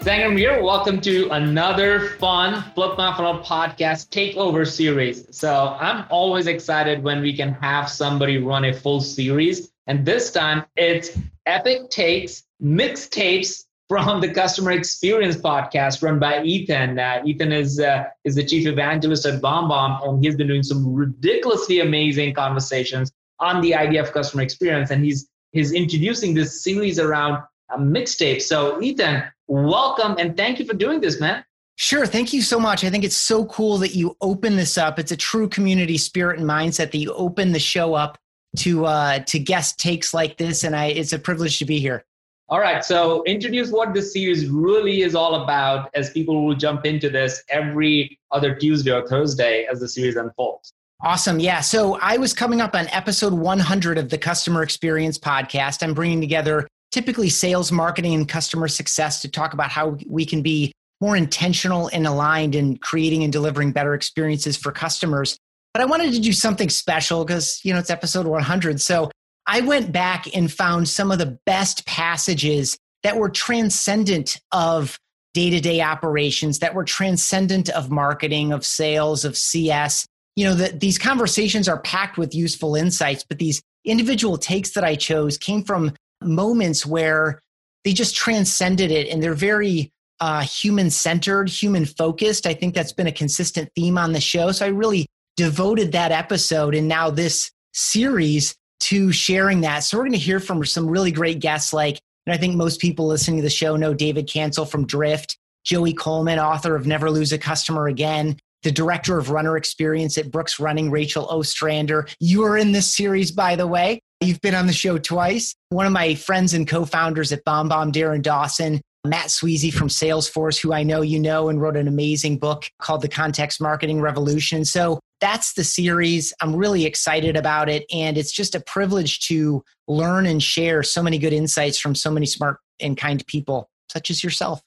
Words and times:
Sangram 0.00 0.38
here. 0.38 0.62
Welcome 0.62 0.98
to 1.02 1.28
another 1.28 2.16
fun 2.16 2.64
Flip 2.74 2.96
My 2.96 3.14
Funnel 3.14 3.40
podcast 3.44 4.08
takeover 4.08 4.66
series. 4.66 5.26
So 5.30 5.76
I'm 5.78 6.06
always 6.08 6.46
excited 6.46 7.02
when 7.02 7.20
we 7.20 7.36
can 7.36 7.52
have 7.52 7.90
somebody 7.90 8.38
run 8.38 8.64
a 8.64 8.72
full 8.72 9.02
series. 9.02 9.70
And 9.86 10.06
this 10.06 10.32
time 10.32 10.64
it's 10.76 11.18
epic 11.44 11.90
takes, 11.90 12.44
mixtapes 12.62 13.66
from 13.90 14.22
the 14.22 14.32
customer 14.32 14.70
experience 14.70 15.36
podcast 15.36 16.02
run 16.02 16.18
by 16.18 16.42
Ethan. 16.44 16.98
Uh, 16.98 17.20
Ethan 17.26 17.52
is 17.52 17.78
uh, 17.78 18.04
is 18.24 18.36
the 18.36 18.44
chief 18.44 18.66
evangelist 18.66 19.26
at 19.26 19.42
BombBomb, 19.42 20.08
and 20.08 20.24
he's 20.24 20.34
been 20.34 20.48
doing 20.48 20.62
some 20.62 20.94
ridiculously 20.94 21.80
amazing 21.80 22.32
conversations 22.32 23.12
on 23.38 23.60
the 23.60 23.74
idea 23.74 24.02
of 24.02 24.12
customer 24.12 24.42
experience. 24.42 24.90
And 24.90 25.04
he's 25.04 25.28
he's 25.52 25.72
introducing 25.72 26.32
this 26.32 26.64
series 26.64 26.98
around 26.98 27.42
a 27.72 27.78
mixtape. 27.78 28.42
So 28.42 28.80
Ethan, 28.82 29.24
welcome 29.48 30.16
and 30.18 30.36
thank 30.36 30.58
you 30.58 30.64
for 30.64 30.74
doing 30.74 31.00
this, 31.00 31.20
man. 31.20 31.44
Sure. 31.76 32.04
Thank 32.04 32.34
you 32.34 32.42
so 32.42 32.60
much. 32.60 32.84
I 32.84 32.90
think 32.90 33.04
it's 33.04 33.16
so 33.16 33.46
cool 33.46 33.78
that 33.78 33.94
you 33.94 34.14
open 34.20 34.56
this 34.56 34.76
up. 34.76 34.98
It's 34.98 35.12
a 35.12 35.16
true 35.16 35.48
community 35.48 35.96
spirit 35.96 36.38
and 36.38 36.46
mindset 36.46 36.90
that 36.90 36.98
you 36.98 37.12
open 37.14 37.52
the 37.52 37.58
show 37.58 37.94
up 37.94 38.18
to 38.58 38.84
uh, 38.84 39.20
to 39.20 39.38
guest 39.38 39.78
takes 39.78 40.12
like 40.12 40.36
this, 40.36 40.64
and 40.64 40.74
I 40.76 40.86
it's 40.86 41.12
a 41.12 41.18
privilege 41.18 41.58
to 41.60 41.64
be 41.64 41.78
here. 41.78 42.04
All 42.50 42.58
right, 42.58 42.84
so 42.84 43.22
introduce 43.24 43.70
what 43.70 43.94
this 43.94 44.12
series 44.12 44.48
really 44.48 45.02
is 45.02 45.14
all 45.14 45.44
about 45.44 45.88
as 45.94 46.10
people 46.10 46.44
will 46.44 46.56
jump 46.56 46.84
into 46.84 47.08
this 47.08 47.44
every 47.48 48.18
other 48.32 48.56
Tuesday 48.56 48.92
or 48.92 49.06
Thursday 49.06 49.66
as 49.70 49.78
the 49.78 49.88
series 49.88 50.16
unfolds. 50.16 50.72
Awesome. 51.02 51.40
Yeah. 51.40 51.60
So 51.60 51.96
I 52.02 52.18
was 52.18 52.34
coming 52.34 52.60
up 52.60 52.74
on 52.74 52.88
episode 52.88 53.32
100 53.32 53.96
of 53.96 54.10
the 54.10 54.18
Customer 54.18 54.62
Experience 54.62 55.16
podcast. 55.16 55.82
I'm 55.82 55.94
bringing 55.94 56.20
together 56.20 56.68
typically 56.90 57.28
sales, 57.28 57.70
marketing, 57.70 58.14
and 58.14 58.28
customer 58.28 58.68
success 58.68 59.22
to 59.22 59.28
talk 59.28 59.52
about 59.52 59.70
how 59.70 59.96
we 60.06 60.24
can 60.24 60.42
be 60.42 60.72
more 61.00 61.16
intentional 61.16 61.88
and 61.92 62.06
aligned 62.06 62.54
in 62.54 62.76
creating 62.76 63.22
and 63.24 63.32
delivering 63.32 63.72
better 63.72 63.94
experiences 63.94 64.56
for 64.56 64.70
customers. 64.70 65.38
But 65.72 65.82
I 65.82 65.86
wanted 65.86 66.12
to 66.12 66.20
do 66.20 66.32
something 66.32 66.68
special 66.68 67.24
because, 67.24 67.60
you 67.64 67.72
know, 67.72 67.78
it's 67.78 67.90
episode 67.90 68.26
100. 68.26 68.80
So 68.80 69.10
I 69.46 69.60
went 69.60 69.92
back 69.92 70.34
and 70.34 70.52
found 70.52 70.88
some 70.88 71.10
of 71.10 71.18
the 71.18 71.38
best 71.46 71.86
passages 71.86 72.76
that 73.02 73.16
were 73.16 73.30
transcendent 73.30 74.38
of 74.52 74.98
day 75.32 75.48
to 75.50 75.60
day 75.60 75.80
operations, 75.80 76.58
that 76.58 76.74
were 76.74 76.84
transcendent 76.84 77.68
of 77.70 77.90
marketing, 77.90 78.52
of 78.52 78.66
sales, 78.66 79.24
of 79.24 79.36
CS. 79.36 80.06
You 80.36 80.46
know, 80.46 80.54
that 80.54 80.80
these 80.80 80.98
conversations 80.98 81.68
are 81.68 81.80
packed 81.80 82.18
with 82.18 82.34
useful 82.34 82.74
insights, 82.74 83.24
but 83.26 83.38
these 83.38 83.62
individual 83.84 84.38
takes 84.38 84.72
that 84.72 84.84
I 84.84 84.96
chose 84.96 85.38
came 85.38 85.64
from 85.64 85.92
moments 86.22 86.84
where 86.84 87.40
they 87.84 87.92
just 87.92 88.14
transcended 88.14 88.90
it 88.90 89.08
and 89.08 89.22
they're 89.22 89.34
very 89.34 89.90
uh, 90.20 90.42
human 90.42 90.90
centered, 90.90 91.48
human 91.48 91.86
focused. 91.86 92.46
I 92.46 92.54
think 92.54 92.74
that's 92.74 92.92
been 92.92 93.06
a 93.06 93.12
consistent 93.12 93.70
theme 93.74 93.96
on 93.96 94.12
the 94.12 94.20
show. 94.20 94.52
So 94.52 94.66
I 94.66 94.68
really 94.68 95.06
devoted 95.36 95.92
that 95.92 96.12
episode 96.12 96.74
and 96.74 96.86
now 96.86 97.10
this 97.10 97.50
series 97.72 98.54
to 98.80 99.12
sharing 99.12 99.62
that. 99.62 99.80
So 99.80 99.96
we're 99.96 100.04
going 100.04 100.12
to 100.12 100.18
hear 100.18 100.40
from 100.40 100.64
some 100.64 100.88
really 100.88 101.10
great 101.10 101.38
guests 101.38 101.72
like, 101.72 101.98
and 102.26 102.34
I 102.34 102.36
think 102.36 102.56
most 102.56 102.80
people 102.80 103.06
listening 103.06 103.38
to 103.38 103.42
the 103.42 103.50
show 103.50 103.76
know 103.76 103.94
David 103.94 104.28
Cancel 104.28 104.66
from 104.66 104.86
Drift, 104.86 105.38
Joey 105.64 105.94
Coleman, 105.94 106.38
author 106.38 106.74
of 106.74 106.86
Never 106.86 107.10
Lose 107.10 107.32
a 107.32 107.38
Customer 107.38 107.88
Again, 107.88 108.38
the 108.62 108.72
director 108.72 109.18
of 109.18 109.30
runner 109.30 109.56
experience 109.56 110.18
at 110.18 110.30
Brooks 110.30 110.60
Running, 110.60 110.90
Rachel 110.90 111.26
Ostrander. 111.26 112.06
You 112.18 112.44
are 112.44 112.58
in 112.58 112.72
this 112.72 112.94
series, 112.94 113.30
by 113.32 113.56
the 113.56 113.66
way. 113.66 114.00
You've 114.22 114.40
been 114.42 114.54
on 114.54 114.66
the 114.66 114.72
show 114.74 114.98
twice. 114.98 115.54
One 115.70 115.86
of 115.86 115.92
my 115.92 116.14
friends 116.14 116.52
and 116.52 116.68
co 116.68 116.84
founders 116.84 117.32
at 117.32 117.42
BombBomb, 117.46 117.92
Darren 117.92 118.20
Dawson, 118.20 118.82
Matt 119.06 119.28
Sweezey 119.28 119.72
from 119.72 119.88
Salesforce, 119.88 120.60
who 120.60 120.74
I 120.74 120.82
know 120.82 121.00
you 121.00 121.18
know 121.18 121.48
and 121.48 121.60
wrote 121.60 121.76
an 121.76 121.88
amazing 121.88 122.38
book 122.38 122.70
called 122.82 123.00
The 123.00 123.08
Context 123.08 123.62
Marketing 123.62 123.98
Revolution. 123.98 124.66
So 124.66 125.00
that's 125.22 125.54
the 125.54 125.64
series. 125.64 126.34
I'm 126.42 126.54
really 126.54 126.84
excited 126.84 127.34
about 127.34 127.70
it. 127.70 127.86
And 127.90 128.18
it's 128.18 128.30
just 128.30 128.54
a 128.54 128.60
privilege 128.60 129.20
to 129.28 129.64
learn 129.88 130.26
and 130.26 130.42
share 130.42 130.82
so 130.82 131.02
many 131.02 131.16
good 131.16 131.32
insights 131.32 131.78
from 131.78 131.94
so 131.94 132.10
many 132.10 132.26
smart 132.26 132.58
and 132.78 132.98
kind 132.98 133.26
people, 133.26 133.70
such 133.88 134.10
as 134.10 134.22
yourself. 134.22 134.60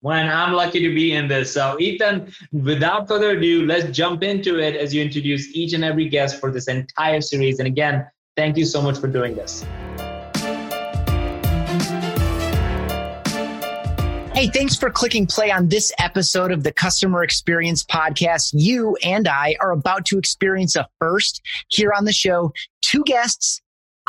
when 0.00 0.28
I'm 0.28 0.52
lucky 0.52 0.80
to 0.80 0.94
be 0.94 1.14
in 1.14 1.28
this. 1.28 1.52
So, 1.54 1.78
Ethan, 1.80 2.30
without 2.52 3.08
further 3.08 3.30
ado, 3.30 3.64
let's 3.64 3.96
jump 3.96 4.22
into 4.22 4.58
it 4.58 4.76
as 4.76 4.92
you 4.92 5.00
introduce 5.00 5.54
each 5.54 5.72
and 5.72 5.82
every 5.82 6.10
guest 6.10 6.40
for 6.40 6.50
this 6.50 6.68
entire 6.68 7.22
series. 7.22 7.58
And 7.58 7.66
again, 7.66 8.06
thank 8.36 8.56
you 8.56 8.64
so 8.64 8.82
much 8.82 8.98
for 8.98 9.08
doing 9.08 9.34
this. 9.34 9.64
Hey, 14.36 14.48
thanks 14.48 14.76
for 14.76 14.90
clicking 14.90 15.26
play 15.26 15.50
on 15.50 15.68
this 15.68 15.90
episode 15.98 16.52
of 16.52 16.62
the 16.62 16.70
Customer 16.70 17.22
Experience 17.22 17.82
Podcast. 17.82 18.50
You 18.52 18.94
and 19.02 19.26
I 19.26 19.56
are 19.60 19.70
about 19.70 20.04
to 20.06 20.18
experience 20.18 20.76
a 20.76 20.86
first 20.98 21.40
here 21.68 21.90
on 21.96 22.04
the 22.04 22.12
show. 22.12 22.52
Two 22.82 23.02
guests 23.04 23.62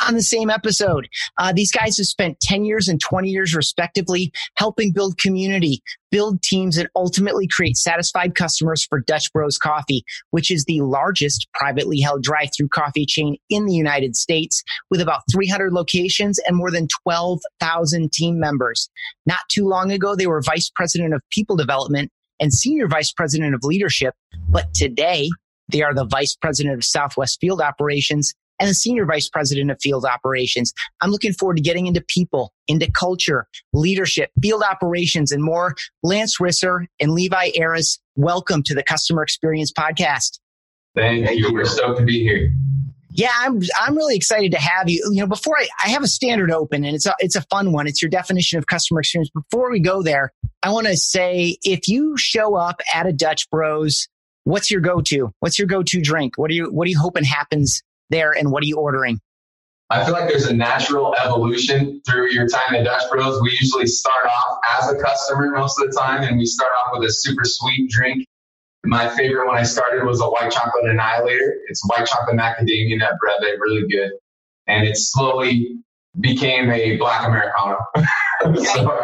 on 0.06 0.16
the 0.16 0.22
same 0.22 0.50
episode. 0.50 1.08
Uh, 1.38 1.52
these 1.54 1.72
guys 1.72 1.98
have 1.98 2.08
spent 2.08 2.40
10 2.40 2.66
years 2.66 2.88
and 2.88 3.00
20 3.00 3.30
years 3.30 3.56
respectively 3.56 4.32
helping 4.56 4.92
build 4.92 5.18
community, 5.18 5.82
build 6.12 6.42
teams, 6.42 6.78
and 6.78 6.90
ultimately 6.96 7.48
create 7.48 7.78
satisfied 7.78 8.36
customers 8.36 8.86
for 8.86 9.00
Dutch 9.00 9.32
Bros 9.34 9.58
Coffee, 9.58 10.04
which 10.32 10.52
is 10.52 10.66
the 10.66 10.82
largest 10.82 11.48
privately 11.54 12.00
held 12.00 12.24
drive 12.24 12.50
through 12.56 12.70
coffee 12.70 13.06
chain 13.06 13.38
in 13.50 13.66
the 13.66 13.74
United 13.74 14.16
States 14.16 14.64
with 14.90 15.02
about 15.02 15.22
300 15.32 15.74
locations 15.74 16.40
and 16.48 16.58
more 16.58 16.72
than 16.72 16.88
12,000 17.04 18.12
team 18.12 18.40
members. 18.40 18.90
Not 19.26 19.40
too 19.50 19.68
long 19.68 19.92
ago, 19.92 20.16
they 20.16 20.28
were 20.28 20.42
vice 20.42 20.72
president 20.76 21.14
of 21.14 21.22
people 21.32 21.56
development 21.56 22.12
and 22.40 22.54
senior 22.54 22.88
vice 22.88 23.12
president 23.12 23.56
of 23.56 23.64
leadership, 23.64 24.14
but 24.48 24.74
today 24.74 25.30
they 25.72 25.82
are 25.82 25.94
the 25.94 26.06
vice 26.06 26.36
president 26.36 26.76
of 26.76 26.84
Southwest 26.84 27.40
Field 27.42 27.62
Operations 27.62 28.34
and 28.60 28.70
the 28.70 28.74
senior 28.74 29.06
vice 29.06 29.30
president 29.30 29.72
of 29.72 29.78
field 29.82 30.06
operations. 30.06 30.74
I'm 31.02 31.12
looking 31.12 31.34
forward 31.34 31.58
to 31.58 31.64
getting 31.64 31.88
into 31.88 32.02
people, 32.02 32.54
into 32.68 32.90
culture, 32.92 33.48
leadership, 33.74 34.32
field 34.42 34.64
operations, 34.64 35.32
and 35.32 35.44
more. 35.44 35.76
Lance 36.04 36.38
Risser 36.38 36.86
and 37.00 37.12
Levi 37.12 37.52
Ayriss, 37.52 38.00
welcome 38.16 38.64
to 38.64 38.74
the 38.74 38.84
Customer 38.84 39.24
Experience 39.24 39.72
Podcast. 39.72 40.40
Thank 40.96 41.30
you. 41.38 41.54
We're 41.54 41.66
stoked 41.66 42.00
to 42.00 42.06
be 42.06 42.24
here. 42.24 42.52
Yeah, 43.12 43.32
I'm 43.40 43.62
I'm 43.82 43.96
really 43.96 44.16
excited 44.16 44.52
to 44.52 44.60
have 44.60 44.90
you. 44.90 45.02
You 45.12 45.22
know, 45.22 45.28
before 45.28 45.58
I, 45.58 45.68
I 45.84 45.90
have 45.90 46.04
a 46.04 46.08
standard 46.08 46.52
open 46.52 46.84
and 46.84 46.96
it's 46.96 47.08
a 47.08 47.16
it's 47.20 47.36
a 47.36 47.42
fun 47.50 47.72
one. 47.72 47.88
It's 47.88 48.02
your 48.02 48.10
definition 48.10 48.60
of 48.60 48.68
customer 48.68 49.00
experience. 49.00 49.32
Before 49.32 49.72
we 49.72 49.80
go 49.80 50.04
there, 50.04 50.34
I 50.62 50.72
want 50.72 50.86
to 50.88 50.96
say 50.96 51.58
if 51.64 51.88
you 51.88 52.16
show 52.18 52.56
up 52.56 52.80
at 52.94 53.08
a 53.08 53.14
Dutch 53.14 53.50
Bros, 53.50 54.08
what's 54.44 54.70
your 54.70 54.82
go-to? 54.82 55.34
What's 55.40 55.58
your 55.58 55.68
go-to 55.68 56.00
drink? 56.00 56.38
What 56.38 56.52
are 56.52 56.54
you 56.54 56.66
what 56.66 56.86
are 56.86 56.92
you 56.92 57.00
hoping 57.00 57.24
happens 57.24 57.82
there 58.10 58.32
and 58.32 58.52
what 58.52 58.64
are 58.64 58.68
you 58.68 58.78
ordering? 58.78 59.20
I 59.90 60.04
feel 60.04 60.14
like 60.14 60.28
there's 60.28 60.48
a 60.48 60.56
natural 60.56 61.16
evolution 61.16 62.02
through 62.06 62.32
your 62.32 62.48
time 62.48 62.76
at 62.76 62.84
Dutch 62.84 63.04
Bros. 63.10 63.42
We 63.42 63.52
usually 63.52 63.88
start 63.88 64.26
off 64.26 64.60
as 64.78 64.92
a 64.92 65.02
customer 65.02 65.50
most 65.52 65.80
of 65.80 65.90
the 65.90 65.98
time, 65.98 66.24
and 66.24 66.38
we 66.38 66.46
start 66.46 66.72
off 66.84 67.00
with 67.00 67.08
a 67.08 67.14
super 67.14 67.46
sweet 67.46 67.90
drink. 67.90 68.26
My 68.84 69.08
favorite 69.16 69.48
when 69.48 69.58
I 69.58 69.64
started 69.64 70.06
was 70.06 70.20
a 70.20 70.26
white 70.26 70.52
chocolate 70.52 70.86
annihilator. 70.90 71.56
It's 71.70 71.82
white 71.88 72.06
chocolate 72.06 72.38
macadamia 72.38 72.98
nut 72.98 73.14
breve, 73.22 73.60
really 73.60 73.88
good. 73.88 74.12
And 74.68 74.86
it 74.86 74.98
slowly 74.98 75.78
became 76.20 76.70
a 76.70 76.98
black 76.98 77.26
Americano. 77.26 77.78
so 78.64 79.04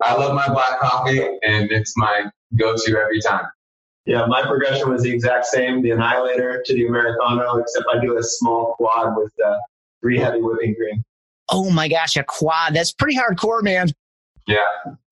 I 0.00 0.14
love 0.14 0.34
my 0.34 0.48
black 0.48 0.78
coffee, 0.78 1.20
and 1.20 1.72
it's 1.72 1.94
my 1.96 2.26
go-to 2.56 2.96
every 2.96 3.20
time. 3.20 3.46
Yeah, 4.10 4.26
my 4.26 4.42
progression 4.42 4.90
was 4.90 5.04
the 5.04 5.10
exact 5.12 5.46
same, 5.46 5.82
the 5.82 5.92
Annihilator 5.92 6.64
to 6.66 6.74
the 6.74 6.84
Americano, 6.84 7.58
except 7.58 7.86
I 7.94 8.00
do 8.00 8.18
a 8.18 8.22
small 8.24 8.74
quad 8.74 9.16
with 9.16 9.32
uh, 9.46 9.56
three 10.02 10.18
heavy 10.18 10.40
whipping 10.42 10.74
cream. 10.74 11.04
Oh 11.48 11.70
my 11.70 11.86
gosh, 11.86 12.16
a 12.16 12.24
quad. 12.24 12.74
That's 12.74 12.90
pretty 12.90 13.16
hardcore, 13.16 13.62
man. 13.62 13.90
Yeah, 14.48 14.56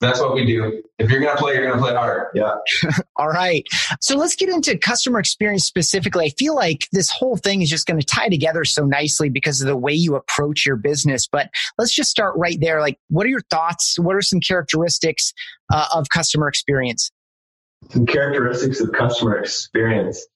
that's 0.00 0.18
what 0.18 0.34
we 0.34 0.44
do. 0.44 0.82
If 0.98 1.12
you're 1.12 1.20
going 1.20 1.36
to 1.36 1.40
play, 1.40 1.54
you're 1.54 1.68
going 1.68 1.78
to 1.78 1.80
play 1.80 1.94
hard. 1.94 2.26
Yeah. 2.34 2.56
All 3.16 3.28
right. 3.28 3.64
So 4.00 4.16
let's 4.16 4.34
get 4.34 4.48
into 4.48 4.76
customer 4.76 5.20
experience 5.20 5.64
specifically. 5.64 6.24
I 6.24 6.30
feel 6.30 6.56
like 6.56 6.88
this 6.90 7.08
whole 7.08 7.36
thing 7.36 7.62
is 7.62 7.70
just 7.70 7.86
going 7.86 8.00
to 8.00 8.06
tie 8.06 8.28
together 8.28 8.64
so 8.64 8.84
nicely 8.84 9.28
because 9.28 9.60
of 9.60 9.68
the 9.68 9.76
way 9.76 9.92
you 9.92 10.16
approach 10.16 10.66
your 10.66 10.74
business. 10.74 11.28
But 11.30 11.50
let's 11.78 11.94
just 11.94 12.10
start 12.10 12.34
right 12.36 12.58
there. 12.60 12.80
Like, 12.80 12.98
what 13.10 13.26
are 13.26 13.30
your 13.30 13.44
thoughts? 13.48 13.96
What 13.96 14.16
are 14.16 14.22
some 14.22 14.40
characteristics 14.40 15.32
uh, 15.72 15.86
of 15.94 16.08
customer 16.08 16.48
experience? 16.48 17.12
Some 17.90 18.06
characteristics 18.06 18.80
of 18.80 18.92
customer 18.92 19.38
experience. 19.38 20.26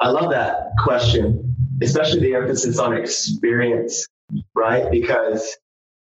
I 0.00 0.08
love 0.08 0.30
that 0.30 0.70
question, 0.82 1.56
especially 1.82 2.20
the 2.20 2.34
emphasis 2.34 2.78
on 2.78 2.96
experience, 2.96 4.08
right? 4.54 4.90
Because 4.90 5.56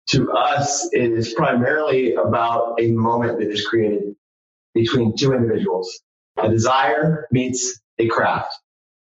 to 0.09 0.31
us, 0.31 0.89
it 0.91 1.11
is 1.11 1.33
primarily 1.33 2.15
about 2.15 2.81
a 2.81 2.91
moment 2.91 3.39
that 3.39 3.49
is 3.49 3.65
created 3.67 4.15
between 4.73 5.15
two 5.15 5.33
individuals. 5.33 6.01
A 6.41 6.49
desire 6.49 7.27
meets 7.31 7.79
a 7.99 8.07
craft. 8.07 8.53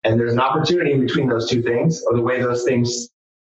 And 0.03 0.19
there's 0.19 0.33
an 0.33 0.39
opportunity 0.39 0.97
between 0.99 1.29
those 1.29 1.49
two 1.49 1.63
things 1.63 2.03
or 2.03 2.15
the 2.15 2.21
way 2.21 2.41
those 2.41 2.63
things, 2.63 3.09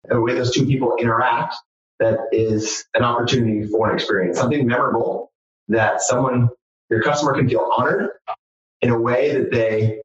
the 0.05 0.19
way 0.19 0.33
those 0.33 0.53
two 0.53 0.65
people 0.65 0.95
interact 0.97 1.55
that 1.99 2.17
is 2.31 2.85
an 2.95 3.03
opportunity 3.03 3.67
for 3.67 3.89
an 3.89 3.95
experience, 3.95 4.39
something 4.39 4.65
memorable 4.65 5.31
that 5.67 6.01
someone, 6.01 6.49
your 6.89 7.01
customer 7.01 7.33
can 7.33 7.47
feel 7.47 7.69
honored 7.75 8.09
in 8.81 8.89
a 8.89 8.99
way 8.99 9.33
that 9.33 9.51
they 9.51 10.01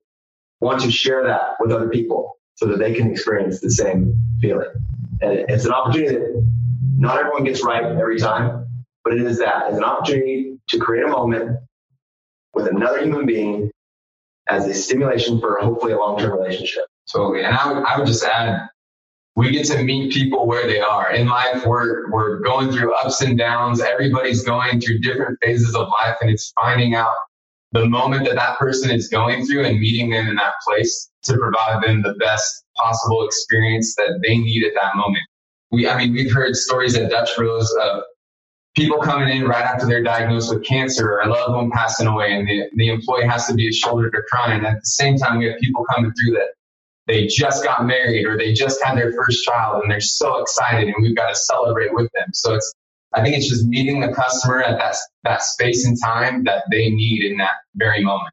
want 0.60 0.80
to 0.82 0.90
share 0.90 1.24
that 1.24 1.54
with 1.60 1.72
other 1.72 1.88
people 1.88 2.38
so 2.56 2.66
that 2.66 2.78
they 2.78 2.94
can 2.94 3.10
experience 3.10 3.60
the 3.60 3.70
same 3.70 4.18
feeling. 4.40 4.68
And 5.20 5.32
it's 5.48 5.64
an 5.64 5.72
opportunity 5.72 6.14
that 6.14 6.50
not 6.96 7.18
everyone 7.18 7.44
gets 7.44 7.64
right 7.64 7.84
every 7.84 8.18
time, 8.18 8.66
but 9.04 9.14
it 9.14 9.22
is 9.22 9.38
that. 9.38 9.68
It's 9.68 9.78
an 9.78 9.84
opportunity 9.84 10.58
to 10.68 10.78
create 10.78 11.04
a 11.04 11.08
moment 11.08 11.58
with 12.52 12.66
another 12.68 13.02
human 13.02 13.26
being 13.26 13.70
as 14.48 14.66
a 14.66 14.74
stimulation 14.74 15.40
for 15.40 15.58
hopefully 15.60 15.92
a 15.92 15.98
long-term 15.98 16.38
relationship. 16.38 16.84
Totally. 17.10 17.44
And 17.44 17.54
I 17.56 17.72
would, 17.72 17.84
I 17.84 17.98
would 17.98 18.06
just 18.06 18.24
add, 18.24 18.68
we 19.36 19.50
get 19.50 19.66
to 19.66 19.82
meet 19.82 20.12
people 20.12 20.46
where 20.46 20.66
they 20.66 20.80
are 20.80 21.12
in 21.12 21.26
life. 21.26 21.66
We're, 21.66 22.10
we're 22.10 22.38
going 22.38 22.70
through 22.70 22.94
ups 22.94 23.20
and 23.20 23.36
downs. 23.36 23.80
Everybody's 23.80 24.44
going 24.44 24.80
through 24.80 25.00
different 25.00 25.38
phases 25.42 25.74
of 25.74 25.88
life 25.88 26.16
and 26.20 26.30
it's 26.30 26.52
finding 26.60 26.94
out 26.94 27.12
the 27.72 27.86
moment 27.86 28.24
that 28.26 28.36
that 28.36 28.56
person 28.58 28.92
is 28.92 29.08
going 29.08 29.44
through 29.44 29.64
and 29.64 29.80
meeting 29.80 30.10
them 30.10 30.28
in 30.28 30.36
that 30.36 30.54
place 30.64 31.10
to 31.24 31.36
provide 31.36 31.82
them 31.82 32.02
the 32.02 32.14
best 32.14 32.64
possible 32.76 33.26
experience 33.26 33.96
that 33.96 34.20
they 34.22 34.38
need 34.38 34.64
at 34.64 34.72
that 34.80 34.94
moment. 34.94 35.24
We, 35.72 35.88
I 35.88 35.98
mean, 35.98 36.12
we've 36.12 36.32
heard 36.32 36.54
stories 36.54 36.94
at 36.94 37.10
Dutch 37.10 37.30
Bros 37.36 37.68
of 37.82 38.04
people 38.76 38.98
coming 38.98 39.36
in 39.36 39.48
right 39.48 39.64
after 39.64 39.86
they're 39.86 40.04
diagnosed 40.04 40.54
with 40.54 40.64
cancer 40.64 41.14
or 41.14 41.20
a 41.22 41.28
loved 41.28 41.54
one 41.54 41.72
passing 41.72 42.06
away 42.06 42.32
and 42.34 42.46
the, 42.46 42.68
the 42.76 42.88
employee 42.88 43.26
has 43.26 43.48
to 43.48 43.54
be 43.54 43.68
a 43.68 43.72
shoulder 43.72 44.08
to 44.08 44.22
cry. 44.30 44.54
And 44.54 44.64
at 44.64 44.74
the 44.74 44.86
same 44.86 45.16
time, 45.16 45.38
we 45.38 45.46
have 45.46 45.58
people 45.58 45.84
coming 45.92 46.12
through 46.12 46.34
that 46.34 46.50
they 47.06 47.26
just 47.26 47.64
got 47.64 47.84
married 47.84 48.26
or 48.26 48.36
they 48.38 48.52
just 48.52 48.82
had 48.82 48.96
their 48.96 49.12
first 49.12 49.44
child 49.44 49.82
and 49.82 49.90
they're 49.90 50.00
so 50.00 50.38
excited 50.38 50.88
and 50.88 50.94
we've 51.02 51.16
got 51.16 51.28
to 51.28 51.34
celebrate 51.34 51.92
with 51.92 52.10
them. 52.14 52.28
So 52.32 52.54
it's, 52.54 52.72
I 53.12 53.22
think 53.22 53.36
it's 53.36 53.48
just 53.48 53.66
meeting 53.66 54.00
the 54.00 54.12
customer 54.12 54.62
at 54.62 54.78
that, 54.78 54.96
that 55.22 55.42
space 55.42 55.86
and 55.86 55.96
time 56.02 56.44
that 56.44 56.64
they 56.70 56.90
need 56.90 57.30
in 57.30 57.36
that 57.38 57.52
very 57.74 58.02
moment. 58.02 58.32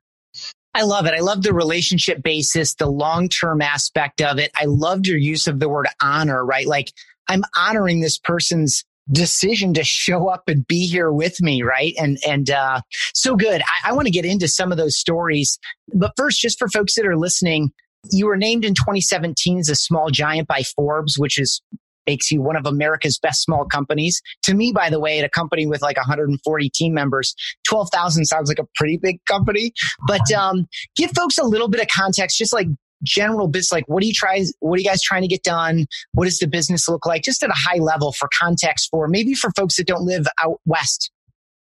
I 0.74 0.84
love 0.84 1.06
it. 1.06 1.14
I 1.14 1.20
love 1.20 1.44
the 1.44 1.54
relationship 1.54 2.24
basis, 2.24 2.76
the 2.76 2.90
long 2.90 3.28
term 3.28 3.62
aspect 3.62 4.22
of 4.22 4.40
it. 4.40 4.52
I 4.56 4.66
loved 4.66 5.06
your 5.06 5.18
use 5.18 5.48
of 5.48 5.60
the 5.60 5.68
word 5.68 5.88
honor, 6.02 6.46
right? 6.46 6.66
Like 6.66 6.94
I'm 7.28 7.44
honoring 7.58 8.00
this 8.00 8.18
person's 8.18 8.86
decision 9.12 9.74
to 9.74 9.84
show 9.84 10.28
up 10.28 10.44
and 10.48 10.66
be 10.66 10.88
here 10.88 11.12
with 11.12 11.42
me, 11.42 11.62
right? 11.62 11.94
And 12.00 12.18
and 12.26 12.50
uh, 12.50 12.82
so 13.14 13.36
good. 13.36 13.62
I, 13.62 13.90
I 13.90 13.94
want 13.94 14.08
to 14.08 14.12
get 14.12 14.26
into 14.26 14.48
some 14.48 14.72
of 14.72 14.78
those 14.78 14.98
stories, 14.98 15.60
but 15.94 16.14
first, 16.16 16.40
just 16.40 16.58
for 16.58 16.70
folks 16.70 16.96
that 16.96 17.06
are 17.06 17.18
listening, 17.18 17.72
you 18.10 18.28
were 18.28 18.38
named 18.38 18.66
in 18.66 18.74
2017 18.74 19.60
as 19.60 19.70
a 19.70 19.76
small 19.76 20.10
giant 20.10 20.48
by 20.48 20.64
Forbes, 20.76 21.18
which 21.18 21.40
is 21.40 21.62
makes 22.08 22.32
you 22.32 22.42
one 22.42 22.56
of 22.56 22.66
America's 22.66 23.20
best 23.20 23.44
small 23.44 23.66
companies. 23.66 24.22
To 24.44 24.54
me, 24.54 24.72
by 24.72 24.90
the 24.90 25.00
way, 25.00 25.20
at 25.20 25.26
a 25.26 25.30
company 25.30 25.68
with 25.68 25.82
like 25.82 25.98
140 25.98 26.70
team 26.70 26.94
members, 26.94 27.36
12,000 27.68 28.26
sounds 28.26 28.50
like 28.50 28.60
a 28.60 28.68
pretty 28.76 28.98
big 28.98 29.24
company. 29.26 29.72
But 30.08 30.32
um, 30.34 30.68
give 30.96 31.12
folks 31.16 31.38
a 31.38 31.44
little 31.44 31.68
bit 31.68 31.82
of 31.82 31.88
context, 31.88 32.38
just 32.38 32.54
like 32.54 32.68
general 33.04 33.48
business 33.48 33.72
like 33.72 33.84
what 33.88 34.02
do 34.02 34.08
you 34.08 34.14
try 34.14 34.44
what 34.60 34.76
are 34.76 34.80
you 34.80 34.88
guys 34.88 35.02
trying 35.02 35.24
to 35.24 35.28
get 35.28 35.42
done 35.42 35.88
what 36.12 36.26
does 36.26 36.38
the 36.38 36.46
business 36.46 36.88
look 36.88 37.04
like 37.04 37.24
just 37.24 37.42
at 37.42 37.50
a 37.50 37.56
high 37.56 37.80
level 37.80 38.12
for 38.12 38.30
context 38.40 38.90
for 38.92 39.08
maybe 39.08 39.34
for 39.34 39.50
folks 39.58 39.78
that 39.78 39.88
don't 39.88 40.04
live 40.04 40.28
out 40.44 40.60
west 40.66 41.10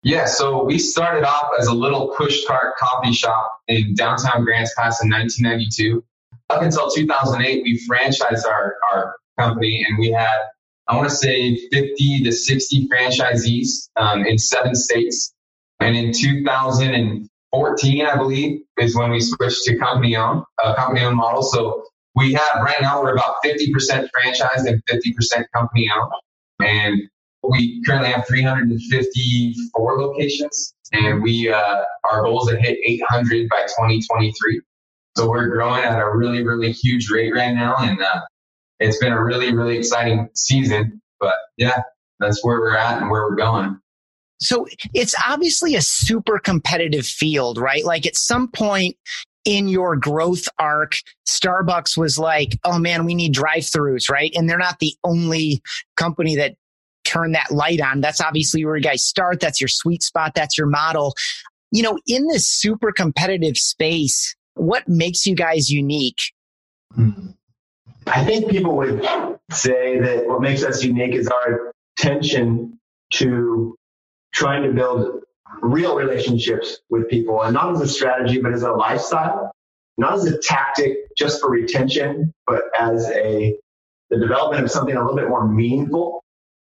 yeah 0.04 0.24
so 0.24 0.62
we 0.62 0.78
started 0.78 1.24
off 1.24 1.48
as 1.58 1.66
a 1.66 1.74
little 1.74 2.14
push 2.16 2.44
cart 2.46 2.76
coffee 2.78 3.12
shop 3.12 3.50
in 3.66 3.92
downtown 3.96 4.44
grants 4.44 4.72
pass 4.78 5.02
in 5.02 5.10
1992 5.10 6.04
up 6.50 6.62
until 6.62 6.90
2008 6.90 7.62
we 7.62 7.80
franchised 7.88 8.46
our, 8.46 8.76
our 8.92 9.16
company 9.38 9.84
and 9.88 9.98
we 9.98 10.10
had 10.10 10.38
i 10.88 10.96
want 10.96 11.08
to 11.08 11.14
say 11.14 11.56
50 11.72 12.24
to 12.24 12.32
60 12.32 12.88
franchisees 12.88 13.88
um, 13.96 14.24
in 14.24 14.38
seven 14.38 14.74
states 14.74 15.34
and 15.80 15.96
in 15.96 16.12
2014, 16.12 18.06
I 18.06 18.16
believe, 18.16 18.60
is 18.78 18.96
when 18.96 19.10
we 19.10 19.20
switched 19.20 19.62
to 19.64 19.76
company 19.76 20.16
owned, 20.16 20.44
uh, 20.62 20.74
company 20.74 21.04
owned 21.04 21.16
model. 21.16 21.42
So 21.42 21.84
we 22.14 22.32
have 22.32 22.62
right 22.62 22.80
now 22.80 23.02
we're 23.02 23.12
about 23.12 23.36
50% 23.44 24.08
franchised 24.16 24.66
and 24.66 24.82
50% 24.90 25.44
company 25.54 25.90
owned, 25.94 26.12
and 26.60 27.02
we 27.48 27.82
currently 27.84 28.10
have 28.10 28.26
354 28.26 30.00
locations, 30.00 30.74
and 30.92 31.22
we 31.22 31.50
uh, 31.50 31.84
our 32.10 32.22
goal 32.22 32.48
is 32.48 32.54
to 32.54 32.60
hit 32.60 32.78
800 32.84 33.48
by 33.48 33.62
2023. 33.62 34.60
So 35.16 35.28
we're 35.28 35.48
growing 35.48 35.82
at 35.82 35.98
a 35.98 36.10
really 36.10 36.44
really 36.44 36.72
huge 36.72 37.10
rate 37.10 37.32
right 37.34 37.54
now, 37.54 37.74
and 37.78 38.00
uh, 38.00 38.20
it's 38.80 38.98
been 38.98 39.12
a 39.12 39.22
really 39.22 39.54
really 39.54 39.78
exciting 39.78 40.28
season. 40.34 41.00
But 41.20 41.34
yeah, 41.56 41.82
that's 42.18 42.44
where 42.44 42.60
we're 42.60 42.76
at 42.76 43.00
and 43.00 43.10
where 43.10 43.22
we're 43.22 43.36
going. 43.36 43.78
So 44.40 44.66
it's 44.92 45.14
obviously 45.26 45.74
a 45.74 45.80
super 45.80 46.38
competitive 46.38 47.06
field, 47.06 47.56
right? 47.56 47.84
Like 47.84 48.06
at 48.06 48.16
some 48.16 48.48
point 48.48 48.96
in 49.46 49.68
your 49.68 49.96
growth 49.96 50.46
arc, 50.58 50.96
Starbucks 51.26 51.96
was 51.96 52.18
like, 52.18 52.58
oh 52.64 52.78
man, 52.78 53.06
we 53.06 53.14
need 53.14 53.32
drive 53.32 53.62
throughs, 53.62 54.10
right? 54.10 54.30
And 54.34 54.50
they're 54.50 54.58
not 54.58 54.80
the 54.80 54.94
only 55.04 55.62
company 55.96 56.36
that 56.36 56.56
turned 57.04 57.34
that 57.34 57.52
light 57.52 57.80
on. 57.80 58.02
That's 58.02 58.20
obviously 58.20 58.64
where 58.64 58.76
you 58.76 58.82
guys 58.82 59.04
start. 59.04 59.40
That's 59.40 59.60
your 59.60 59.68
sweet 59.68 60.02
spot. 60.02 60.32
That's 60.34 60.58
your 60.58 60.66
model. 60.66 61.14
You 61.72 61.82
know, 61.82 61.98
in 62.06 62.26
this 62.26 62.46
super 62.46 62.92
competitive 62.92 63.56
space, 63.56 64.34
what 64.56 64.88
makes 64.88 65.26
you 65.26 65.34
guys 65.34 65.70
unique? 65.70 66.18
Hmm. 66.94 67.28
I 68.06 68.24
think 68.24 68.50
people 68.50 68.76
would 68.76 69.04
say 69.50 70.00
that 70.00 70.26
what 70.26 70.40
makes 70.40 70.64
us 70.64 70.82
unique 70.82 71.14
is 71.14 71.28
our 71.28 71.72
attention 71.98 72.78
to 73.14 73.76
trying 74.32 74.62
to 74.62 74.72
build 74.72 75.22
real 75.62 75.96
relationships 75.96 76.78
with 76.88 77.08
people 77.08 77.42
and 77.42 77.54
not 77.54 77.72
as 77.72 77.80
a 77.80 77.88
strategy, 77.88 78.40
but 78.40 78.52
as 78.52 78.62
a 78.62 78.72
lifestyle, 78.72 79.50
not 79.98 80.14
as 80.14 80.24
a 80.26 80.38
tactic 80.38 80.96
just 81.16 81.40
for 81.40 81.50
retention, 81.50 82.32
but 82.46 82.62
as 82.78 83.10
a, 83.10 83.56
the 84.10 84.18
development 84.18 84.64
of 84.64 84.70
something 84.70 84.94
a 84.94 85.00
little 85.00 85.16
bit 85.16 85.28
more 85.28 85.46
meaningful. 85.46 86.22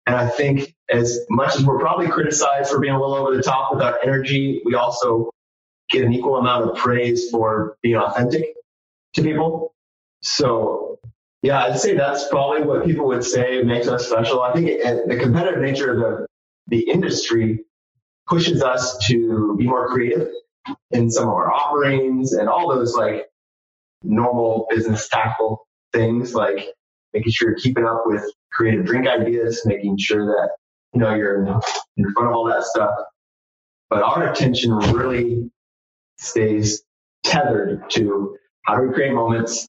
And 0.06 0.16
I 0.16 0.28
think 0.28 0.74
as 0.90 1.20
much 1.30 1.56
as 1.56 1.64
we're 1.64 1.78
probably 1.78 2.08
criticized 2.08 2.70
for 2.70 2.80
being 2.80 2.94
a 2.94 3.00
little 3.00 3.14
over 3.14 3.36
the 3.36 3.42
top 3.42 3.72
with 3.72 3.82
our 3.82 3.98
energy, 4.02 4.60
we 4.64 4.74
also 4.74 5.30
get 5.90 6.04
an 6.04 6.12
equal 6.12 6.36
amount 6.36 6.70
of 6.70 6.76
praise 6.76 7.30
for 7.30 7.76
being 7.82 7.96
authentic 7.96 8.54
to 9.14 9.22
people. 9.22 9.74
So 10.22 10.98
yeah, 11.42 11.64
I'd 11.64 11.80
say 11.80 11.94
that's 11.94 12.28
probably 12.28 12.62
what 12.62 12.84
people 12.84 13.06
would 13.06 13.24
say 13.24 13.62
makes 13.62 13.88
us 13.88 14.06
special. 14.06 14.42
I 14.42 14.52
think 14.52 14.68
it, 14.68 15.08
the 15.08 15.16
competitive 15.16 15.60
nature 15.60 15.92
of 15.92 15.98
the 15.98 16.26
the 16.68 16.88
industry 16.88 17.64
pushes 18.28 18.62
us 18.62 18.96
to 19.08 19.56
be 19.58 19.66
more 19.66 19.88
creative 19.88 20.28
in 20.92 21.10
some 21.10 21.24
of 21.24 21.34
our 21.34 21.50
offerings 21.50 22.32
and 22.32 22.48
all 22.48 22.68
those 22.68 22.94
like 22.94 23.26
normal 24.04 24.66
business 24.70 25.08
tackle 25.08 25.66
things 25.92 26.34
like 26.34 26.68
making 27.12 27.32
sure 27.32 27.50
you're 27.50 27.58
keeping 27.58 27.84
up 27.84 28.02
with 28.06 28.24
creative 28.52 28.84
drink 28.84 29.06
ideas, 29.06 29.62
making 29.64 29.98
sure 29.98 30.26
that 30.26 30.50
you 30.92 31.00
know 31.00 31.14
you're 31.14 31.44
in 31.96 32.12
front 32.14 32.28
of 32.28 32.34
all 32.34 32.44
that 32.44 32.62
stuff. 32.64 32.94
But 33.88 34.02
our 34.02 34.30
attention 34.30 34.74
really 34.74 35.50
stays 36.20 36.82
tethered 37.24 37.90
to 37.90 38.36
how 38.66 38.76
do 38.76 38.88
we 38.88 38.94
create 38.94 39.12
moments 39.12 39.66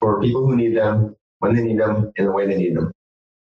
for 0.00 0.20
people 0.20 0.46
who 0.46 0.56
need 0.56 0.76
them 0.76 1.14
when 1.38 1.54
they 1.54 1.62
need 1.62 1.78
them 1.78 2.12
in 2.16 2.24
the 2.24 2.32
way 2.32 2.46
they 2.46 2.56
need 2.56 2.76
them. 2.76 2.90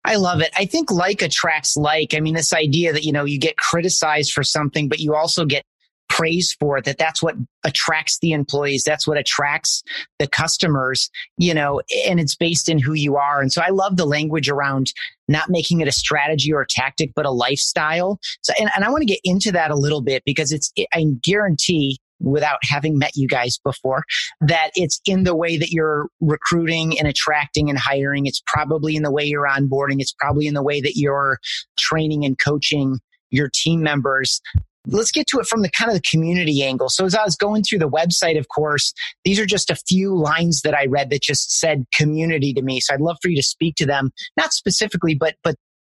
I 0.05 0.15
love 0.15 0.41
it. 0.41 0.51
I 0.57 0.65
think 0.65 0.91
like 0.91 1.21
attracts 1.21 1.77
like. 1.77 2.13
I 2.13 2.19
mean, 2.19 2.33
this 2.33 2.53
idea 2.53 2.93
that, 2.93 3.03
you 3.03 3.11
know, 3.11 3.25
you 3.25 3.39
get 3.39 3.57
criticized 3.57 4.33
for 4.33 4.43
something, 4.43 4.89
but 4.89 4.99
you 4.99 5.13
also 5.13 5.45
get 5.45 5.63
praise 6.09 6.55
for 6.59 6.77
it, 6.77 6.85
that 6.85 6.97
that's 6.97 7.21
what 7.21 7.35
attracts 7.63 8.17
the 8.19 8.31
employees. 8.31 8.83
That's 8.83 9.07
what 9.07 9.17
attracts 9.17 9.83
the 10.17 10.27
customers, 10.27 11.09
you 11.37 11.53
know, 11.53 11.81
and 12.07 12.19
it's 12.19 12.35
based 12.35 12.67
in 12.67 12.79
who 12.79 12.93
you 12.93 13.15
are. 13.15 13.41
And 13.41 13.53
so 13.53 13.61
I 13.61 13.69
love 13.69 13.95
the 13.95 14.07
language 14.07 14.49
around 14.49 14.91
not 15.27 15.49
making 15.49 15.81
it 15.81 15.87
a 15.87 15.91
strategy 15.91 16.51
or 16.51 16.61
a 16.61 16.67
tactic, 16.67 17.11
but 17.15 17.27
a 17.27 17.31
lifestyle. 17.31 18.19
So, 18.41 18.53
and, 18.59 18.71
and 18.75 18.83
I 18.83 18.89
want 18.89 19.01
to 19.01 19.05
get 19.05 19.19
into 19.23 19.51
that 19.51 19.69
a 19.69 19.75
little 19.75 20.01
bit 20.01 20.23
because 20.25 20.51
it's, 20.51 20.73
I 20.93 21.05
guarantee 21.23 21.99
without 22.19 22.59
having 22.63 22.97
met 22.97 23.11
you 23.15 23.27
guys 23.27 23.57
before, 23.63 24.03
that 24.41 24.71
it's 24.75 24.99
in 25.05 25.23
the 25.23 25.35
way 25.35 25.57
that 25.57 25.71
you're 25.71 26.07
recruiting 26.19 26.97
and 26.99 27.07
attracting 27.07 27.69
and 27.69 27.79
hiring. 27.79 28.25
It's 28.25 28.41
probably 28.45 28.95
in 28.95 29.03
the 29.03 29.11
way 29.11 29.23
you're 29.23 29.47
onboarding. 29.47 29.97
It's 29.99 30.13
probably 30.13 30.47
in 30.47 30.53
the 30.53 30.63
way 30.63 30.81
that 30.81 30.93
you're 30.95 31.39
training 31.77 32.25
and 32.25 32.37
coaching 32.37 32.99
your 33.31 33.49
team 33.53 33.81
members. 33.81 34.41
let's 34.87 35.11
get 35.11 35.27
to 35.27 35.39
it 35.39 35.45
from 35.45 35.61
the 35.61 35.69
kind 35.69 35.89
of 35.89 35.95
the 35.95 36.09
community 36.09 36.63
angle. 36.63 36.89
So 36.89 37.05
as 37.05 37.15
I 37.15 37.23
was 37.23 37.35
going 37.35 37.63
through 37.63 37.79
the 37.79 37.89
website, 37.89 38.37
of 38.39 38.47
course, 38.47 38.93
these 39.23 39.39
are 39.39 39.45
just 39.45 39.69
a 39.69 39.75
few 39.75 40.15
lines 40.17 40.61
that 40.61 40.73
I 40.73 40.85
read 40.85 41.09
that 41.09 41.21
just 41.21 41.59
said 41.59 41.85
community 41.93 42.53
to 42.53 42.61
me. 42.61 42.79
So 42.79 42.93
I'd 42.93 43.01
love 43.01 43.17
for 43.21 43.29
you 43.29 43.35
to 43.35 43.43
speak 43.43 43.75
to 43.75 43.85
them, 43.85 44.11
not 44.37 44.53
specifically, 44.53 45.15
but, 45.15 45.35
but 45.43 45.55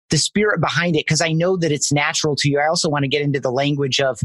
the 0.10 0.18
spirit 0.18 0.60
behind 0.60 0.96
it, 0.96 1.06
because 1.06 1.22
I 1.22 1.32
know 1.32 1.58
that 1.58 1.72
it's 1.72 1.92
natural 1.92 2.36
to 2.38 2.50
you. 2.50 2.60
I 2.60 2.68
also 2.68 2.90
want 2.90 3.04
to 3.04 3.10
get 3.10 3.22
into 3.22 3.40
the 3.40 3.52
language 3.52 4.00
of 4.00 4.20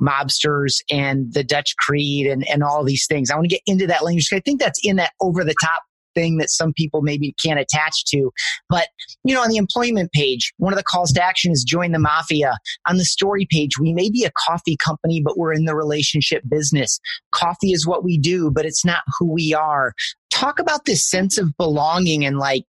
mobsters 0.00 0.80
and 0.90 1.32
the 1.32 1.44
Dutch 1.44 1.74
Creed 1.78 2.26
and, 2.26 2.46
and 2.48 2.62
all 2.62 2.84
these 2.84 3.06
things. 3.06 3.30
I 3.30 3.34
want 3.34 3.44
to 3.44 3.54
get 3.54 3.62
into 3.66 3.86
that 3.86 4.04
language. 4.04 4.28
I 4.32 4.40
think 4.40 4.60
that's 4.60 4.80
in 4.82 4.96
that 4.96 5.12
over 5.20 5.44
the 5.44 5.54
top 5.62 5.82
thing 6.14 6.38
that 6.38 6.50
some 6.50 6.72
people 6.72 7.02
maybe 7.02 7.34
can't 7.42 7.60
attach 7.60 8.04
to. 8.06 8.30
But, 8.68 8.88
you 9.22 9.34
know, 9.34 9.42
on 9.42 9.50
the 9.50 9.58
employment 9.58 10.10
page, 10.12 10.52
one 10.56 10.72
of 10.72 10.78
the 10.78 10.82
calls 10.82 11.12
to 11.12 11.22
action 11.22 11.52
is 11.52 11.62
join 11.62 11.92
the 11.92 11.98
mafia. 11.98 12.56
On 12.88 12.96
the 12.96 13.04
story 13.04 13.46
page, 13.50 13.78
we 13.78 13.92
may 13.92 14.10
be 14.10 14.24
a 14.24 14.32
coffee 14.48 14.76
company, 14.82 15.20
but 15.22 15.38
we're 15.38 15.52
in 15.52 15.66
the 15.66 15.76
relationship 15.76 16.42
business. 16.48 16.98
Coffee 17.32 17.72
is 17.72 17.86
what 17.86 18.02
we 18.02 18.18
do, 18.18 18.50
but 18.50 18.64
it's 18.64 18.84
not 18.84 19.02
who 19.18 19.30
we 19.30 19.54
are. 19.54 19.92
Talk 20.30 20.58
about 20.58 20.86
this 20.86 21.08
sense 21.08 21.38
of 21.38 21.56
belonging 21.56 22.24
and 22.24 22.38
like 22.38 22.64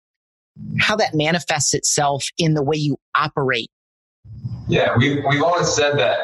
how 0.80 0.96
that 0.96 1.14
manifests 1.14 1.74
itself 1.74 2.26
in 2.38 2.56
the 2.56 2.64
way 2.64 2.78
you 2.78 2.98
operate. 3.16 3.70
Yeah, 4.68 4.96
we've, 4.98 5.24
we've 5.30 5.44
always 5.44 5.68
said 5.68 6.00
that 6.00 6.18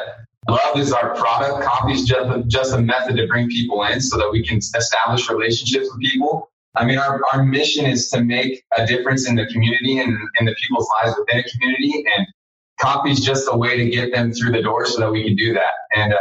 love 0.48 0.76
is 0.76 0.92
our 0.92 1.14
product. 1.14 1.64
Coffee 1.64 1.92
is 1.92 2.04
just 2.04 2.28
a, 2.28 2.42
just 2.46 2.74
a 2.74 2.78
method 2.78 3.16
to 3.16 3.26
bring 3.26 3.48
people 3.48 3.82
in 3.84 4.00
so 4.00 4.16
that 4.18 4.30
we 4.30 4.44
can 4.44 4.58
establish 4.58 5.28
relationships 5.28 5.88
with 5.90 6.00
people. 6.00 6.50
I 6.74 6.84
mean, 6.84 6.98
our, 6.98 7.20
our 7.32 7.44
mission 7.44 7.84
is 7.84 8.08
to 8.10 8.22
make 8.22 8.64
a 8.76 8.86
difference 8.86 9.28
in 9.28 9.36
the 9.36 9.46
community 9.46 9.98
and 9.98 10.16
in 10.40 10.46
the 10.46 10.54
people's 10.62 10.88
lives 11.02 11.16
within 11.18 11.40
a 11.40 11.44
community. 11.50 12.04
And 12.16 12.26
coffee 12.80 13.10
is 13.10 13.20
just 13.20 13.46
a 13.50 13.56
way 13.56 13.76
to 13.76 13.90
get 13.90 14.12
them 14.12 14.32
through 14.32 14.52
the 14.52 14.62
door 14.62 14.86
so 14.86 15.00
that 15.00 15.12
we 15.12 15.22
can 15.22 15.36
do 15.36 15.52
that. 15.54 15.72
And, 15.94 16.14
uh, 16.14 16.18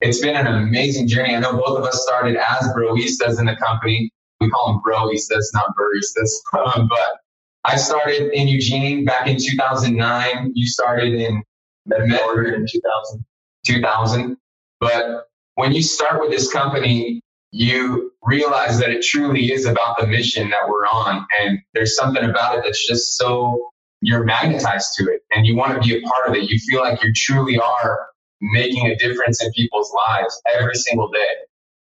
it's 0.00 0.20
been 0.20 0.36
an 0.36 0.46
amazing 0.46 1.08
journey. 1.08 1.34
I 1.34 1.40
know 1.40 1.52
both 1.52 1.78
of 1.78 1.84
us 1.84 2.02
started 2.02 2.36
as 2.36 2.68
broistas 2.74 3.40
in 3.40 3.46
the 3.46 3.56
company. 3.56 4.10
We 4.40 4.50
call 4.50 4.68
them 4.68 4.82
broistas, 4.86 5.46
not 5.54 5.74
baristas. 5.76 6.30
Um, 6.76 6.88
but 6.88 7.20
I 7.64 7.76
started 7.76 8.32
in 8.32 8.48
Eugene 8.48 9.04
back 9.04 9.26
in 9.26 9.36
2009. 9.38 10.52
You 10.54 10.66
started 10.66 11.14
in 11.14 11.42
Medford 11.86 12.54
in 12.54 12.66
2000. 12.70 13.24
2000. 13.66 14.36
But 14.80 15.26
when 15.54 15.72
you 15.72 15.82
start 15.82 16.20
with 16.20 16.30
this 16.30 16.52
company, 16.52 17.20
you 17.50 18.12
realize 18.22 18.78
that 18.80 18.90
it 18.90 19.02
truly 19.02 19.52
is 19.52 19.64
about 19.66 19.98
the 19.98 20.06
mission 20.06 20.50
that 20.50 20.68
we're 20.68 20.86
on. 20.86 21.26
And 21.40 21.58
there's 21.74 21.96
something 21.96 22.24
about 22.24 22.58
it 22.58 22.64
that's 22.64 22.86
just 22.86 23.16
so 23.16 23.70
you're 24.02 24.24
magnetized 24.24 24.92
to 24.98 25.04
it 25.04 25.22
and 25.34 25.46
you 25.46 25.56
want 25.56 25.74
to 25.74 25.88
be 25.88 25.96
a 25.96 26.06
part 26.06 26.28
of 26.28 26.34
it. 26.34 26.50
You 26.50 26.58
feel 26.58 26.80
like 26.80 27.02
you 27.02 27.12
truly 27.14 27.58
are 27.58 28.06
making 28.40 28.86
a 28.86 28.96
difference 28.96 29.42
in 29.42 29.50
people's 29.52 29.92
lives 30.06 30.40
every 30.54 30.74
single 30.74 31.08
day. 31.08 31.34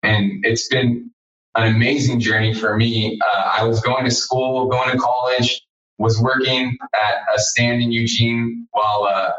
And 0.02 0.44
it's 0.44 0.68
been 0.68 1.10
an 1.54 1.74
amazing 1.74 2.20
journey 2.20 2.54
for 2.54 2.76
me. 2.76 3.18
Uh, 3.20 3.50
I 3.58 3.64
was 3.64 3.80
going 3.80 4.04
to 4.04 4.10
school, 4.10 4.68
going 4.68 4.90
to 4.90 4.98
college, 4.98 5.62
was 5.98 6.20
working 6.20 6.76
at 6.94 7.14
a 7.34 7.38
stand 7.38 7.82
in 7.82 7.92
Eugene 7.92 8.66
while 8.72 9.04
uh, 9.04 9.30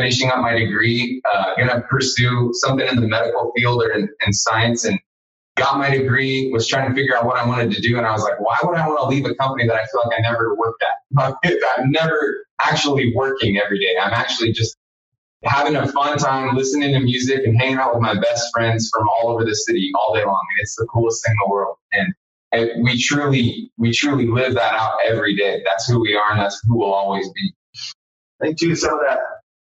finishing 0.00 0.30
up 0.30 0.38
my 0.38 0.54
degree, 0.54 1.20
uh, 1.30 1.54
to 1.56 1.80
pursue 1.88 2.50
something 2.54 2.88
in 2.88 2.96
the 2.96 3.06
medical 3.06 3.52
field 3.56 3.82
or 3.82 3.90
in, 3.90 4.08
in 4.26 4.32
science 4.32 4.84
and 4.84 4.98
got 5.56 5.78
my 5.78 5.90
degree, 5.90 6.50
was 6.52 6.66
trying 6.66 6.88
to 6.88 6.94
figure 6.94 7.16
out 7.16 7.26
what 7.26 7.36
I 7.36 7.46
wanted 7.46 7.72
to 7.72 7.82
do. 7.82 7.98
And 7.98 8.06
I 8.06 8.12
was 8.12 8.22
like, 8.22 8.40
why 8.40 8.56
would 8.62 8.76
I 8.76 8.88
want 8.88 9.00
to 9.00 9.06
leave 9.06 9.26
a 9.26 9.34
company 9.34 9.66
that 9.66 9.74
I 9.74 9.84
feel 9.84 10.00
like 10.06 10.18
I 10.18 10.22
never 10.22 10.54
worked 10.56 10.82
at? 10.82 11.36
I'm 11.78 11.90
never 11.90 12.46
actually 12.62 13.12
working 13.14 13.58
every 13.58 13.78
day. 13.78 13.94
I'm 14.00 14.12
actually 14.12 14.52
just 14.52 14.76
having 15.44 15.76
a 15.76 15.86
fun 15.88 16.18
time 16.18 16.56
listening 16.56 16.92
to 16.94 17.00
music 17.00 17.40
and 17.44 17.58
hanging 17.58 17.76
out 17.76 17.94
with 17.94 18.02
my 18.02 18.14
best 18.14 18.48
friends 18.52 18.90
from 18.92 19.06
all 19.08 19.30
over 19.30 19.44
the 19.44 19.54
city 19.54 19.90
all 19.94 20.14
day 20.14 20.24
long. 20.24 20.40
And 20.50 20.62
it's 20.62 20.76
the 20.76 20.86
coolest 20.86 21.24
thing 21.24 21.32
in 21.32 21.38
the 21.46 21.52
world. 21.52 21.76
And, 21.92 22.14
and 22.52 22.84
we 22.84 23.00
truly, 23.00 23.70
we 23.76 23.92
truly 23.92 24.26
live 24.26 24.54
that 24.54 24.74
out 24.74 24.98
every 25.06 25.36
day. 25.36 25.62
That's 25.64 25.86
who 25.86 26.00
we 26.00 26.14
are 26.14 26.32
and 26.32 26.40
that's 26.40 26.60
who 26.66 26.78
we'll 26.78 26.92
always 26.92 27.28
be. 27.30 27.54
I 28.40 28.46
think 28.46 28.58
too, 28.58 28.74
some 28.74 28.94
of 28.94 29.00
that 29.06 29.18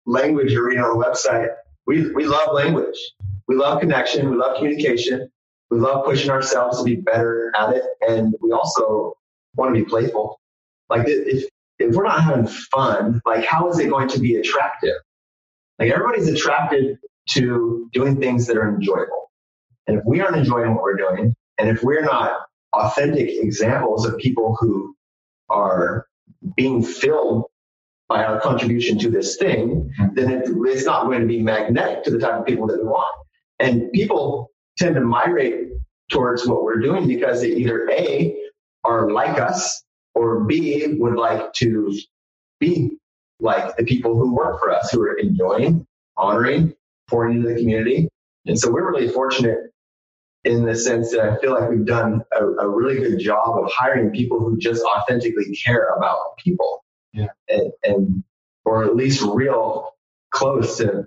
language 0.08 0.54
on 0.56 0.70
the 0.98 1.04
website, 1.04 1.50
we, 1.86 2.10
we 2.12 2.26
love 2.26 2.52
language. 2.52 2.98
We 3.46 3.56
love 3.56 3.80
connection. 3.80 4.30
We 4.30 4.36
love 4.36 4.56
communication. 4.56 5.30
We 5.70 5.78
love 5.78 6.04
pushing 6.04 6.30
ourselves 6.30 6.78
to 6.78 6.84
be 6.84 6.96
better 6.96 7.52
at 7.56 7.76
it. 7.76 7.84
And 8.00 8.34
we 8.40 8.52
also 8.52 9.16
want 9.54 9.74
to 9.74 9.80
be 9.80 9.88
playful. 9.88 10.40
Like 10.88 11.06
if, 11.06 11.44
if 11.78 11.94
we're 11.94 12.04
not 12.04 12.24
having 12.24 12.46
fun, 12.46 13.20
like 13.26 13.44
how 13.44 13.68
is 13.70 13.78
it 13.78 13.90
going 13.90 14.08
to 14.08 14.18
be 14.18 14.36
attractive? 14.36 14.96
Like 15.78 15.92
everybody's 15.92 16.28
attracted 16.28 16.98
to 17.30 17.88
doing 17.92 18.18
things 18.18 18.46
that 18.46 18.56
are 18.56 18.68
enjoyable. 18.68 19.30
And 19.86 19.98
if 19.98 20.04
we 20.04 20.20
aren't 20.20 20.36
enjoying 20.36 20.74
what 20.74 20.82
we're 20.82 20.96
doing, 20.96 21.34
and 21.58 21.68
if 21.68 21.82
we're 21.82 22.04
not 22.04 22.32
authentic 22.72 23.28
examples 23.28 24.06
of 24.06 24.16
people 24.18 24.56
who 24.58 24.94
are 25.50 26.06
being 26.56 26.82
filled 26.82 27.44
by 28.08 28.24
our 28.24 28.40
contribution 28.40 28.98
to 28.98 29.10
this 29.10 29.36
thing, 29.36 29.92
mm-hmm. 30.00 30.14
then 30.14 30.30
it, 30.30 30.48
it's 30.48 30.86
not 30.86 31.04
going 31.04 31.20
to 31.20 31.26
be 31.26 31.42
magnetic 31.42 32.04
to 32.04 32.10
the 32.10 32.18
type 32.18 32.40
of 32.40 32.46
people 32.46 32.66
that 32.66 32.78
we 32.78 32.84
want. 32.84 33.14
And 33.58 33.90
people 33.92 34.50
tend 34.78 34.94
to 34.94 35.00
migrate 35.00 35.68
towards 36.10 36.46
what 36.46 36.62
we're 36.62 36.80
doing 36.80 37.06
because 37.06 37.42
they 37.42 37.48
either 37.48 37.88
A, 37.90 38.34
are 38.84 39.10
like 39.10 39.38
us, 39.38 39.82
or 40.14 40.44
B, 40.44 40.86
would 40.98 41.16
like 41.16 41.52
to 41.54 41.92
be 42.60 42.96
like 43.40 43.76
the 43.76 43.84
people 43.84 44.16
who 44.16 44.34
work 44.34 44.58
for 44.60 44.72
us, 44.72 44.90
who 44.90 45.02
are 45.02 45.14
enjoying, 45.14 45.86
honoring, 46.16 46.74
pouring 47.08 47.36
into 47.36 47.48
the 47.48 47.56
community. 47.56 48.08
And 48.46 48.58
so 48.58 48.70
we're 48.70 48.90
really 48.90 49.08
fortunate 49.08 49.58
in 50.44 50.64
the 50.64 50.74
sense 50.74 51.10
that 51.10 51.20
I 51.20 51.36
feel 51.38 51.52
like 51.52 51.68
we've 51.68 51.84
done 51.84 52.22
a, 52.38 52.44
a 52.44 52.68
really 52.68 52.98
good 52.98 53.18
job 53.18 53.62
of 53.62 53.70
hiring 53.70 54.10
people 54.10 54.38
who 54.40 54.56
just 54.56 54.82
authentically 54.82 55.54
care 55.64 55.90
about 55.96 56.18
people. 56.38 56.84
Yeah. 57.12 57.28
And, 57.48 57.72
and 57.84 58.24
or 58.64 58.84
at 58.84 58.94
least 58.96 59.22
real 59.22 59.90
close 60.30 60.76
to 60.78 61.06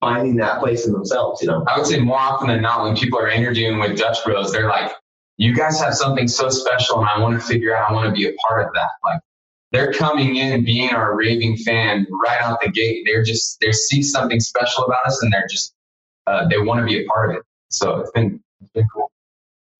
finding 0.00 0.36
that 0.36 0.60
place 0.60 0.86
in 0.86 0.92
themselves, 0.92 1.42
you 1.42 1.48
know? 1.48 1.64
I 1.66 1.78
would 1.78 1.86
say 1.86 2.00
more 2.00 2.18
often 2.18 2.48
than 2.48 2.62
not, 2.62 2.84
when 2.84 2.96
people 2.96 3.18
are 3.18 3.28
interviewing 3.28 3.78
with 3.78 3.98
Dutch 3.98 4.18
Bros, 4.24 4.52
they're 4.52 4.68
like, 4.68 4.92
you 5.36 5.54
guys 5.54 5.80
have 5.80 5.94
something 5.94 6.28
so 6.28 6.48
special 6.48 7.00
and 7.00 7.08
I 7.08 7.18
want 7.18 7.40
to 7.40 7.46
figure 7.46 7.74
out, 7.74 7.90
I 7.90 7.92
want 7.92 8.06
to 8.06 8.12
be 8.12 8.28
a 8.28 8.32
part 8.48 8.66
of 8.66 8.72
that. 8.74 8.88
Like 9.04 9.20
they're 9.72 9.92
coming 9.92 10.36
in 10.36 10.64
being 10.64 10.90
our 10.90 11.16
raving 11.16 11.56
fan 11.56 12.06
right 12.24 12.40
out 12.40 12.60
the 12.62 12.70
gate. 12.70 13.04
They're 13.06 13.24
just, 13.24 13.58
they 13.60 13.72
see 13.72 14.02
something 14.02 14.40
special 14.40 14.84
about 14.84 15.00
us 15.06 15.22
and 15.22 15.32
they're 15.32 15.48
just, 15.50 15.72
uh, 16.26 16.46
they 16.48 16.58
want 16.58 16.80
to 16.80 16.86
be 16.86 17.02
a 17.02 17.06
part 17.06 17.30
of 17.30 17.36
it. 17.36 17.42
So 17.70 18.00
it's 18.00 18.10
been, 18.12 18.40
it's 18.60 18.70
been 18.72 18.86
cool. 18.94 19.10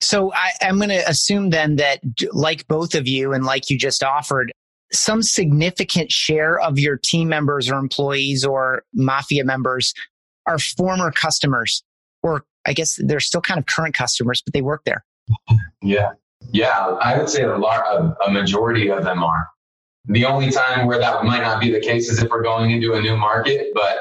So 0.00 0.32
I, 0.32 0.50
I'm 0.62 0.78
going 0.78 0.88
to 0.88 1.08
assume 1.08 1.50
then 1.50 1.76
that 1.76 2.00
like 2.32 2.66
both 2.66 2.94
of 2.94 3.06
you 3.06 3.32
and 3.32 3.44
like 3.44 3.70
you 3.70 3.78
just 3.78 4.02
offered, 4.02 4.50
some 4.92 5.22
significant 5.22 6.12
share 6.12 6.58
of 6.60 6.78
your 6.78 6.96
team 6.96 7.28
members 7.28 7.70
or 7.70 7.78
employees 7.78 8.44
or 8.44 8.84
mafia 8.94 9.44
members 9.44 9.94
are 10.46 10.58
former 10.58 11.10
customers, 11.10 11.82
or 12.22 12.44
I 12.66 12.72
guess 12.72 12.98
they're 13.02 13.20
still 13.20 13.40
kind 13.40 13.58
of 13.58 13.66
current 13.66 13.94
customers, 13.94 14.42
but 14.44 14.52
they 14.52 14.62
work 14.62 14.82
there. 14.84 15.04
Yeah. 15.82 16.12
Yeah. 16.52 16.98
I 17.00 17.18
would 17.18 17.28
say 17.28 17.42
a, 17.42 17.54
a, 17.54 18.16
a 18.26 18.30
majority 18.30 18.90
of 18.90 19.04
them 19.04 19.22
are. 19.22 19.48
The 20.06 20.24
only 20.24 20.50
time 20.50 20.86
where 20.86 20.98
that 20.98 21.24
might 21.24 21.42
not 21.42 21.60
be 21.60 21.70
the 21.70 21.80
case 21.80 22.10
is 22.10 22.20
if 22.22 22.28
we're 22.28 22.42
going 22.42 22.72
into 22.72 22.94
a 22.94 23.00
new 23.00 23.16
market, 23.16 23.68
but 23.72 23.98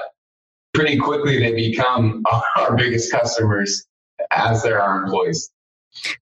pretty 0.74 0.98
quickly 0.98 1.38
they 1.39 1.53
become 1.53 2.24
our 2.57 2.75
biggest 2.75 3.12
customers 3.12 3.86
as 4.31 4.63
they're 4.63 4.81
our 4.81 5.03
employees. 5.03 5.51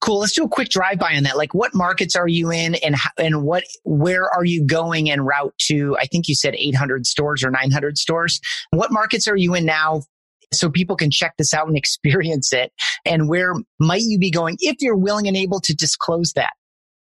Cool. 0.01 0.19
Let's 0.19 0.33
do 0.33 0.43
a 0.43 0.49
quick 0.49 0.69
drive 0.69 0.99
by 0.99 1.15
on 1.15 1.23
that. 1.23 1.37
Like, 1.37 1.53
what 1.53 1.73
markets 1.73 2.15
are 2.15 2.27
you 2.27 2.51
in, 2.51 2.75
and 2.75 2.95
how, 2.95 3.11
and 3.17 3.43
what 3.43 3.63
where 3.83 4.29
are 4.29 4.45
you 4.45 4.65
going 4.65 5.09
en 5.09 5.21
route 5.21 5.53
to? 5.67 5.97
I 5.97 6.05
think 6.05 6.27
you 6.27 6.35
said 6.35 6.55
800 6.55 7.05
stores 7.05 7.43
or 7.43 7.51
900 7.51 7.97
stores. 7.97 8.39
What 8.71 8.91
markets 8.91 9.27
are 9.27 9.37
you 9.37 9.53
in 9.53 9.65
now? 9.65 10.03
So 10.51 10.69
people 10.69 10.95
can 10.95 11.11
check 11.11 11.35
this 11.37 11.53
out 11.53 11.67
and 11.67 11.77
experience 11.83 12.51
it. 12.53 12.71
And 13.05 13.29
where 13.29 13.53
might 13.79 14.01
you 14.03 14.17
be 14.17 14.31
going 14.31 14.57
if 14.59 14.77
you're 14.81 14.97
willing 14.97 15.27
and 15.27 15.37
able 15.37 15.59
to 15.61 15.75
disclose 15.75 16.33
that? 16.33 16.53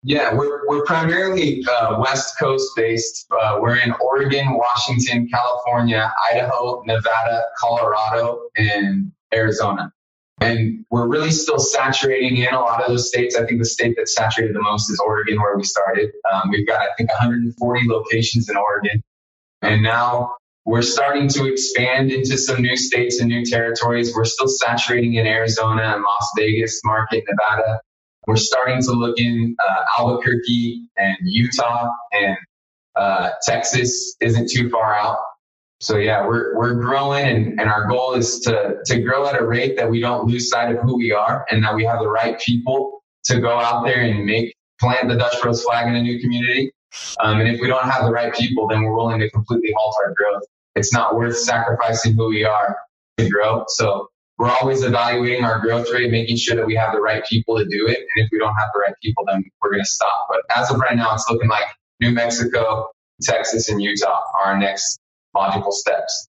Yeah, 0.04 0.34
we're, 0.34 0.66
we're 0.66 0.84
primarily 0.84 1.64
uh, 1.64 1.96
West 2.00 2.36
Coast 2.36 2.72
based. 2.74 3.24
Uh, 3.30 3.58
we're 3.60 3.76
in 3.76 3.94
Oregon, 4.00 4.58
Washington, 4.58 5.28
California, 5.28 6.12
Idaho, 6.32 6.82
Nevada, 6.86 7.44
Colorado, 7.56 8.40
and 8.56 9.12
Arizona. 9.32 9.92
And 10.42 10.84
we're 10.90 11.08
really 11.08 11.30
still 11.30 11.58
saturating 11.58 12.38
in 12.38 12.52
a 12.52 12.60
lot 12.60 12.82
of 12.82 12.88
those 12.88 13.08
states. 13.08 13.36
I 13.36 13.44
think 13.46 13.60
the 13.60 13.66
state 13.66 13.94
that's 13.96 14.14
saturated 14.14 14.54
the 14.54 14.62
most 14.62 14.90
is 14.90 14.98
Oregon, 14.98 15.40
where 15.40 15.56
we 15.56 15.64
started. 15.64 16.10
Um, 16.32 16.50
we've 16.50 16.66
got, 16.66 16.80
I 16.80 16.88
think, 16.96 17.10
140 17.10 17.88
locations 17.88 18.48
in 18.48 18.56
Oregon. 18.56 19.02
And 19.62 19.82
now 19.82 20.36
we're 20.64 20.82
starting 20.82 21.28
to 21.28 21.46
expand 21.46 22.12
into 22.12 22.36
some 22.38 22.62
new 22.62 22.76
states 22.76 23.20
and 23.20 23.28
new 23.28 23.44
territories. 23.44 24.14
We're 24.14 24.24
still 24.24 24.48
saturating 24.48 25.14
in 25.14 25.26
Arizona 25.26 25.94
and 25.94 26.02
Las 26.02 26.30
Vegas 26.36 26.80
market, 26.84 27.24
Nevada. 27.28 27.80
We're 28.26 28.36
starting 28.36 28.80
to 28.82 28.92
look 28.92 29.18
in 29.18 29.56
uh, 29.58 29.84
Albuquerque 29.98 30.88
and 30.96 31.16
Utah 31.22 31.88
and 32.12 32.36
uh, 32.94 33.30
Texas 33.42 34.16
isn't 34.20 34.50
too 34.50 34.68
far 34.70 34.94
out. 34.94 35.18
So 35.82 35.96
yeah, 35.96 36.24
we're 36.24 36.56
we're 36.56 36.74
growing 36.74 37.26
and, 37.26 37.60
and 37.60 37.68
our 37.68 37.88
goal 37.88 38.14
is 38.14 38.38
to 38.40 38.76
to 38.86 39.00
grow 39.00 39.26
at 39.26 39.40
a 39.40 39.44
rate 39.44 39.76
that 39.76 39.90
we 39.90 40.00
don't 40.00 40.28
lose 40.28 40.48
sight 40.48 40.72
of 40.72 40.80
who 40.80 40.96
we 40.96 41.10
are 41.10 41.44
and 41.50 41.64
that 41.64 41.74
we 41.74 41.84
have 41.84 41.98
the 41.98 42.08
right 42.08 42.38
people 42.40 43.02
to 43.24 43.40
go 43.40 43.58
out 43.58 43.84
there 43.84 44.00
and 44.00 44.24
make 44.24 44.54
plant 44.80 45.08
the 45.08 45.16
Dutch 45.16 45.34
Bros 45.42 45.64
flag 45.64 45.88
in 45.88 45.96
a 45.96 46.00
new 46.00 46.20
community. 46.20 46.70
Um, 47.18 47.40
and 47.40 47.48
if 47.48 47.60
we 47.60 47.66
don't 47.66 47.88
have 47.88 48.04
the 48.04 48.12
right 48.12 48.32
people, 48.32 48.68
then 48.68 48.82
we're 48.82 48.94
willing 48.94 49.18
to 49.18 49.30
completely 49.30 49.74
halt 49.76 49.96
our 50.04 50.14
growth. 50.14 50.44
It's 50.76 50.92
not 50.92 51.16
worth 51.16 51.36
sacrificing 51.36 52.14
who 52.14 52.28
we 52.28 52.44
are 52.44 52.76
to 53.18 53.28
grow. 53.28 53.64
So 53.66 54.08
we're 54.38 54.50
always 54.50 54.84
evaluating 54.84 55.44
our 55.44 55.58
growth 55.58 55.88
rate, 55.92 56.12
making 56.12 56.36
sure 56.36 56.54
that 56.54 56.66
we 56.66 56.76
have 56.76 56.92
the 56.92 57.00
right 57.00 57.24
people 57.26 57.58
to 57.58 57.64
do 57.64 57.88
it. 57.88 57.98
And 57.98 58.24
if 58.24 58.28
we 58.30 58.38
don't 58.38 58.54
have 58.54 58.68
the 58.72 58.80
right 58.80 58.94
people, 59.02 59.24
then 59.26 59.42
we're 59.60 59.70
going 59.70 59.82
to 59.82 59.90
stop. 59.90 60.28
But 60.28 60.42
as 60.56 60.70
of 60.70 60.78
right 60.78 60.96
now, 60.96 61.12
it's 61.14 61.28
looking 61.28 61.48
like 61.48 61.66
New 62.00 62.12
Mexico, 62.12 62.88
Texas, 63.20 63.68
and 63.68 63.82
Utah 63.82 64.20
are 64.40 64.52
our 64.52 64.58
next 64.58 65.00
logical 65.34 65.72
steps. 65.72 66.28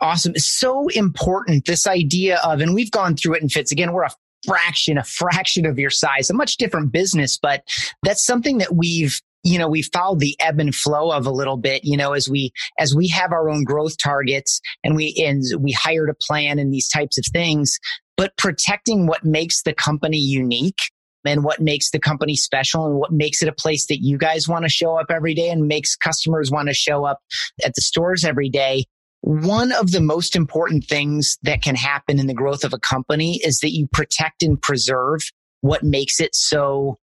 Awesome. 0.00 0.34
So 0.36 0.88
important. 0.88 1.66
This 1.66 1.86
idea 1.86 2.38
of, 2.38 2.60
and 2.60 2.74
we've 2.74 2.90
gone 2.90 3.16
through 3.16 3.34
it 3.34 3.42
in 3.42 3.48
fits. 3.48 3.70
Again, 3.70 3.92
we're 3.92 4.04
a 4.04 4.10
fraction, 4.46 4.96
a 4.96 5.04
fraction 5.04 5.66
of 5.66 5.78
your 5.78 5.90
size, 5.90 6.30
a 6.30 6.34
much 6.34 6.56
different 6.56 6.92
business, 6.92 7.38
but 7.40 7.62
that's 8.02 8.24
something 8.24 8.58
that 8.58 8.74
we've 8.74 9.20
you 9.42 9.58
know 9.58 9.68
we 9.68 9.82
followed 9.82 10.20
the 10.20 10.36
ebb 10.40 10.60
and 10.60 10.74
flow 10.74 11.10
of 11.12 11.26
a 11.26 11.30
little 11.30 11.56
bit 11.56 11.82
you 11.82 11.96
know 11.96 12.12
as 12.12 12.28
we 12.28 12.52
as 12.78 12.94
we 12.94 13.08
have 13.08 13.32
our 13.32 13.48
own 13.48 13.64
growth 13.64 13.96
targets 13.96 14.60
and 14.84 14.94
we 14.94 15.14
and 15.26 15.42
we 15.58 15.72
hired 15.72 16.10
a 16.10 16.14
plan 16.14 16.58
and 16.58 16.74
these 16.74 16.90
types 16.90 17.16
of 17.16 17.24
things 17.32 17.78
but 18.18 18.36
protecting 18.36 19.06
what 19.06 19.24
makes 19.24 19.62
the 19.62 19.72
company 19.72 20.18
unique 20.18 20.90
and 21.24 21.44
what 21.44 21.60
makes 21.60 21.90
the 21.90 21.98
company 21.98 22.36
special 22.36 22.86
and 22.86 22.96
what 22.96 23.12
makes 23.12 23.42
it 23.42 23.48
a 23.48 23.52
place 23.52 23.86
that 23.86 24.02
you 24.02 24.18
guys 24.18 24.48
want 24.48 24.64
to 24.64 24.70
show 24.70 24.96
up 24.96 25.06
every 25.10 25.34
day 25.34 25.50
and 25.50 25.68
makes 25.68 25.96
customers 25.96 26.50
want 26.50 26.68
to 26.68 26.74
show 26.74 27.04
up 27.04 27.20
at 27.64 27.74
the 27.74 27.80
stores 27.80 28.24
every 28.24 28.48
day 28.48 28.84
one 29.22 29.72
of 29.72 29.90
the 29.90 30.00
most 30.00 30.34
important 30.34 30.84
things 30.84 31.36
that 31.42 31.62
can 31.62 31.74
happen 31.74 32.18
in 32.18 32.26
the 32.26 32.34
growth 32.34 32.64
of 32.64 32.72
a 32.72 32.78
company 32.78 33.40
is 33.44 33.60
that 33.60 33.70
you 33.70 33.86
protect 33.92 34.42
and 34.42 34.60
preserve 34.60 35.20
what 35.60 35.82
makes 35.82 36.20
it 36.20 36.34
so 36.34 36.98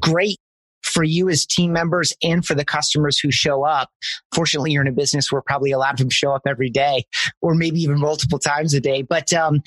great 0.00 0.38
for 0.82 1.02
you 1.02 1.28
as 1.28 1.44
team 1.44 1.72
members 1.72 2.14
and 2.22 2.44
for 2.44 2.54
the 2.54 2.64
customers 2.64 3.18
who 3.18 3.32
show 3.32 3.64
up. 3.64 3.90
Fortunately, 4.32 4.70
you're 4.70 4.82
in 4.82 4.88
a 4.88 4.92
business 4.92 5.32
where 5.32 5.42
probably 5.42 5.72
a 5.72 5.78
lot 5.78 5.92
of 5.92 5.98
them 5.98 6.10
show 6.10 6.32
up 6.32 6.42
every 6.46 6.70
day 6.70 7.04
or 7.42 7.54
maybe 7.54 7.80
even 7.80 7.98
multiple 7.98 8.38
times 8.38 8.74
a 8.74 8.80
day. 8.80 9.02
But, 9.02 9.32
um, 9.32 9.60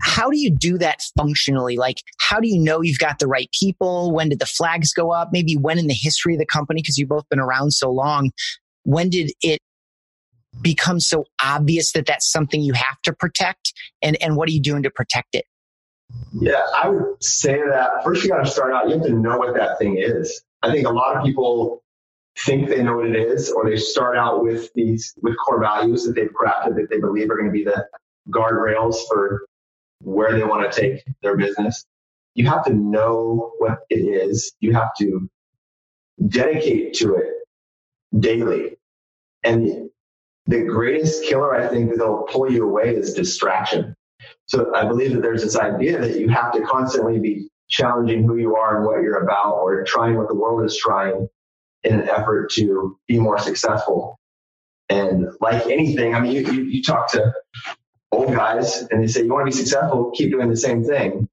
how 0.00 0.30
do 0.30 0.38
you 0.38 0.50
do 0.50 0.78
that 0.78 1.02
functionally? 1.16 1.76
Like, 1.76 2.02
how 2.20 2.40
do 2.40 2.48
you 2.48 2.58
know 2.58 2.80
you've 2.80 2.98
got 2.98 3.18
the 3.18 3.26
right 3.26 3.50
people? 3.58 4.12
When 4.12 4.28
did 4.28 4.38
the 4.38 4.46
flags 4.46 4.92
go 4.92 5.12
up? 5.12 5.30
Maybe 5.32 5.56
when 5.56 5.78
in 5.78 5.86
the 5.86 5.94
history 5.94 6.34
of 6.34 6.38
the 6.38 6.46
company, 6.46 6.82
because 6.82 6.98
you've 6.98 7.08
both 7.08 7.28
been 7.28 7.40
around 7.40 7.72
so 7.72 7.90
long, 7.90 8.30
when 8.84 9.10
did 9.10 9.32
it 9.42 9.60
become 10.62 11.00
so 11.00 11.24
obvious 11.42 11.92
that 11.92 12.06
that's 12.06 12.30
something 12.30 12.60
you 12.60 12.72
have 12.72 13.00
to 13.04 13.12
protect? 13.12 13.72
And, 14.02 14.16
and 14.22 14.36
what 14.36 14.48
are 14.48 14.52
you 14.52 14.62
doing 14.62 14.82
to 14.82 14.90
protect 14.90 15.34
it? 15.34 15.44
Yeah, 16.32 16.62
I 16.74 16.88
would 16.88 17.22
say 17.22 17.58
that 17.58 18.02
first 18.02 18.22
you 18.22 18.30
got 18.30 18.44
to 18.44 18.50
start 18.50 18.72
out, 18.72 18.88
you 18.88 18.96
have 18.96 19.06
to 19.06 19.12
know 19.12 19.38
what 19.38 19.54
that 19.54 19.78
thing 19.78 19.98
is. 19.98 20.42
I 20.62 20.72
think 20.72 20.86
a 20.86 20.90
lot 20.90 21.16
of 21.16 21.24
people 21.24 21.82
think 22.38 22.68
they 22.68 22.82
know 22.82 22.96
what 22.96 23.06
it 23.06 23.16
is, 23.16 23.50
or 23.50 23.68
they 23.68 23.76
start 23.76 24.16
out 24.16 24.42
with 24.42 24.72
these 24.74 25.14
with 25.22 25.34
core 25.44 25.60
values 25.60 26.04
that 26.04 26.14
they've 26.14 26.30
crafted 26.32 26.76
that 26.76 26.88
they 26.90 26.98
believe 26.98 27.30
are 27.30 27.36
going 27.36 27.48
to 27.48 27.52
be 27.52 27.64
the 27.64 27.86
guardrails 28.30 28.96
for 29.08 29.44
where 30.00 30.36
they 30.36 30.44
want 30.44 30.70
to 30.70 30.80
take 30.80 31.04
their 31.22 31.36
business. 31.36 31.84
You 32.34 32.46
have 32.46 32.64
to 32.64 32.72
know 32.72 33.52
what 33.58 33.80
it 33.90 33.96
is. 33.96 34.52
You 34.60 34.72
have 34.74 34.90
to 34.98 35.28
dedicate 36.28 36.94
to 36.94 37.16
it 37.16 37.34
daily. 38.18 38.76
And 39.44 39.90
the 40.46 40.62
greatest 40.62 41.24
killer 41.24 41.54
I 41.54 41.68
think 41.68 41.90
that'll 41.90 42.22
pull 42.30 42.50
you 42.50 42.68
away 42.68 42.94
is 42.94 43.14
distraction. 43.14 43.94
So 44.46 44.74
I 44.74 44.84
believe 44.84 45.12
that 45.12 45.22
there's 45.22 45.42
this 45.42 45.56
idea 45.56 46.00
that 46.00 46.18
you 46.18 46.28
have 46.28 46.52
to 46.52 46.62
constantly 46.62 47.18
be 47.18 47.48
challenging 47.68 48.24
who 48.24 48.36
you 48.36 48.56
are 48.56 48.78
and 48.78 48.86
what 48.86 49.02
you're 49.02 49.22
about 49.22 49.54
or 49.56 49.84
trying 49.84 50.16
what 50.16 50.28
the 50.28 50.34
world 50.34 50.64
is 50.64 50.76
trying 50.76 51.28
in 51.84 52.00
an 52.00 52.08
effort 52.08 52.50
to 52.52 52.98
be 53.06 53.18
more 53.18 53.38
successful. 53.38 54.18
And 54.88 55.28
like 55.40 55.66
anything, 55.66 56.14
I 56.14 56.20
mean, 56.20 56.32
you, 56.32 56.52
you, 56.52 56.62
you 56.62 56.82
talk 56.82 57.10
to 57.12 57.32
old 58.12 58.34
guys 58.34 58.82
and 58.90 59.02
they 59.02 59.06
say, 59.06 59.22
you 59.22 59.32
want 59.32 59.42
to 59.42 59.56
be 59.56 59.56
successful, 59.56 60.12
keep 60.14 60.30
doing 60.30 60.48
the 60.48 60.56
same 60.56 60.84
thing. 60.84 61.28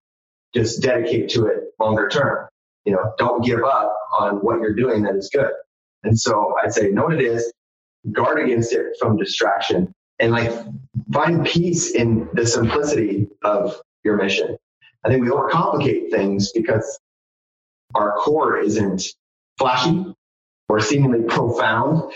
Just 0.53 0.81
dedicate 0.81 1.29
to 1.29 1.47
it 1.47 1.63
longer 1.79 2.09
term. 2.09 2.47
You 2.85 2.93
know, 2.93 3.13
don't 3.17 3.43
give 3.43 3.63
up 3.63 3.97
on 4.19 4.37
what 4.37 4.59
you're 4.59 4.75
doing 4.75 5.03
that 5.03 5.15
is 5.15 5.29
good. 5.33 5.51
And 6.03 6.17
so 6.19 6.55
I'd 6.63 6.73
say 6.73 6.89
know 6.89 7.05
what 7.05 7.13
it 7.13 7.21
is, 7.21 7.51
guard 8.11 8.39
against 8.43 8.73
it 8.73 8.95
from 8.99 9.17
distraction 9.17 9.93
and 10.19 10.31
like 10.31 10.51
find 11.11 11.45
peace 11.45 11.91
in 11.91 12.29
the 12.33 12.45
simplicity 12.45 13.27
of 13.43 13.81
your 14.03 14.17
mission. 14.17 14.57
I 15.03 15.09
think 15.09 15.23
we 15.23 15.29
overcomplicate 15.29 16.11
things 16.11 16.51
because 16.51 16.99
our 17.93 18.13
core 18.17 18.57
isn't 18.57 19.03
flashy 19.57 20.15
or 20.69 20.79
seemingly 20.79 21.23
profound, 21.23 22.11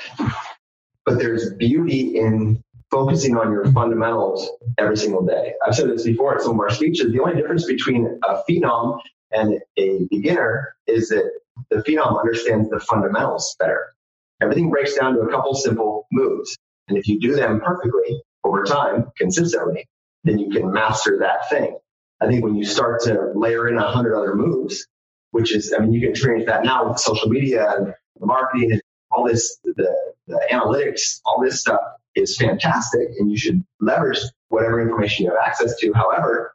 but 1.06 1.20
there's 1.20 1.54
beauty 1.54 2.18
in 2.18 2.64
focusing 2.92 3.38
on 3.38 3.52
your 3.52 3.66
fundamentals 3.72 4.50
every 4.78 4.98
single 4.98 5.26
day. 5.26 5.54
I've 5.66 5.76
said 5.76 5.90
this 5.90 6.04
before 6.04 6.36
at 6.36 6.42
some 6.42 6.54
of 6.54 6.60
our 6.60 6.70
speeches. 6.70 7.12
The 7.12 7.20
only 7.20 7.36
difference 7.36 7.66
between 7.66 8.20
a 8.28 8.42
phenom 8.50 9.00
and 9.32 9.60
a 9.78 10.08
beginner 10.10 10.76
is 10.88 11.10
that 11.10 11.32
the 11.70 11.78
phenom 11.78 12.20
understands 12.20 12.70
the 12.70 12.80
fundamentals 12.80 13.56
better. 13.60 13.94
Everything 14.42 14.70
breaks 14.70 14.96
down 14.96 15.14
to 15.14 15.22
a 15.22 15.30
couple 15.30 15.54
simple 15.54 16.08
moves. 16.12 16.58
And 16.88 16.98
if 16.98 17.08
you 17.08 17.20
do 17.20 17.36
them 17.36 17.62
perfectly 17.62 18.22
over 18.44 18.64
time, 18.64 19.12
consistently, 19.18 19.88
then 20.24 20.40
you 20.40 20.50
can 20.50 20.72
master 20.72 21.20
that 21.20 21.50
thing. 21.50 21.78
I 22.22 22.28
think 22.28 22.44
when 22.44 22.56
you 22.56 22.66
start 22.66 23.04
to 23.04 23.32
layer 23.36 23.68
in 23.68 23.78
a 23.78 23.88
hundred 23.88 24.18
other 24.18 24.36
moves, 24.36 24.88
which 25.32 25.54
is, 25.56 25.74
I 25.74 25.80
mean, 25.80 25.94
you 25.94 26.02
can 26.02 26.10
experience 26.10 26.48
that 26.48 26.64
now 26.64 26.90
with 26.90 27.00
social 27.00 27.30
media 27.30 27.72
and 27.78 27.94
marketing 28.20 28.72
and 28.72 28.82
all 29.12 29.28
this, 29.28 29.58
the, 29.64 29.96
the 30.28 30.48
analytics, 30.52 31.22
all 31.26 31.42
this 31.42 31.60
stuff 31.60 31.82
is 32.20 32.38
fantastic 32.38 33.10
and 33.18 33.32
you 33.32 33.38
should 33.38 33.64
leverage 33.80 34.20
whatever 34.50 34.82
information 34.82 35.26
you 35.26 35.32
have 35.32 35.40
access 35.46 35.78
to. 35.78 35.94
However, 35.94 36.54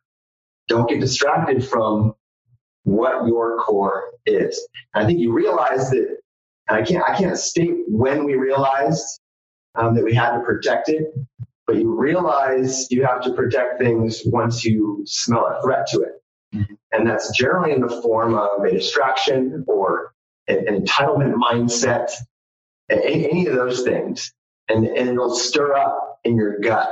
don't 0.68 0.88
get 0.88 1.00
distracted 1.00 1.66
from 1.66 2.14
what 2.84 3.26
your 3.26 3.58
core 3.58 4.04
is. 4.26 4.66
And 4.94 5.04
I 5.04 5.06
think 5.06 5.18
you 5.18 5.32
realize 5.32 5.90
that, 5.90 6.18
and 6.68 6.78
I 6.78 6.82
can't, 6.82 7.04
I 7.08 7.16
can't 7.16 7.38
state 7.38 7.74
when 7.88 8.24
we 8.24 8.34
realized 8.34 9.20
um, 9.74 9.94
that 9.94 10.04
we 10.04 10.14
had 10.14 10.36
to 10.36 10.40
protect 10.44 10.88
it, 10.88 11.14
but 11.66 11.76
you 11.76 11.94
realize 11.94 12.90
you 12.90 13.04
have 13.04 13.22
to 13.22 13.32
protect 13.32 13.80
things 13.80 14.22
once 14.26 14.64
you 14.64 15.02
smell 15.06 15.46
a 15.46 15.62
threat 15.62 15.86
to 15.88 16.02
it. 16.02 16.20
And 16.92 17.08
that's 17.08 17.36
generally 17.36 17.72
in 17.72 17.80
the 17.80 18.00
form 18.02 18.34
of 18.34 18.62
a 18.62 18.70
distraction 18.70 19.64
or 19.66 20.14
an, 20.46 20.66
entitlement 20.66 21.34
mindset, 21.34 22.10
any 22.88 23.46
of 23.46 23.54
those 23.54 23.82
things. 23.82 24.32
And, 24.68 24.86
and 24.86 25.08
it'll 25.08 25.34
stir 25.34 25.74
up 25.74 26.20
in 26.24 26.36
your 26.36 26.58
gut 26.60 26.90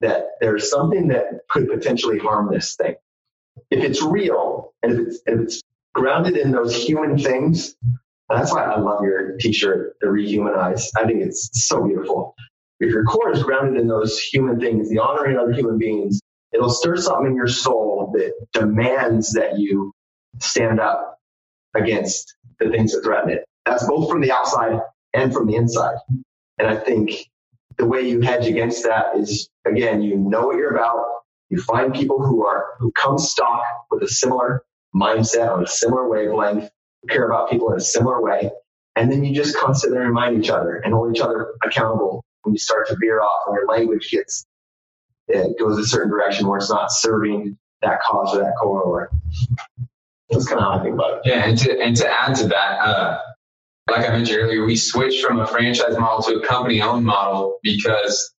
that 0.00 0.24
there's 0.40 0.70
something 0.70 1.08
that 1.08 1.46
could 1.48 1.68
potentially 1.68 2.18
harm 2.18 2.50
this 2.52 2.74
thing. 2.76 2.96
If 3.70 3.84
it's 3.84 4.02
real 4.02 4.72
and 4.82 4.92
if 4.92 4.98
it's, 5.06 5.22
if 5.26 5.40
it's 5.40 5.62
grounded 5.94 6.36
in 6.36 6.52
those 6.52 6.74
human 6.74 7.18
things, 7.18 7.74
that's 8.28 8.52
why 8.52 8.64
I 8.64 8.78
love 8.78 9.04
your 9.04 9.36
t-shirt, 9.36 9.96
the 10.00 10.06
rehumanize. 10.06 10.88
I 10.96 11.04
think 11.06 11.22
it's 11.22 11.50
so 11.66 11.86
beautiful 11.86 12.34
if 12.82 12.90
your 12.90 13.04
core 13.04 13.32
is 13.32 13.42
grounded 13.44 13.80
in 13.80 13.86
those 13.86 14.18
human 14.18 14.58
things, 14.60 14.90
the 14.90 14.98
honoring 14.98 15.38
other 15.38 15.52
human 15.52 15.78
beings, 15.78 16.20
it'll 16.52 16.68
stir 16.68 16.96
something 16.96 17.26
in 17.26 17.36
your 17.36 17.46
soul 17.46 18.12
that 18.14 18.32
demands 18.52 19.32
that 19.34 19.58
you 19.58 19.92
stand 20.40 20.80
up 20.80 21.20
against 21.76 22.34
the 22.58 22.70
things 22.70 22.92
that 22.92 23.04
threaten 23.04 23.30
it. 23.30 23.44
That's 23.64 23.86
both 23.86 24.10
from 24.10 24.20
the 24.20 24.32
outside 24.32 24.80
and 25.14 25.32
from 25.32 25.46
the 25.46 25.54
inside. 25.54 25.96
And 26.62 26.70
I 26.70 26.76
think 26.76 27.10
the 27.76 27.86
way 27.86 28.02
you 28.02 28.20
hedge 28.20 28.46
against 28.46 28.84
that 28.84 29.16
is 29.16 29.50
again, 29.66 30.00
you 30.00 30.16
know 30.16 30.46
what 30.46 30.56
you're 30.56 30.76
about. 30.76 31.04
You 31.50 31.60
find 31.60 31.92
people 31.92 32.24
who 32.24 32.46
are 32.46 32.74
who 32.78 32.92
come 32.92 33.18
stock 33.18 33.64
with 33.90 34.00
a 34.04 34.08
similar 34.08 34.62
mindset 34.94 35.52
on 35.52 35.64
a 35.64 35.66
similar 35.66 36.08
wavelength, 36.08 36.70
care 37.08 37.26
about 37.26 37.50
people 37.50 37.72
in 37.72 37.78
a 37.78 37.80
similar 37.80 38.22
way, 38.22 38.52
and 38.94 39.10
then 39.10 39.24
you 39.24 39.34
just 39.34 39.56
constantly 39.56 39.98
remind 39.98 40.42
each 40.42 40.50
other 40.50 40.76
and 40.76 40.94
hold 40.94 41.16
each 41.16 41.20
other 41.20 41.54
accountable 41.64 42.24
when 42.42 42.54
you 42.54 42.60
start 42.60 42.86
to 42.86 42.96
veer 43.00 43.20
off 43.20 43.42
and 43.48 43.56
your 43.56 43.66
language 43.66 44.08
gets 44.12 44.46
it 45.26 45.58
goes 45.58 45.78
a 45.78 45.84
certain 45.84 46.10
direction 46.10 46.46
where 46.46 46.58
it's 46.58 46.70
not 46.70 46.92
serving 46.92 47.58
that 47.80 48.00
cause 48.02 48.36
or 48.36 48.40
that 48.40 48.54
corridor. 48.60 49.10
That's 50.30 50.46
kind 50.46 50.60
of 50.60 50.64
how 50.64 50.78
I 50.78 50.82
think 50.84 50.94
about 50.94 51.14
it. 51.14 51.20
Yeah, 51.24 51.44
and 51.44 51.58
to 51.58 51.80
and 51.80 51.96
to 51.96 52.08
add 52.08 52.36
to 52.36 52.46
that, 52.46 52.78
uh, 52.78 53.18
like 53.90 54.08
I 54.08 54.12
mentioned 54.12 54.38
earlier, 54.38 54.64
we 54.64 54.76
switched 54.76 55.24
from 55.24 55.40
a 55.40 55.46
franchise 55.46 55.96
model 55.98 56.22
to 56.24 56.40
a 56.40 56.46
company-owned 56.46 57.04
model 57.04 57.58
because 57.62 58.32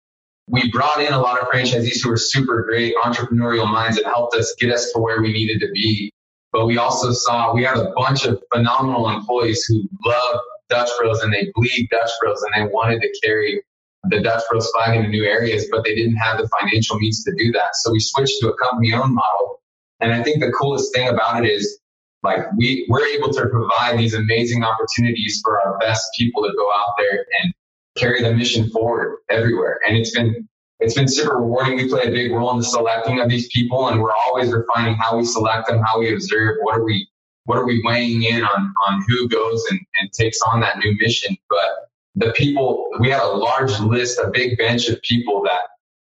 we 0.49 0.71
brought 0.71 1.01
in 1.01 1.13
a 1.13 1.21
lot 1.21 1.41
of 1.41 1.49
franchisees 1.49 2.03
who 2.03 2.11
were 2.11 2.17
super 2.17 2.63
great 2.63 2.95
entrepreneurial 3.03 3.71
minds 3.71 3.97
that 3.97 4.07
helped 4.07 4.37
us 4.37 4.55
get 4.59 4.73
us 4.73 4.93
to 4.93 5.01
where 5.01 5.21
we 5.21 5.33
needed 5.33 5.61
to 5.61 5.71
be. 5.73 6.13
But 6.53 6.67
we 6.67 6.79
also 6.79 7.13
saw 7.13 7.55
we 7.55 7.65
had 7.65 7.77
a 7.77 7.93
bunch 7.97 8.25
of 8.25 8.43
phenomenal 8.53 9.09
employees 9.09 9.65
who 9.65 9.89
love 10.05 10.41
Dutch 10.69 10.91
Bros 11.01 11.23
and 11.23 11.33
they 11.33 11.51
bleed 11.55 11.89
Dutch 11.91 12.11
Bros 12.21 12.43
and 12.43 12.53
they 12.55 12.71
wanted 12.73 13.01
to 13.01 13.21
carry 13.23 13.63
the 14.05 14.21
Dutch 14.21 14.43
Bros 14.51 14.71
flag 14.73 14.97
into 14.97 15.09
new 15.09 15.25
areas, 15.25 15.67
but 15.71 15.85
they 15.85 15.95
didn't 15.95 16.17
have 16.17 16.39
the 16.39 16.49
financial 16.61 16.99
means 16.99 17.25
to 17.25 17.33
do 17.37 17.53
that. 17.53 17.75
So 17.75 17.93
we 17.93 18.01
switched 18.01 18.41
to 18.41 18.51
a 18.51 18.57
company 18.59 18.93
owned 18.93 19.15
model. 19.15 19.61
And 20.01 20.13
I 20.13 20.23
think 20.23 20.43
the 20.43 20.51
coolest 20.51 20.93
thing 20.95 21.09
about 21.09 21.45
it 21.45 21.49
is 21.49 21.79
like 22.23 22.41
we, 22.57 22.87
we're 22.89 23.07
able 23.07 23.33
to 23.33 23.49
provide 23.49 23.99
these 23.99 24.15
amazing 24.15 24.63
opportunities 24.63 25.41
for 25.45 25.61
our 25.61 25.79
best 25.79 26.05
people 26.17 26.43
to 26.43 26.53
go 26.57 26.71
out 26.73 26.95
there 26.99 27.27
and 27.43 27.53
carry 27.97 28.23
the 28.23 28.33
mission 28.33 28.71
forward 28.71 29.19
everywhere. 29.29 29.81
And 29.87 29.97
it's 29.97 30.15
been, 30.15 30.49
it's 30.81 30.95
been 30.95 31.09
super 31.09 31.37
rewarding. 31.37 31.77
We 31.77 31.89
play 31.89 32.03
a 32.05 32.11
big 32.11 32.33
role 32.33 32.51
in 32.53 32.59
the 32.59 32.65
selecting 32.65 33.21
of 33.21 33.29
these 33.29 33.49
people 33.53 33.89
and 33.89 34.01
we're 34.01 34.15
always 34.27 34.53
refining 34.53 34.95
how 34.95 35.17
we 35.19 35.25
select 35.25 35.69
them, 35.69 35.83
how 35.85 35.99
we 36.01 36.13
observe, 36.13 36.57
what 36.63 36.77
are 36.79 36.85
we, 36.85 37.07
what 37.45 37.59
are 37.59 37.67
we 37.67 37.83
weighing 37.85 38.23
in 38.23 38.45
on, 38.45 38.73
on 38.89 39.05
who 39.09 39.29
goes 39.29 39.65
and, 39.71 39.81
and 40.01 40.13
takes 40.13 40.39
on 40.53 40.61
that 40.61 40.79
new 40.79 40.97
mission. 41.01 41.37
But 41.49 41.89
the 42.15 42.33
people, 42.33 42.89
we 43.01 43.11
had 43.11 43.23
a 43.23 43.29
large 43.29 43.79
list, 43.81 44.19
a 44.19 44.31
big 44.31 44.59
bench 44.59 44.89
of 44.89 45.01
people 45.03 45.43
that 45.43 45.61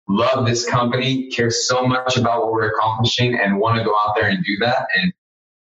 love 0.09 0.47
this 0.47 0.69
company, 0.69 1.29
care 1.29 1.51
so 1.51 1.87
much 1.87 2.17
about 2.17 2.43
what 2.43 2.53
we're 2.53 2.71
accomplishing 2.71 3.39
and 3.39 3.59
want 3.59 3.79
to 3.79 3.85
go 3.85 3.95
out 4.03 4.15
there 4.17 4.29
and 4.29 4.43
do 4.45 4.57
that. 4.61 4.89
And 4.97 5.13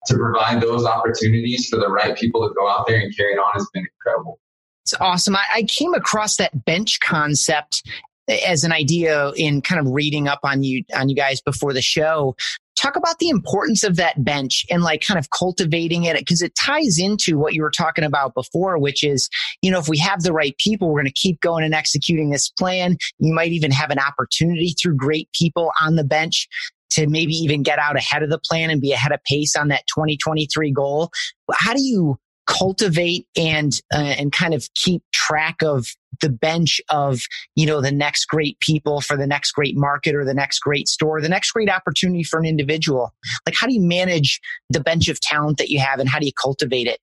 to 0.08 0.16
provide 0.16 0.62
those 0.62 0.86
opportunities 0.86 1.68
for 1.68 1.78
the 1.78 1.90
right 1.90 2.18
people 2.18 2.48
to 2.48 2.54
go 2.54 2.70
out 2.70 2.86
there 2.88 3.00
and 3.00 3.16
carry 3.16 3.34
it 3.34 3.38
on 3.38 3.52
has 3.54 3.68
been 3.74 3.86
incredible. 3.86 4.40
It's 4.84 4.94
awesome. 5.00 5.36
I, 5.36 5.46
I 5.56 5.64
came 5.64 5.94
across 5.94 6.38
that 6.38 6.66
bench 6.66 7.00
concept 7.00 7.82
as 8.28 8.64
an 8.64 8.72
idea 8.72 9.32
in 9.36 9.62
kind 9.62 9.80
of 9.80 9.92
reading 9.94 10.28
up 10.28 10.40
on 10.44 10.64
you 10.64 10.84
on 10.96 11.10
you 11.10 11.16
guys 11.16 11.42
before 11.42 11.74
the 11.74 11.82
show 11.82 12.36
talk 12.76 12.96
about 12.96 13.20
the 13.20 13.30
importance 13.30 13.84
of 13.84 13.96
that 13.96 14.24
bench 14.24 14.66
and 14.70 14.84
like 14.84 15.02
kind 15.02 15.18
of 15.18 15.30
cultivating 15.30 16.04
it 16.04 16.18
because 16.18 16.42
it 16.42 16.54
ties 16.56 16.98
into 16.98 17.38
what 17.38 17.54
you 17.54 17.62
were 17.62 17.72
talking 17.72 18.04
about 18.04 18.34
before 18.34 18.80
which 18.80 19.04
is 19.04 19.30
you 19.62 19.70
know 19.70 19.80
if 19.80 19.88
we 19.88 19.98
have 19.98 20.24
the 20.24 20.34
right 20.34 20.58
people 20.58 20.88
we're 20.88 21.02
going 21.02 21.06
to 21.06 21.14
keep 21.14 21.40
going 21.42 21.64
and 21.64 21.76
executing 21.76 22.32
this 22.32 22.50
plan 22.50 22.98
you 23.20 23.34
might 23.34 23.52
even 23.52 23.72
have 23.72 23.92
an 23.92 24.00
opportunity 24.00 24.74
through 24.82 24.96
great 24.96 25.30
people 25.34 25.72
on 25.82 25.96
the 25.96 26.04
bench 26.04 26.48
to 26.96 27.08
maybe 27.08 27.34
even 27.34 27.64
get 27.64 27.80
out 27.80 27.98
ahead 27.98 28.24
of 28.24 28.30
the 28.30 28.40
plan 28.40 28.70
and 28.70 28.82
be 28.82 28.92
ahead 28.92 29.12
of 29.12 29.20
pace 29.24 29.56
on 29.56 29.70
that 29.70 29.84
2023 29.88 30.72
goal. 30.72 31.12
How 31.54 31.74
do 31.74 31.82
you 31.82 32.18
cultivate 32.48 33.28
and 33.36 33.74
uh, 33.94 33.98
and 33.98 34.32
kind 34.32 34.54
of 34.54 34.68
keep 34.76 35.02
track 35.14 35.62
of 35.64 35.88
the 36.22 36.30
bench 36.30 36.80
of 36.90 37.22
you 37.56 37.66
know 37.66 37.82
the 37.82 37.92
next 37.92 38.26
great 38.26 38.60
people 38.60 39.02
for 39.02 39.18
the 39.18 39.28
next 39.28 39.52
great 39.52 39.76
market 39.76 40.16
or 40.16 40.24
the 40.24 40.34
next 40.34 40.60
great 40.60 40.88
store 40.88 41.20
the 41.22 41.30
next 41.30 41.52
great 41.52 41.70
opportunity 41.70 42.24
for 42.24 42.40
an 42.40 42.46
individual? 42.46 43.14
Like 43.46 43.56
how 43.56 43.68
do 43.68 43.74
you 43.74 43.82
manage 43.82 44.40
the 44.70 44.80
bench 44.80 45.08
of 45.08 45.20
talent 45.20 45.58
that 45.58 45.70
you 45.70 45.80
have 45.80 46.00
and 46.00 46.10
how 46.10 46.20
do 46.20 46.26
you 46.26 46.34
cultivate 46.34 46.88
it? 46.88 47.00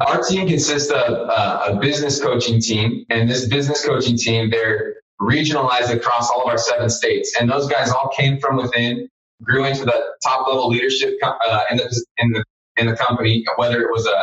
Our 0.00 0.22
team 0.22 0.48
consists 0.48 0.90
of 0.90 1.12
uh, 1.12 1.68
a 1.68 1.76
business 1.76 2.20
coaching 2.20 2.60
team 2.60 3.04
and 3.08 3.30
this 3.30 3.46
business 3.46 3.84
coaching 3.84 4.16
team 4.16 4.50
they're 4.50 4.96
regionalized 5.20 5.90
across 5.90 6.30
all 6.30 6.42
of 6.42 6.48
our 6.48 6.58
seven 6.58 6.90
states 6.90 7.34
and 7.40 7.50
those 7.50 7.66
guys 7.68 7.90
all 7.90 8.10
came 8.14 8.38
from 8.38 8.56
within 8.56 9.08
grew 9.42 9.64
into 9.64 9.84
the 9.84 10.04
top 10.22 10.46
level 10.48 10.68
leadership 10.68 11.14
uh, 11.22 11.60
in 11.70 11.76
the 11.76 12.04
in 12.18 12.32
the 12.32 12.44
in 12.76 12.86
the 12.86 12.96
company 12.96 13.44
whether 13.56 13.80
it 13.82 13.90
was 13.90 14.06
a 14.06 14.22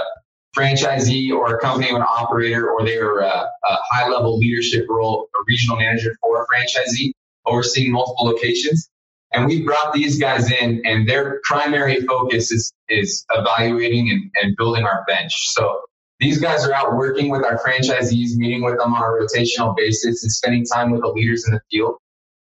franchisee 0.55 1.31
or 1.31 1.55
a 1.55 1.59
company 1.59 1.91
or 1.91 1.97
an 1.97 2.03
operator, 2.07 2.69
or 2.69 2.85
they 2.85 2.97
were 2.97 3.19
a, 3.19 3.27
a 3.27 3.77
high 3.91 4.07
level 4.07 4.37
leadership 4.37 4.85
role, 4.89 5.27
a 5.35 5.43
regional 5.47 5.77
manager 5.77 6.15
for 6.21 6.41
a 6.41 6.45
franchisee 6.45 7.11
overseeing 7.45 7.91
multiple 7.91 8.25
locations. 8.25 8.89
And 9.31 9.47
we 9.47 9.63
brought 9.63 9.93
these 9.93 10.19
guys 10.19 10.51
in 10.51 10.81
and 10.85 11.09
their 11.09 11.41
primary 11.43 12.01
focus 12.01 12.51
is, 12.51 12.71
is 12.87 13.25
evaluating 13.31 14.11
and, 14.11 14.31
and 14.41 14.55
building 14.55 14.85
our 14.85 15.03
bench. 15.07 15.33
So 15.53 15.81
these 16.19 16.39
guys 16.39 16.65
are 16.65 16.73
out 16.73 16.95
working 16.95 17.29
with 17.29 17.43
our 17.43 17.57
franchisees, 17.57 18.35
meeting 18.35 18.61
with 18.61 18.77
them 18.77 18.93
on 18.93 19.01
a 19.01 19.05
rotational 19.05 19.75
basis 19.75 20.23
and 20.23 20.31
spending 20.31 20.65
time 20.65 20.91
with 20.91 21.01
the 21.01 21.07
leaders 21.07 21.47
in 21.47 21.53
the 21.53 21.61
field, 21.71 21.95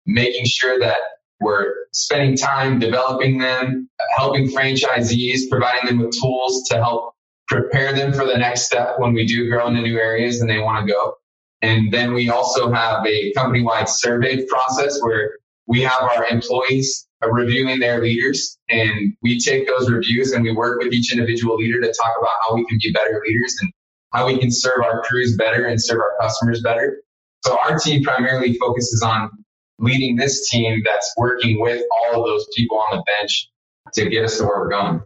making 0.04 0.44
sure 0.44 0.78
that 0.80 0.98
we're 1.42 1.74
spending 1.92 2.36
time 2.36 2.78
developing 2.78 3.38
them, 3.38 3.88
helping 4.16 4.48
franchisees, 4.48 5.48
providing 5.50 5.86
them 5.86 5.98
with 5.98 6.14
tools 6.20 6.64
to 6.70 6.76
help 6.76 7.14
prepare 7.48 7.92
them 7.92 8.12
for 8.12 8.24
the 8.24 8.36
next 8.36 8.62
step 8.62 8.94
when 8.98 9.12
we 9.12 9.26
do 9.26 9.48
grow 9.48 9.66
into 9.66 9.82
new 9.82 9.98
areas 9.98 10.40
and 10.40 10.48
they 10.48 10.58
want 10.58 10.86
to 10.86 10.92
go. 10.92 11.14
And 11.60 11.92
then 11.92 12.12
we 12.12 12.28
also 12.28 12.72
have 12.72 13.06
a 13.06 13.32
company 13.34 13.62
wide 13.62 13.88
survey 13.88 14.44
process 14.46 15.00
where 15.00 15.38
we 15.66 15.82
have 15.82 16.02
our 16.02 16.26
employees 16.28 17.06
reviewing 17.30 17.78
their 17.78 18.02
leaders 18.02 18.58
and 18.68 19.14
we 19.22 19.38
take 19.38 19.66
those 19.68 19.88
reviews 19.88 20.32
and 20.32 20.42
we 20.42 20.52
work 20.52 20.82
with 20.82 20.92
each 20.92 21.12
individual 21.12 21.56
leader 21.56 21.80
to 21.80 21.86
talk 21.86 22.12
about 22.18 22.32
how 22.44 22.54
we 22.54 22.64
can 22.66 22.78
be 22.82 22.90
better 22.92 23.22
leaders 23.24 23.56
and 23.60 23.72
how 24.12 24.26
we 24.26 24.38
can 24.38 24.50
serve 24.50 24.82
our 24.84 25.02
crews 25.02 25.36
better 25.36 25.64
and 25.66 25.80
serve 25.80 26.00
our 26.00 26.16
customers 26.20 26.60
better. 26.62 27.02
So 27.44 27.56
our 27.64 27.78
team 27.78 28.02
primarily 28.02 28.54
focuses 28.54 29.02
on 29.02 29.30
leading 29.78 30.16
this 30.16 30.48
team 30.48 30.82
that's 30.84 31.12
working 31.16 31.60
with 31.60 31.82
all 32.04 32.20
of 32.20 32.26
those 32.26 32.46
people 32.56 32.78
on 32.78 32.98
the 32.98 33.04
bench 33.18 33.48
to 33.94 34.08
get 34.08 34.24
us 34.24 34.38
to 34.38 34.44
where 34.44 34.60
we're 34.60 34.70
going. 34.70 35.02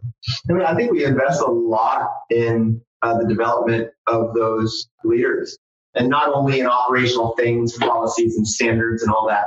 I 0.49 0.53
mean, 0.53 0.65
I 0.65 0.75
think 0.75 0.91
we 0.91 1.03
invest 1.05 1.41
a 1.41 1.49
lot 1.49 2.09
in 2.29 2.81
uh, 3.01 3.17
the 3.17 3.27
development 3.27 3.89
of 4.07 4.33
those 4.33 4.87
leaders, 5.03 5.57
and 5.95 6.09
not 6.09 6.33
only 6.33 6.59
in 6.59 6.67
operational 6.67 7.35
things, 7.35 7.73
policies, 7.77 8.37
and 8.37 8.47
standards, 8.47 9.03
and 9.03 9.11
all 9.11 9.27
that, 9.27 9.45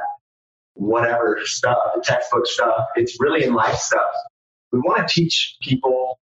whatever 0.74 1.40
stuff, 1.44 1.78
the 1.94 2.02
textbook 2.02 2.46
stuff. 2.46 2.86
It's 2.96 3.20
really 3.20 3.44
in 3.44 3.54
life 3.54 3.76
stuff. 3.76 4.10
We 4.72 4.80
want 4.80 5.06
to 5.06 5.14
teach 5.14 5.56
people 5.62 6.18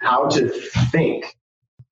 how 0.00 0.28
to 0.28 0.48
think 0.90 1.36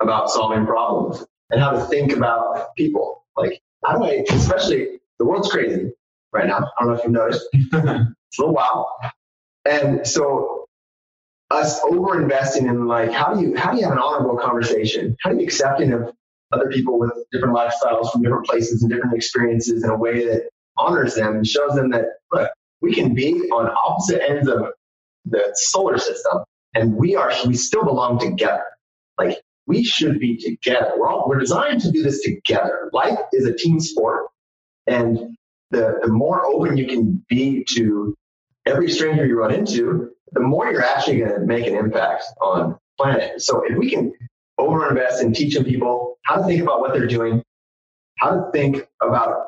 about 0.01 0.31
solving 0.31 0.67
problems 0.67 1.25
and 1.51 1.61
how 1.61 1.73
to 1.73 1.85
think 1.87 2.13
about 2.13 2.75
people. 2.77 3.25
Like, 3.37 3.61
how 3.85 3.99
do 3.99 4.05
I, 4.05 4.25
especially 4.31 5.01
the 5.19 5.25
world's 5.25 5.51
crazy 5.51 5.93
right 6.35 6.47
now. 6.47 6.59
I 6.59 6.85
don't 6.85 6.89
know 6.89 6.99
if 6.99 7.05
you've 7.05 7.13
noticed. 7.13 7.49
it's 7.53 7.73
a 7.75 8.15
little 8.39 8.55
wild. 8.55 8.87
And 9.65 10.07
so 10.07 10.67
us 11.51 11.81
over 11.85 12.21
investing 12.21 12.67
in 12.67 12.87
like 12.87 13.13
how 13.13 13.33
do 13.33 13.41
you 13.41 13.57
how 13.57 13.71
do 13.71 13.79
you 13.79 13.85
have 13.85 13.93
an 13.93 13.99
honorable 13.99 14.37
conversation? 14.37 15.17
How 15.23 15.31
do 15.31 15.39
you 15.39 15.45
accepting 15.45 15.93
of 15.93 16.13
other 16.53 16.69
people 16.69 16.99
with 16.99 17.13
different 17.33 17.55
lifestyles 17.57 18.11
from 18.11 18.23
different 18.23 18.47
places 18.47 18.83
and 18.83 18.91
different 18.91 19.15
experiences 19.15 19.85
in 19.85 19.91
a 19.91 19.97
way 19.97 20.27
that 20.27 20.49
honors 20.77 21.15
them 21.15 21.37
and 21.37 21.47
shows 21.47 21.75
them 21.75 21.91
that 21.91 22.05
look, 22.33 22.51
we 22.81 22.95
can 22.95 23.15
be 23.15 23.33
on 23.51 23.71
opposite 23.87 24.23
ends 24.29 24.49
of 24.49 24.67
the 25.25 25.41
solar 25.55 25.97
system 25.97 26.41
and 26.75 26.95
we 26.95 27.17
are 27.17 27.33
we 27.47 27.55
still 27.55 27.85
belong 27.85 28.19
together. 28.19 28.65
Like 29.19 29.41
we 29.67 29.85
should 29.85 30.19
be 30.19 30.37
together. 30.37 30.93
We're 30.99 31.09
all 31.09 31.29
we're 31.29 31.39
designed 31.39 31.81
to 31.83 31.93
do 31.93 32.03
this 32.03 32.23
together. 32.23 32.91
Life 32.93 33.19
is 33.33 33.47
a 33.47 33.55
team 33.55 33.81
sport. 33.81 34.27
And 34.87 35.37
the, 35.71 35.99
the 36.03 36.09
more 36.09 36.45
open 36.47 36.77
you 36.77 36.87
can 36.87 37.25
be 37.29 37.65
to 37.75 38.15
every 38.67 38.91
stranger 38.91 39.27
you 39.27 39.39
run 39.39 39.53
into, 39.53 40.11
the 40.33 40.41
more 40.41 40.71
you're 40.71 40.83
actually 40.83 41.19
going 41.19 41.33
to 41.33 41.47
make 41.47 41.67
an 41.67 41.75
impact 41.75 42.25
on 42.41 42.79
planet. 42.99 43.41
So 43.43 43.63
if 43.67 43.77
we 43.77 43.91
can 43.91 44.13
overinvest 44.59 45.23
in 45.23 45.33
teaching 45.33 45.65
people 45.65 46.19
how 46.23 46.37
to 46.37 46.45
think 46.45 46.63
about 46.63 46.81
what 46.81 46.93
they're 46.93 47.07
doing, 47.07 47.43
how 48.19 48.31
to 48.31 48.51
think 48.53 48.87
about 49.03 49.47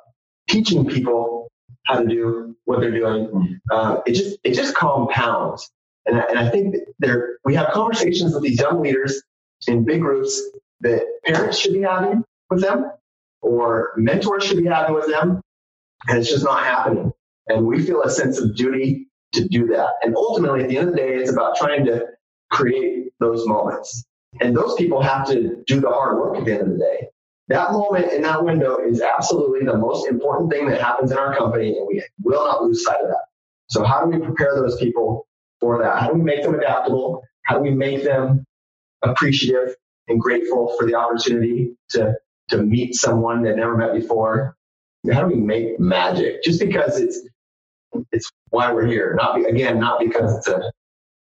teaching 0.49 0.87
people 0.87 1.49
how 1.87 2.01
to 2.01 2.07
do 2.07 2.57
what 2.65 2.81
they're 2.81 2.91
doing, 2.91 3.61
uh, 3.71 4.01
it 4.07 4.13
just 4.15 4.39
it 4.43 4.55
just 4.55 4.75
compounds. 4.75 5.71
And 6.07 6.21
I, 6.21 6.25
and 6.25 6.39
I 6.39 6.51
think 6.51 6.77
there 6.99 7.39
we 7.45 7.55
have 7.55 7.69
conversations 7.73 8.35
with 8.35 8.43
these 8.43 8.61
young 8.61 8.83
leaders 8.83 9.23
in 9.67 9.85
big 9.85 10.01
groups 10.01 10.41
that 10.81 11.05
parents 11.25 11.59
should 11.59 11.73
be 11.73 11.83
having 11.83 12.25
with 12.51 12.61
them, 12.61 12.91
or 13.41 13.93
mentors 13.97 14.45
should 14.45 14.59
be 14.59 14.67
having 14.67 14.95
with 14.95 15.09
them, 15.09 15.41
and 16.09 16.19
it's 16.19 16.31
just 16.31 16.45
not 16.45 16.65
happening. 16.65 17.13
And 17.49 17.67
we 17.67 17.83
feel 17.83 18.03
a 18.03 18.11
sense 18.11 18.41
of 18.41 18.57
duty 18.57 19.09
to 19.33 19.47
do 19.49 19.67
that. 19.69 19.91
And 20.03 20.17
ultimately, 20.17 20.63
at 20.63 20.69
the 20.69 20.79
end 20.79 20.89
of 20.89 20.95
the 20.95 21.01
day, 21.01 21.15
it's 21.15 21.31
about 21.31 21.57
trying 21.57 21.85
to 21.87 22.07
create 22.51 23.13
those 23.21 23.47
moments. 23.47 24.05
And 24.41 24.57
those 24.57 24.75
people 24.75 25.01
have 25.01 25.27
to 25.29 25.63
do 25.67 25.81
the 25.81 25.89
hard 25.89 26.19
work 26.19 26.39
at 26.39 26.45
the 26.45 26.53
end 26.53 26.63
of 26.63 26.69
the 26.71 26.79
day. 26.79 27.09
That 27.49 27.73
moment 27.73 28.13
in 28.13 28.23
that 28.23 28.45
window 28.45 28.79
is 28.79 29.01
absolutely 29.01 29.65
the 29.65 29.77
most 29.77 30.09
important 30.09 30.51
thing 30.51 30.69
that 30.69 30.81
happens 30.81 31.13
in 31.13 31.19
our 31.19 31.35
company, 31.37 31.79
and 31.79 31.87
we 31.87 32.03
will 32.23 32.45
not 32.45 32.65
lose 32.65 32.85
sight 32.85 33.01
of 33.01 33.09
that. 33.09 33.25
So, 33.69 33.85
how 33.85 34.05
do 34.05 34.11
we 34.11 34.25
prepare 34.25 34.55
those 34.57 34.77
people 34.79 35.29
for 35.61 35.79
that? 35.83 36.01
How 36.01 36.09
do 36.09 36.15
we 36.15 36.23
make 36.23 36.43
them 36.43 36.55
adaptable? 36.55 37.23
How 37.45 37.57
do 37.57 37.63
we 37.63 37.71
make 37.71 38.03
them 38.03 38.45
appreciative 39.03 39.77
and 40.09 40.21
grateful 40.21 40.75
for 40.77 40.87
the 40.87 40.95
opportunity 40.95 41.77
to, 41.91 42.15
to 42.51 42.63
meet 42.63 42.95
someone 42.95 43.43
they've 43.43 43.57
never 43.57 43.77
met 43.77 43.95
before? 43.95 44.56
How 45.13 45.23
do 45.23 45.35
we 45.35 45.41
make 45.41 45.79
magic? 45.79 46.43
Just 46.43 46.61
because 46.61 47.01
it's 47.01 47.21
it's 48.13 48.31
why 48.51 48.73
we're 48.73 48.87
here. 48.87 49.15
Not 49.17 49.37
be, 49.37 49.45
again, 49.45 49.79
not 49.79 50.01
because 50.01 50.37
it's 50.37 50.49
a 50.49 50.71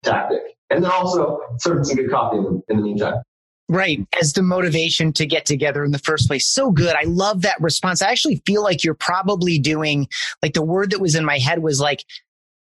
tactic. 0.02 0.42
And 0.70 0.84
then 0.84 0.90
also 0.90 1.40
serving 1.58 1.84
some 1.84 1.96
good 1.96 2.10
coffee 2.10 2.38
in 2.38 2.62
in 2.68 2.76
the 2.76 2.82
meantime. 2.82 3.22
Right. 3.70 4.00
As 4.20 4.32
the 4.32 4.42
motivation 4.42 5.12
to 5.14 5.26
get 5.26 5.44
together 5.44 5.84
in 5.84 5.90
the 5.90 5.98
first 5.98 6.26
place. 6.26 6.48
So 6.48 6.70
good. 6.70 6.94
I 6.94 7.04
love 7.04 7.42
that 7.42 7.60
response. 7.60 8.00
I 8.00 8.10
actually 8.10 8.42
feel 8.46 8.62
like 8.62 8.82
you're 8.82 8.94
probably 8.94 9.58
doing 9.58 10.08
like 10.42 10.54
the 10.54 10.62
word 10.62 10.90
that 10.90 11.00
was 11.00 11.14
in 11.14 11.24
my 11.24 11.38
head 11.38 11.62
was 11.62 11.78
like 11.78 12.02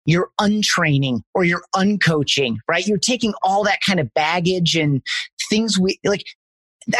you're 0.06 0.30
untraining 0.40 1.24
or 1.34 1.44
you're 1.44 1.64
uncoaching, 1.76 2.58
right? 2.68 2.86
You're 2.86 2.98
taking 2.98 3.34
all 3.44 3.64
that 3.66 3.80
kind 3.86 4.00
of 4.00 4.14
baggage 4.14 4.76
and 4.76 5.02
things 5.50 5.80
we 5.80 6.00
like 6.04 6.24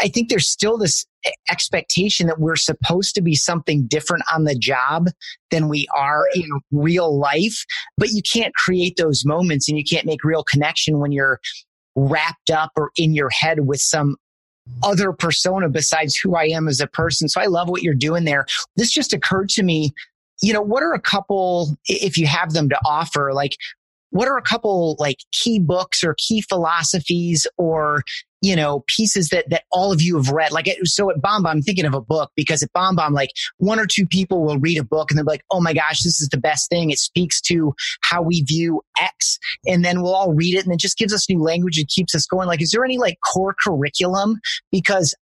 I 0.00 0.08
think 0.08 0.28
there's 0.28 0.48
still 0.48 0.76
this 0.78 1.06
expectation 1.50 2.26
that 2.26 2.38
we're 2.38 2.56
supposed 2.56 3.14
to 3.14 3.22
be 3.22 3.34
something 3.34 3.86
different 3.86 4.24
on 4.32 4.44
the 4.44 4.54
job 4.54 5.08
than 5.50 5.68
we 5.68 5.86
are 5.96 6.26
in 6.34 6.48
real 6.70 7.18
life. 7.18 7.64
But 7.96 8.10
you 8.10 8.22
can't 8.22 8.54
create 8.54 8.96
those 8.96 9.24
moments 9.24 9.68
and 9.68 9.78
you 9.78 9.84
can't 9.84 10.06
make 10.06 10.24
real 10.24 10.44
connection 10.44 10.98
when 10.98 11.12
you're 11.12 11.40
wrapped 11.96 12.50
up 12.50 12.72
or 12.76 12.90
in 12.96 13.14
your 13.14 13.30
head 13.30 13.66
with 13.66 13.80
some 13.80 14.16
other 14.82 15.12
persona 15.12 15.68
besides 15.68 16.16
who 16.16 16.36
I 16.36 16.44
am 16.44 16.68
as 16.68 16.80
a 16.80 16.86
person. 16.86 17.28
So 17.28 17.40
I 17.40 17.46
love 17.46 17.68
what 17.68 17.82
you're 17.82 17.94
doing 17.94 18.24
there. 18.24 18.46
This 18.76 18.92
just 18.92 19.12
occurred 19.12 19.48
to 19.50 19.62
me. 19.62 19.92
You 20.42 20.52
know, 20.52 20.62
what 20.62 20.82
are 20.82 20.92
a 20.92 21.00
couple, 21.00 21.76
if 21.86 22.16
you 22.16 22.26
have 22.26 22.52
them 22.52 22.68
to 22.68 22.78
offer, 22.84 23.32
like 23.32 23.56
what 24.10 24.28
are 24.28 24.36
a 24.36 24.42
couple 24.42 24.96
like 24.98 25.18
key 25.32 25.58
books 25.58 26.04
or 26.04 26.14
key 26.18 26.40
philosophies 26.42 27.46
or 27.56 28.02
you 28.40 28.54
know 28.54 28.84
pieces 28.86 29.30
that 29.30 29.48
that 29.50 29.64
all 29.70 29.92
of 29.92 30.00
you 30.00 30.16
have 30.16 30.30
read. 30.30 30.52
Like 30.52 30.68
so 30.84 31.10
at 31.10 31.16
BombBomb 31.18 31.46
i'm 31.48 31.62
thinking 31.62 31.84
of 31.84 31.94
a 31.94 32.00
book 32.00 32.30
because 32.36 32.62
at 32.62 32.72
BombBomb 32.72 33.12
like 33.12 33.30
one 33.58 33.80
or 33.80 33.86
two 33.86 34.06
people 34.06 34.44
will 34.44 34.58
read 34.58 34.78
a 34.78 34.84
book 34.84 35.10
and 35.10 35.18
they're 35.18 35.24
like 35.24 35.44
oh 35.50 35.60
my 35.60 35.72
gosh 35.72 36.02
this 36.02 36.20
is 36.20 36.28
the 36.28 36.38
best 36.38 36.68
thing. 36.68 36.90
It 36.90 36.98
speaks 36.98 37.40
to 37.42 37.74
how 38.02 38.22
we 38.22 38.42
view 38.42 38.82
x 39.00 39.38
and 39.66 39.84
then 39.84 40.02
we'll 40.02 40.14
all 40.14 40.34
read 40.34 40.54
it 40.54 40.64
and 40.64 40.72
it 40.72 40.80
just 40.80 40.98
gives 40.98 41.12
us 41.12 41.28
new 41.28 41.42
language 41.42 41.78
and 41.78 41.88
keeps 41.88 42.14
us 42.14 42.26
going. 42.26 42.48
Like 42.48 42.62
is 42.62 42.70
there 42.70 42.84
any 42.84 42.98
like 42.98 43.18
core 43.32 43.54
curriculum? 43.64 44.40
Because 44.70 45.14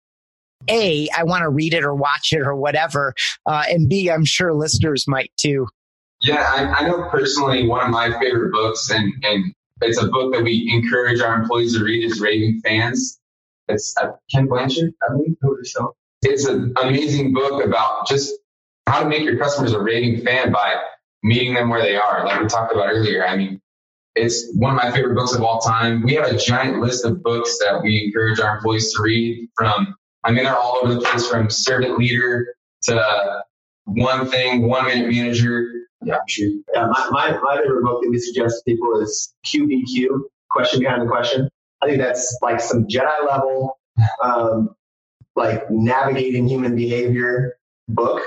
a 0.70 1.09
i 1.14 1.22
want 1.22 1.42
to 1.42 1.50
read 1.50 1.74
it 1.74 1.85
or 1.85 1.94
watch 1.94 2.33
it 2.33 2.40
or 2.40 2.57
whatever 2.57 3.12
uh, 3.44 3.64
and 3.68 3.87
b 3.87 4.11
i'm 4.11 4.24
sure 4.24 4.55
listeners 4.55 5.05
might 5.07 5.31
too. 5.37 5.66
Yeah, 6.24 6.42
I, 6.42 6.85
I, 6.85 6.88
know 6.88 7.07
personally 7.11 7.68
one 7.68 7.85
of 7.85 7.90
my 7.90 8.18
favorite 8.18 8.50
books, 8.50 8.88
and, 8.88 9.12
and 9.22 9.53
it's 9.85 10.03
a 10.03 10.07
book 10.09 10.33
that 10.33 10.42
we 10.42 10.70
encourage 10.73 11.20
our 11.20 11.35
employees 11.35 11.77
to 11.77 11.85
read, 11.85 12.05
is 12.05 12.20
Raving 12.20 12.61
Fans. 12.64 13.20
It's 13.68 13.94
uh, 14.01 14.12
Ken 14.31 14.47
Blanchard, 14.47 14.92
I 15.03 15.12
believe, 15.12 15.37
so. 15.64 15.94
It's 16.23 16.47
an 16.47 16.73
amazing 16.83 17.33
book 17.35 17.64
about 17.64 18.07
just 18.07 18.33
how 18.87 19.03
to 19.03 19.09
make 19.09 19.23
your 19.23 19.38
customers 19.38 19.73
a 19.73 19.81
raving 19.81 20.25
fan 20.25 20.53
by 20.53 20.75
meeting 21.23 21.55
them 21.55 21.68
where 21.68 21.83
they 21.83 21.97
are, 21.97 22.25
like 22.25 22.40
we 22.40 22.47
talked 22.47 22.73
about 22.73 22.88
earlier. 22.90 23.27
I 23.27 23.37
mean, 23.37 23.61
it's 24.14 24.53
one 24.55 24.75
of 24.75 24.77
my 24.77 24.90
favorite 24.90 25.14
books 25.14 25.35
of 25.35 25.42
all 25.42 25.61
time. 25.61 26.03
We 26.03 26.14
have 26.14 26.27
a 26.27 26.37
giant 26.37 26.81
list 26.81 27.05
of 27.05 27.23
books 27.23 27.59
that 27.59 27.83
we 27.83 28.05
encourage 28.07 28.40
our 28.40 28.57
employees 28.57 28.92
to 28.94 29.03
read 29.03 29.49
from, 29.57 29.94
I 30.25 30.33
mean, 30.33 30.44
they're 30.44 30.57
all 30.57 30.81
over 30.83 30.94
the 30.94 31.01
place 31.01 31.29
from 31.29 31.51
servant 31.51 31.99
leader 31.99 32.55
to 32.85 33.42
one 33.85 34.29
thing, 34.29 34.68
one 34.68 34.87
minute 34.87 35.11
manager 35.11 35.70
yeah, 36.04 36.18
shoot. 36.28 36.64
Yeah, 36.74 36.86
my, 36.86 37.08
my, 37.10 37.38
my 37.42 37.58
favorite 37.58 37.82
book 37.82 38.02
that 38.02 38.10
we 38.10 38.18
suggest 38.18 38.56
to 38.58 38.62
people 38.64 39.00
is 39.00 39.34
QBQ, 39.46 40.20
Question 40.50 40.80
Behind 40.80 41.02
the 41.02 41.06
Question. 41.06 41.48
I 41.82 41.86
think 41.86 41.98
that's 41.98 42.38
like 42.42 42.60
some 42.60 42.86
Jedi 42.86 43.28
level, 43.28 43.78
um, 44.22 44.74
like 45.36 45.70
navigating 45.70 46.48
human 46.48 46.76
behavior 46.76 47.56
book. 47.88 48.22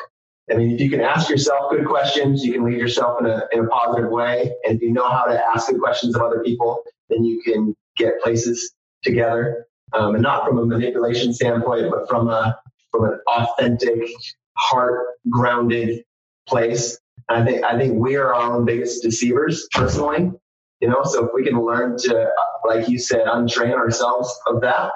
I 0.50 0.56
mean, 0.56 0.72
if 0.72 0.80
you 0.80 0.90
can 0.90 1.02
ask 1.02 1.30
yourself 1.30 1.72
good 1.72 1.86
questions, 1.86 2.44
you 2.44 2.54
can 2.54 2.64
lead 2.64 2.78
yourself 2.78 3.20
in 3.20 3.26
a, 3.26 3.44
in 3.52 3.66
a 3.66 3.68
positive 3.68 4.10
way. 4.10 4.54
And 4.66 4.78
if 4.78 4.82
you 4.82 4.92
know 4.94 5.10
how 5.10 5.26
to 5.26 5.42
ask 5.54 5.70
good 5.70 5.82
questions 5.82 6.16
of 6.16 6.22
other 6.22 6.42
people, 6.44 6.84
then 7.10 7.24
you 7.24 7.42
can 7.44 7.76
get 7.98 8.22
places 8.22 8.74
together. 9.04 9.66
Um, 9.94 10.16
and 10.16 10.24
not 10.24 10.46
from 10.46 10.58
a 10.58 10.66
manipulation 10.66 11.34
standpoint, 11.34 11.90
but 11.90 12.08
from 12.10 12.30
a, 12.30 12.60
from 12.92 13.06
an 13.06 13.20
authentic, 13.28 14.10
heart 14.58 15.06
grounded 15.30 16.04
place. 16.48 16.98
I 17.30 17.44
think 17.44 17.64
I 17.64 17.78
think 17.78 18.00
we 18.00 18.16
are 18.16 18.34
our 18.34 18.54
own 18.54 18.66
biggest 18.66 19.04
deceivers 19.04 19.68
personally. 19.72 20.32
You 20.80 20.90
know, 20.90 21.02
so 21.04 21.26
if 21.26 21.32
we 21.34 21.44
can 21.44 21.60
learn 21.60 21.98
to, 21.98 22.30
like 22.66 22.88
you 22.88 23.00
said, 23.00 23.26
untrain 23.26 23.74
ourselves 23.74 24.34
of 24.46 24.62
that, 24.62 24.92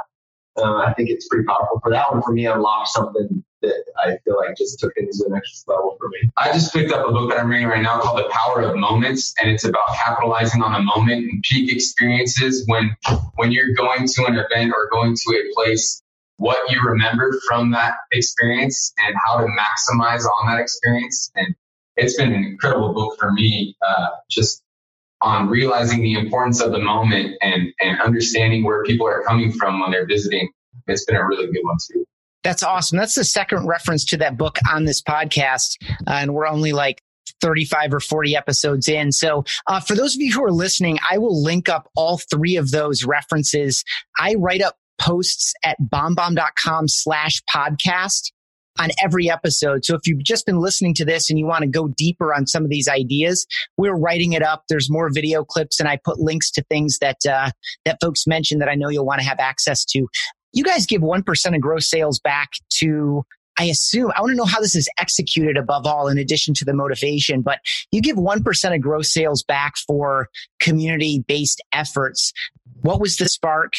uh, 0.58 0.76
I 0.76 0.94
think 0.94 1.10
it's 1.10 1.28
pretty 1.28 1.46
powerful. 1.46 1.80
For 1.82 1.90
that 1.92 2.12
one, 2.12 2.22
for 2.22 2.32
me, 2.32 2.46
unlocked 2.46 2.90
something 2.90 3.44
that 3.62 3.84
I 4.04 4.18
feel 4.24 4.38
like 4.38 4.58
just 4.58 4.80
took 4.80 4.92
it 4.96 5.12
to 5.12 5.24
the 5.24 5.30
next 5.30 5.68
level 5.68 5.98
for 6.00 6.10
me. 6.10 6.30
I 6.38 6.52
just 6.52 6.74
picked 6.74 6.92
up 6.92 7.08
a 7.08 7.12
book 7.12 7.30
that 7.32 7.40
I'm 7.40 7.50
reading 7.50 7.68
right 7.68 7.82
now 7.82 8.00
called 8.00 8.20
The 8.20 8.30
Power 8.30 8.62
of 8.62 8.76
Moments, 8.76 9.34
and 9.42 9.50
it's 9.50 9.64
about 9.64 9.88
capitalizing 10.04 10.62
on 10.62 10.74
the 10.74 10.82
moment 10.82 11.30
and 11.32 11.44
peak 11.44 11.72
experiences 11.72 12.64
when 12.68 12.96
when 13.36 13.52
you're 13.52 13.74
going 13.74 14.08
to 14.08 14.26
an 14.26 14.36
event 14.36 14.74
or 14.76 14.90
going 14.92 15.16
to 15.16 15.36
a 15.36 15.54
place. 15.54 16.02
What 16.38 16.72
you 16.72 16.82
remember 16.84 17.40
from 17.48 17.72
that 17.72 17.94
experience 18.12 18.94
and 18.98 19.16
how 19.28 19.38
to 19.38 19.46
maximize 19.46 20.24
on 20.26 20.48
that 20.48 20.60
experience 20.60 21.32
and 21.36 21.56
it's 22.02 22.18
been 22.18 22.34
an 22.34 22.44
incredible 22.44 22.94
book 22.94 23.18
for 23.20 23.32
me, 23.32 23.76
uh, 23.88 24.08
just 24.30 24.64
on 25.22 25.48
realizing 25.48 26.02
the 26.02 26.14
importance 26.14 26.60
of 26.60 26.72
the 26.72 26.80
moment 26.80 27.38
and, 27.42 27.72
and 27.80 28.02
understanding 28.02 28.64
where 28.64 28.84
people 28.84 29.08
are 29.08 29.24
coming 29.24 29.52
from 29.52 29.80
when 29.80 29.92
they're 29.92 30.08
visiting. 30.08 30.50
It's 30.88 31.06
been 31.06 31.16
a 31.16 31.26
really 31.26 31.46
good 31.46 31.62
one 31.64 31.78
too. 31.92 32.06
That's 32.44 32.64
awesome. 32.64 32.98
That's 32.98 33.14
the 33.14 33.24
second 33.24 33.68
reference 33.68 34.04
to 34.06 34.18
that 34.18 34.36
book 34.36 34.58
on 34.72 34.86
this 34.86 35.00
podcast. 35.00 35.78
Uh, 36.08 36.14
and 36.14 36.34
we're 36.34 36.48
only 36.48 36.72
like 36.72 37.04
35 37.40 37.94
or 37.94 38.00
40 38.00 38.36
episodes 38.36 38.90
in. 38.90 39.12
So, 39.12 39.46
uh, 39.68 39.80
for 39.80 39.94
those 39.94 40.16
of 40.16 40.22
you 40.22 40.34
who 40.34 40.44
are 40.44 40.52
listening, 40.52 40.98
I 41.08 41.20
will 41.20 41.42
link 41.42 41.70
up 41.70 41.88
all 41.96 42.18
three 42.18 42.56
of 42.56 42.72
those 42.72 43.06
references. 43.06 43.84
I 44.18 44.36
write 44.40 44.64
up 44.64 44.76
posts 45.00 45.54
at 45.64 45.78
bombbomb.com 45.80 46.88
slash 46.88 47.42
podcast 47.54 48.32
on 48.80 48.90
every 49.04 49.30
episode. 49.30 49.86
So 49.86 49.96
if 49.96 50.02
you've 50.06 50.24
just 50.24 50.46
been 50.46 50.60
listening 50.60 50.94
to 50.96 51.06
this 51.06 51.30
and 51.30 51.38
you 51.38 51.46
want 51.46 51.62
to 51.64 51.68
go 51.68 51.90
deeper 51.90 52.34
on 52.34 52.48
some 52.48 52.64
of 52.64 52.70
these 52.70 52.88
ideas, 52.88 53.46
we're 53.78 53.96
writing 53.96 54.34
it 54.34 54.44
up. 54.44 54.64
There's 54.70 54.90
more 54.90 55.10
video 55.12 55.44
clips 55.44 55.80
and 55.80 55.90
I 55.90 55.98
put 56.04 56.20
links 56.20 56.50
to 56.52 56.64
things 56.64 56.98
that, 57.00 57.18
uh, 57.30 57.52
that 57.86 57.98
folks 58.02 58.26
mentioned 58.26 58.62
that 58.62 58.70
I 58.70 58.76
know 58.76 58.90
you'll 58.90 59.06
want 59.06 59.22
to 59.22 59.28
have 59.28 59.40
access 59.40 59.86
to. 59.86 60.08
You 60.54 60.64
guys 60.64 60.86
give 60.86 61.02
1% 61.02 61.56
of 61.56 61.62
gross 61.62 61.90
sales 61.90 62.20
back 62.20 62.50
to 62.80 63.24
I 63.60 63.66
assume 63.66 64.12
I 64.16 64.22
want 64.22 64.32
to 64.32 64.38
know 64.38 64.46
how 64.46 64.60
this 64.60 64.76
is 64.76 64.90
executed 64.98 65.58
above 65.58 65.86
all, 65.86 66.08
in 66.08 66.18
addition 66.18 66.54
to 66.56 66.66
the 66.66 66.74
motivation. 66.74 67.42
But 67.42 67.60
you 67.92 68.02
give 68.02 68.16
1% 68.16 68.76
of 68.76 68.82
gross 68.82 69.14
sales 69.14 69.44
back 69.44 69.76
for 69.86 70.30
community 70.60 71.24
based 71.28 71.62
efforts. 71.74 72.34
What 72.82 73.00
was 73.00 73.18
the 73.18 73.28
spark? 73.28 73.74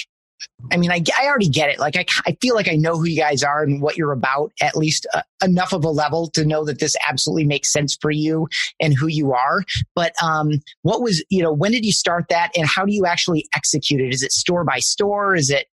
I 0.71 0.77
mean, 0.77 0.91
I, 0.91 1.03
I 1.19 1.27
already 1.27 1.49
get 1.49 1.71
it. 1.71 1.79
Like, 1.79 1.97
I, 1.97 2.05
I 2.27 2.37
feel 2.41 2.55
like 2.55 2.69
I 2.69 2.77
know 2.77 2.97
who 2.97 3.05
you 3.05 3.21
guys 3.21 3.43
are 3.43 3.63
and 3.63 3.83
what 3.83 3.97
you're 3.97 4.13
about, 4.13 4.53
at 4.61 4.77
least 4.77 5.07
uh, 5.15 5.23
enough 5.43 5.73
of 5.73 5.85
a 5.85 5.91
level 5.91 6.29
to 6.31 6.45
know 6.45 6.65
that 6.65 6.79
this 6.79 6.97
absolutely 7.09 7.45
makes 7.45 7.73
sense 7.73 7.97
for 8.01 8.11
you 8.11 8.49
and 8.81 8.95
who 8.95 9.07
you 9.07 9.33
are. 9.33 9.65
But 9.95 10.15
um, 10.23 10.61
what 10.83 11.03
was, 11.03 11.25
you 11.31 11.43
know, 11.43 11.53
when 11.53 11.73
did 11.73 11.85
you 11.85 11.93
start 11.93 12.27
that 12.31 12.53
and 12.57 12.67
how 12.67 12.85
do 12.85 12.93
you 12.93 13.07
actually 13.07 13.47
execute 13.57 14.01
it? 14.01 14.15
Is 14.15 14.23
it 14.23 14.33
store 14.33 14.65
by 14.65 14.79
store? 14.79 15.35
Is 15.35 15.51
it? 15.51 15.67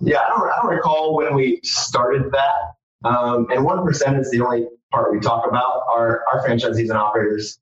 Yeah, 0.00 0.20
I 0.20 0.28
don't, 0.28 0.50
I 0.50 0.56
don't 0.62 0.74
recall 0.74 1.16
when 1.16 1.34
we 1.34 1.60
started 1.62 2.32
that. 2.32 3.08
Um, 3.08 3.46
and 3.50 3.66
1% 3.66 4.20
is 4.20 4.30
the 4.30 4.40
only 4.40 4.66
part 4.90 5.12
we 5.12 5.20
talk 5.20 5.46
about. 5.46 5.82
Our, 5.88 6.24
our 6.32 6.46
franchisees 6.46 6.88
and 6.88 6.92
operators 6.92 7.58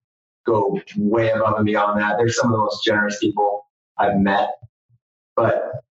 go 0.47 0.81
way 0.97 1.31
above 1.31 1.57
and 1.57 1.67
beyond 1.67 2.01
that. 2.01 2.17
They're 2.19 2.29
some 2.29 2.47
of 2.47 2.53
the 2.53 2.59
most 2.59 2.85
generous 2.85 3.19
people 3.19 3.67
I've 3.99 4.17
met. 4.17 4.51
But 5.37 5.84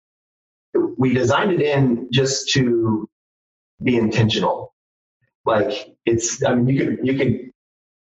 we 0.98 1.14
designed 1.14 1.52
it 1.52 1.62
in 1.62 2.10
just 2.12 2.50
to 2.52 3.08
be 3.82 3.98
intentional. 3.98 4.74
Like 5.46 5.96
it's, 6.06 6.44
I 6.44 6.56
mean, 6.56 6.68
you 6.68 6.86
could, 6.86 7.00
you 7.04 7.18
could 7.18 7.52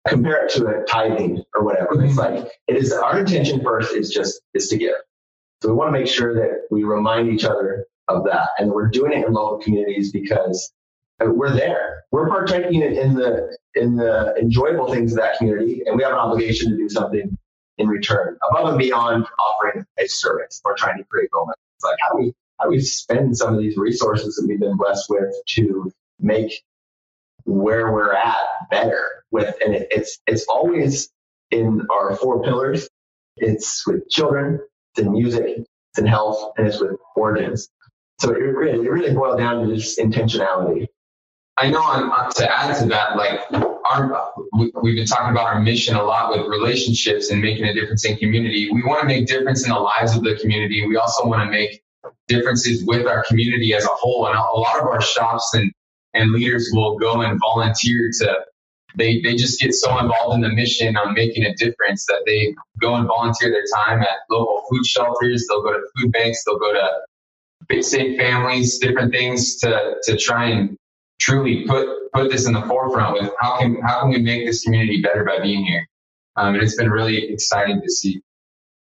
compare 0.09 0.47
it 0.47 0.53
to 0.53 0.67
a 0.67 0.85
tithing 0.85 1.45
or 1.55 1.65
whatever. 1.65 1.95
Mm-hmm. 1.95 2.07
It's 2.07 2.17
like, 2.17 2.49
it 2.67 2.77
is 2.77 2.93
our 2.93 3.19
intention 3.19 3.63
first 3.63 3.95
is 3.95 4.11
just, 4.11 4.41
is 4.55 4.69
to 4.69 4.79
give. 4.79 4.95
So 5.63 5.69
we 5.71 5.75
want 5.75 5.89
to 5.89 5.99
make 5.99 6.09
sure 6.09 6.35
that 6.35 6.67
we 6.71 6.85
remind 6.85 7.29
each 7.29 7.45
other 7.45 7.87
of 8.09 8.25
that. 8.25 8.49
And 8.59 8.71
we're 8.71 8.89
doing 8.89 9.13
it 9.13 9.27
in 9.27 9.33
local 9.33 9.59
communities 9.59 10.13
because 10.13 10.73
we're 11.21 11.53
there. 11.53 12.05
We're 12.13 12.29
partaking 12.29 12.83
in 12.83 13.15
the, 13.15 13.57
in 13.75 13.97
the 13.97 14.35
enjoyable 14.41 14.93
things 14.93 15.13
of 15.13 15.19
that 15.19 15.39
community 15.39 15.83
and 15.87 15.97
we 15.97 16.03
have 16.03 16.13
an 16.13 16.19
obligation 16.19 16.71
to 16.71 16.77
do 16.77 16.89
something 16.89 17.37
in 17.79 17.89
return 17.89 18.39
above 18.51 18.69
and 18.71 18.79
beyond 18.79 19.27
offering 19.39 19.85
a 19.99 20.07
service 20.07 20.61
or 20.65 20.75
trying 20.77 20.99
to 20.99 21.05
create 21.05 21.29
moments. 21.35 21.61
It's 21.77 21.85
like, 21.85 21.97
how 22.01 22.17
do 22.17 22.25
we, 22.25 22.35
how 22.59 22.67
do 22.67 22.71
we 22.71 22.81
spend 22.81 23.37
some 23.37 23.55
of 23.55 23.61
these 23.61 23.77
resources 23.77 24.37
that 24.37 24.47
we've 24.49 24.61
been 24.61 24.77
blessed 24.77 25.07
with 25.11 25.35
to 25.51 25.93
make 26.21 26.63
where 27.45 27.93
we're 27.93 28.13
at 28.15 28.37
better 28.71 29.25
with 29.31 29.55
and 29.65 29.75
it, 29.75 29.89
it's 29.91 30.19
it's 30.27 30.47
always 30.49 31.11
in 31.51 31.83
our 31.93 32.17
four 32.17 32.43
pillars. 32.43 32.89
It's 33.37 33.87
with 33.87 34.09
children 34.09 34.61
it's 34.93 35.07
in 35.07 35.13
music 35.13 35.59
it's 35.59 35.99
in 35.99 36.07
health 36.07 36.53
and 36.57 36.67
it's 36.67 36.81
with 36.81 36.93
origins 37.15 37.69
so 38.19 38.31
it 38.31 38.39
really 38.39 38.87
it 38.87 38.91
really 38.91 39.15
boiled 39.15 39.39
down 39.39 39.67
to 39.69 39.75
just 39.77 39.99
intentionality. 39.99 40.87
I 41.59 41.71
know 41.71 41.83
on, 41.83 42.31
to 42.33 42.51
add 42.51 42.79
to 42.81 42.87
that 42.87 43.17
like 43.17 43.41
our 43.91 44.33
we've 44.83 44.97
been 44.97 45.07
talking 45.07 45.31
about 45.31 45.47
our 45.47 45.61
mission 45.61 45.97
a 45.97 46.03
lot 46.03 46.31
with 46.31 46.47
relationships 46.49 47.31
and 47.31 47.41
making 47.41 47.65
a 47.65 47.75
difference 47.75 48.05
in 48.05 48.17
community. 48.17 48.71
We 48.73 48.83
want 48.83 49.01
to 49.03 49.07
make 49.07 49.27
difference 49.27 49.65
in 49.65 49.71
the 49.73 49.79
lives 49.79 50.17
of 50.17 50.23
the 50.23 50.37
community. 50.37 50.87
We 50.87 50.97
also 50.97 51.27
want 51.27 51.43
to 51.43 51.51
make 51.51 51.83
differences 52.29 52.85
with 52.85 53.07
our 53.07 53.25
community 53.29 53.75
as 53.75 53.85
a 53.85 53.91
whole. 53.93 54.27
And 54.27 54.37
a 54.37 54.43
lot 54.43 54.81
of 54.81 54.87
our 54.87 55.03
shops 55.03 55.51
and, 55.55 55.73
and 56.15 56.33
leaders 56.33 56.71
will 56.73 56.99
go 56.99 57.21
and 57.21 57.39
volunteer 57.41 58.11
to, 58.21 58.37
they, 58.97 59.21
they 59.21 59.35
just 59.35 59.61
get 59.61 59.75
so 59.75 59.99
involved 59.99 60.37
in 60.37 60.41
the 60.41 60.55
mission 60.55 60.97
on 60.97 61.15
making 61.15 61.45
a 61.45 61.55
difference 61.55 62.07
that 62.07 62.23
they 62.27 62.55
go 62.81 62.95
and 62.95 63.07
volunteer 63.07 63.51
their 63.51 63.65
time 63.85 64.01
at 64.01 64.09
local 64.31 64.63
food 64.71 64.87
shelters. 64.87 65.47
They'll 65.49 65.63
go 65.63 65.73
to 65.73 65.83
food 65.97 66.13
banks. 66.13 66.43
They'll 66.45 66.59
go 66.59 66.73
to 66.73 67.83
save 67.83 68.19
families, 68.19 68.79
different 68.79 69.13
things 69.13 69.57
to 69.57 69.97
to 70.05 70.17
try 70.17 70.47
and 70.51 70.77
truly 71.21 71.67
put 71.67 71.87
put 72.13 72.31
this 72.31 72.47
in 72.47 72.53
the 72.53 72.63
forefront 72.63 73.21
with 73.21 73.31
how 73.41 73.59
can 73.59 73.77
how 73.83 74.01
can 74.01 74.11
we 74.11 74.19
make 74.19 74.47
this 74.47 74.63
community 74.63 75.03
better 75.03 75.25
by 75.25 75.41
being 75.41 75.65
here. 75.65 75.87
Um, 76.37 76.55
and 76.55 76.63
it's 76.63 76.77
been 76.77 76.91
really 76.91 77.33
exciting 77.33 77.81
to 77.83 77.91
see. 77.91 78.21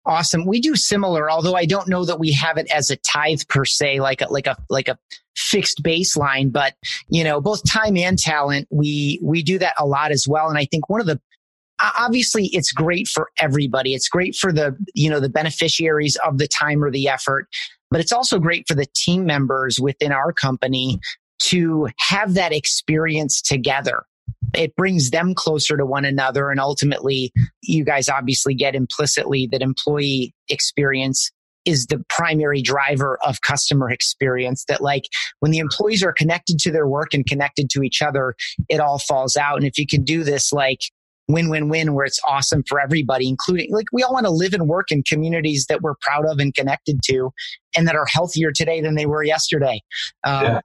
Awesome. 0.07 0.45
We 0.45 0.61
do 0.61 0.77
similar, 0.77 1.31
although 1.31 1.55
I 1.55 1.65
don't 1.65 1.89
know 1.89 2.05
that 2.05 2.21
we 2.21 2.31
have 2.33 2.59
it 2.59 2.71
as 2.71 2.91
a 2.91 2.97
tithe 2.97 3.41
per 3.49 3.65
se, 3.65 4.01
like 4.01 4.21
a, 4.21 4.31
like 4.31 4.47
a, 4.47 4.57
like 4.69 4.89
a 4.89 4.99
fixed 5.35 5.83
baseline, 5.83 6.53
but 6.53 6.75
you 7.09 7.25
know, 7.25 7.41
both 7.41 7.69
time 7.69 7.97
and 7.97 8.19
talent, 8.19 8.69
we, 8.71 9.19
we 9.23 9.43
do 9.43 9.59
that 9.59 9.75
a 9.79 9.87
lot 9.87 10.13
as 10.13 10.29
well. 10.29 10.49
And 10.49 10.59
I 10.59 10.67
think 10.67 10.91
one 10.91 11.01
of 11.01 11.07
the, 11.07 11.21
obviously 11.99 12.51
it's 12.53 12.71
great 12.71 13.09
for 13.09 13.31
everybody. 13.41 13.95
It's 13.95 14.09
great 14.09 14.37
for 14.37 14.53
the, 14.53 14.77
you 14.95 15.09
know, 15.09 15.21
the 15.21 15.31
beneficiaries 15.31 16.17
of 16.25 16.37
the 16.37 16.49
time 16.49 16.85
or 16.85 16.91
the 16.91 17.09
effort, 17.09 17.49
but 17.91 18.01
it's 18.01 18.13
also 18.13 18.39
great 18.39 18.69
for 18.69 18.75
the 18.75 18.87
team 18.95 19.25
members 19.25 19.81
within 19.81 20.13
our 20.13 20.33
company 20.33 21.01
to 21.41 21.89
have 21.99 22.35
that 22.35 22.53
experience 22.53 23.41
together 23.41 24.05
it 24.57 24.75
brings 24.77 25.11
them 25.11 25.35
closer 25.35 25.77
to 25.77 25.87
one 25.87 26.05
another. 26.05 26.51
And 26.51 26.61
ultimately, 26.61 27.33
you 27.63 27.85
guys 27.85 28.09
obviously 28.09 28.55
get 28.55 28.75
implicitly 28.75 29.49
that 29.53 29.63
employee 29.63 30.35
experience 30.49 31.31
is 31.65 31.87
the 31.87 32.03
primary 32.09 32.61
driver 32.61 33.19
of 33.25 33.41
customer 33.41 33.91
experience 33.91 34.65
that 34.69 34.83
like 34.83 35.05
when 35.41 35.51
the 35.51 35.59
employees 35.59 36.03
are 36.03 36.13
connected 36.13 36.59
to 36.59 36.71
their 36.71 36.87
work 36.87 37.15
and 37.15 37.27
connected 37.27 37.71
to 37.71 37.83
each 37.83 38.03
other 38.03 38.35
it 38.69 38.81
all 38.81 38.99
falls 38.99 39.35
out. 39.35 39.57
And 39.57 39.67
if 39.67 39.79
you 39.79 39.87
can 39.87 40.05
do 40.05 40.25
this 40.25 40.53
like 40.53 40.81
win 41.27 41.49
win 41.49 41.71
win 41.71 41.95
where 41.95 42.05
it's 42.05 42.21
awesome 42.29 42.63
for 42.69 42.79
everybody 42.79 43.29
including 43.29 43.73
like 43.73 43.87
we 43.95 44.03
all 44.03 44.13
want 44.13 44.27
to 44.27 44.31
live 44.31 44.53
and 44.53 44.69
work 44.69 44.91
in 44.91 45.03
communities 45.05 45.65
that 45.71 45.81
we're 45.81 45.95
proud 46.03 46.27
of 46.27 46.39
and 46.39 46.55
connected 46.55 47.01
to 47.05 47.31
and 47.75 47.89
that 47.89 47.97
are 47.97 48.07
healthier 48.07 48.53
today 48.53 48.83
than 48.83 48.95
they 48.95 49.07
were 49.07 49.25
yesterday. 49.25 49.81
Um, 50.25 50.45
yeah 50.45 50.61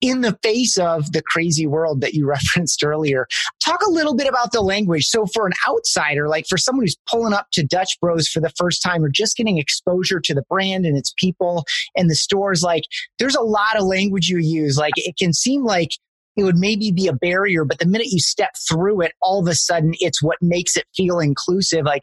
in 0.00 0.20
the 0.20 0.38
face 0.42 0.76
of 0.76 1.12
the 1.12 1.22
crazy 1.22 1.66
world 1.66 2.00
that 2.00 2.14
you 2.14 2.26
referenced 2.28 2.84
earlier. 2.84 3.26
Talk 3.64 3.80
a 3.86 3.90
little 3.90 4.14
bit 4.14 4.28
about 4.28 4.52
the 4.52 4.60
language. 4.60 5.06
So 5.06 5.26
for 5.26 5.46
an 5.46 5.52
outsider, 5.68 6.28
like 6.28 6.46
for 6.48 6.58
someone 6.58 6.84
who's 6.84 6.96
pulling 7.10 7.32
up 7.32 7.48
to 7.52 7.64
Dutch 7.64 7.98
Bros 8.00 8.28
for 8.28 8.40
the 8.40 8.52
first 8.56 8.82
time 8.82 9.04
or 9.04 9.08
just 9.08 9.36
getting 9.36 9.58
exposure 9.58 10.20
to 10.20 10.34
the 10.34 10.44
brand 10.48 10.86
and 10.86 10.96
its 10.96 11.12
people 11.18 11.64
and 11.96 12.10
the 12.10 12.14
stores, 12.14 12.62
like 12.62 12.84
there's 13.18 13.36
a 13.36 13.42
lot 13.42 13.76
of 13.76 13.84
language 13.84 14.28
you 14.28 14.38
use. 14.38 14.76
Like 14.76 14.92
it 14.96 15.16
can 15.18 15.32
seem 15.32 15.64
like 15.64 15.90
it 16.36 16.44
would 16.44 16.58
maybe 16.58 16.92
be 16.92 17.06
a 17.06 17.14
barrier, 17.14 17.64
but 17.64 17.78
the 17.78 17.86
minute 17.86 18.08
you 18.08 18.20
step 18.20 18.50
through 18.68 19.00
it, 19.00 19.12
all 19.22 19.40
of 19.40 19.48
a 19.48 19.54
sudden 19.54 19.92
it's 20.00 20.22
what 20.22 20.36
makes 20.42 20.76
it 20.76 20.84
feel 20.94 21.18
inclusive. 21.18 21.84
Like 21.86 22.02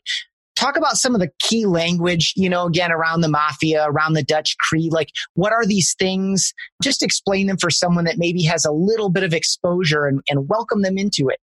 talk 0.64 0.78
about 0.78 0.98
some 0.98 1.14
of 1.14 1.22
the 1.22 1.30
key 1.40 1.66
language, 1.66 2.34
you 2.36 2.50
know, 2.50 2.66
again, 2.66 2.92
around 2.92 3.22
the 3.22 3.30
mafia, 3.30 3.86
around 3.86 4.14
the 4.14 4.24
Dutch 4.24 4.56
Creed. 4.60 4.94
Like, 4.94 5.10
what 5.34 5.52
are 5.52 5.66
these 5.66 5.94
things? 6.00 6.54
Just 6.82 7.04
explain 7.04 7.48
them 7.48 7.58
for 7.58 7.70
someone 7.70 8.06
that 8.06 8.18
maybe 8.18 8.44
has 8.44 8.66
a 8.66 8.72
little 8.72 9.10
bit 9.10 9.24
of 9.24 9.34
exposure 9.34 10.06
and, 10.06 10.22
and 10.30 10.48
welcome 10.48 10.82
them 10.82 10.98
into 10.98 11.30
it. 11.30 11.40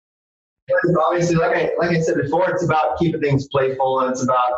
Obviously, 0.98 1.36
like 1.36 1.56
I, 1.56 1.70
like 1.78 1.90
I 1.90 2.00
said 2.00 2.16
before, 2.16 2.50
it's 2.50 2.64
about 2.64 2.98
keeping 2.98 3.20
things 3.20 3.46
playful 3.48 4.00
and 4.00 4.10
it's 4.10 4.22
about, 4.22 4.52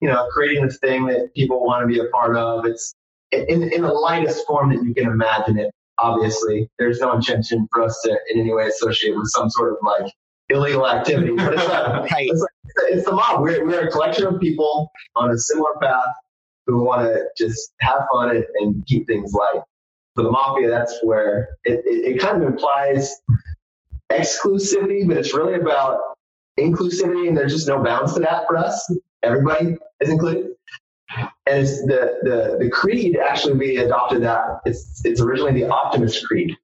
you 0.00 0.08
know, 0.08 0.26
creating 0.32 0.66
this 0.66 0.78
thing 0.78 1.06
that 1.06 1.32
people 1.34 1.64
want 1.64 1.82
to 1.82 1.86
be 1.86 2.00
a 2.00 2.08
part 2.10 2.36
of. 2.36 2.66
It's 2.66 2.94
in, 3.30 3.72
in 3.72 3.82
the 3.82 3.92
lightest 3.92 4.46
form 4.46 4.70
that 4.74 4.84
you 4.84 4.92
can 4.94 5.06
imagine 5.06 5.58
it. 5.58 5.70
Obviously, 6.00 6.68
there's 6.78 6.98
no 6.98 7.14
intention 7.14 7.68
for 7.72 7.84
us 7.84 8.00
to 8.04 8.10
in 8.32 8.40
any 8.40 8.52
way 8.52 8.66
associate 8.66 9.16
with 9.16 9.28
some 9.28 9.48
sort 9.48 9.72
of 9.72 9.78
like 9.82 10.12
illegal 10.48 10.88
activity. 10.88 11.36
But 11.36 11.54
it's, 11.54 11.68
not, 11.68 12.02
right. 12.10 12.28
it's, 12.28 12.46
it's 12.76 13.04
the 13.04 13.12
mob. 13.12 13.40
We're, 13.40 13.64
we're 13.66 13.88
a 13.88 13.90
collection 13.90 14.26
of 14.26 14.40
people 14.40 14.90
on 15.16 15.30
a 15.30 15.38
similar 15.38 15.74
path 15.80 16.14
who 16.66 16.82
want 16.82 17.02
to 17.02 17.24
just 17.36 17.72
have 17.80 18.06
fun 18.12 18.30
and, 18.30 18.44
and, 18.60 18.86
keep 18.86 19.06
things 19.06 19.32
light. 19.32 19.62
For 20.14 20.22
the 20.22 20.30
mafia, 20.30 20.70
that's 20.70 20.98
where 21.02 21.48
it, 21.64 21.82
it, 21.84 22.14
it 22.14 22.20
kind 22.20 22.40
of 22.40 22.48
implies 22.48 23.14
exclusivity, 24.10 25.06
but 25.06 25.16
it's 25.16 25.34
really 25.34 25.54
about 25.54 26.00
inclusivity, 26.58 27.28
and 27.28 27.36
there's 27.36 27.52
just 27.52 27.68
no 27.68 27.82
bounds 27.82 28.14
to 28.14 28.20
that 28.20 28.46
for 28.46 28.56
us. 28.56 28.96
Everybody 29.22 29.76
is 30.00 30.10
included. 30.10 30.52
And 31.46 31.62
it's 31.62 31.80
the, 31.82 32.18
the, 32.22 32.56
the 32.60 32.70
creed 32.70 33.16
actually 33.16 33.54
we 33.54 33.76
adopted 33.76 34.22
that. 34.22 34.60
It's, 34.64 35.02
it's 35.04 35.20
originally 35.20 35.52
the 35.52 35.68
Optimist 35.68 36.26
Creed. 36.26 36.56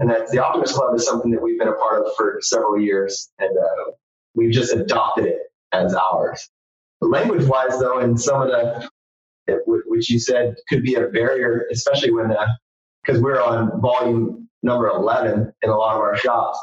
And 0.00 0.08
that's 0.08 0.30
the 0.30 0.42
Optimist 0.42 0.74
Club 0.74 0.94
is 0.94 1.06
something 1.06 1.30
that 1.32 1.42
we've 1.42 1.58
been 1.58 1.68
a 1.68 1.74
part 1.74 2.00
of 2.00 2.12
for 2.16 2.38
several 2.40 2.80
years. 2.80 3.30
And 3.38 3.56
uh, 3.56 3.92
we've 4.34 4.52
just 4.52 4.72
adopted 4.72 5.26
it 5.26 5.38
as 5.72 5.94
ours. 5.94 6.48
Language 7.00 7.44
wise, 7.44 7.78
though, 7.78 7.98
and 7.98 8.20
some 8.20 8.42
of 8.42 8.48
the, 8.48 8.88
which 9.66 10.10
you 10.10 10.18
said 10.18 10.54
could 10.68 10.82
be 10.82 10.94
a 10.94 11.06
barrier, 11.08 11.66
especially 11.70 12.12
when, 12.12 12.34
because 13.04 13.20
uh, 13.20 13.22
we're 13.22 13.42
on 13.42 13.80
volume 13.80 14.48
number 14.62 14.88
11 14.88 15.52
in 15.62 15.70
a 15.70 15.76
lot 15.76 15.94
of 15.94 16.00
our 16.00 16.16
shops. 16.16 16.58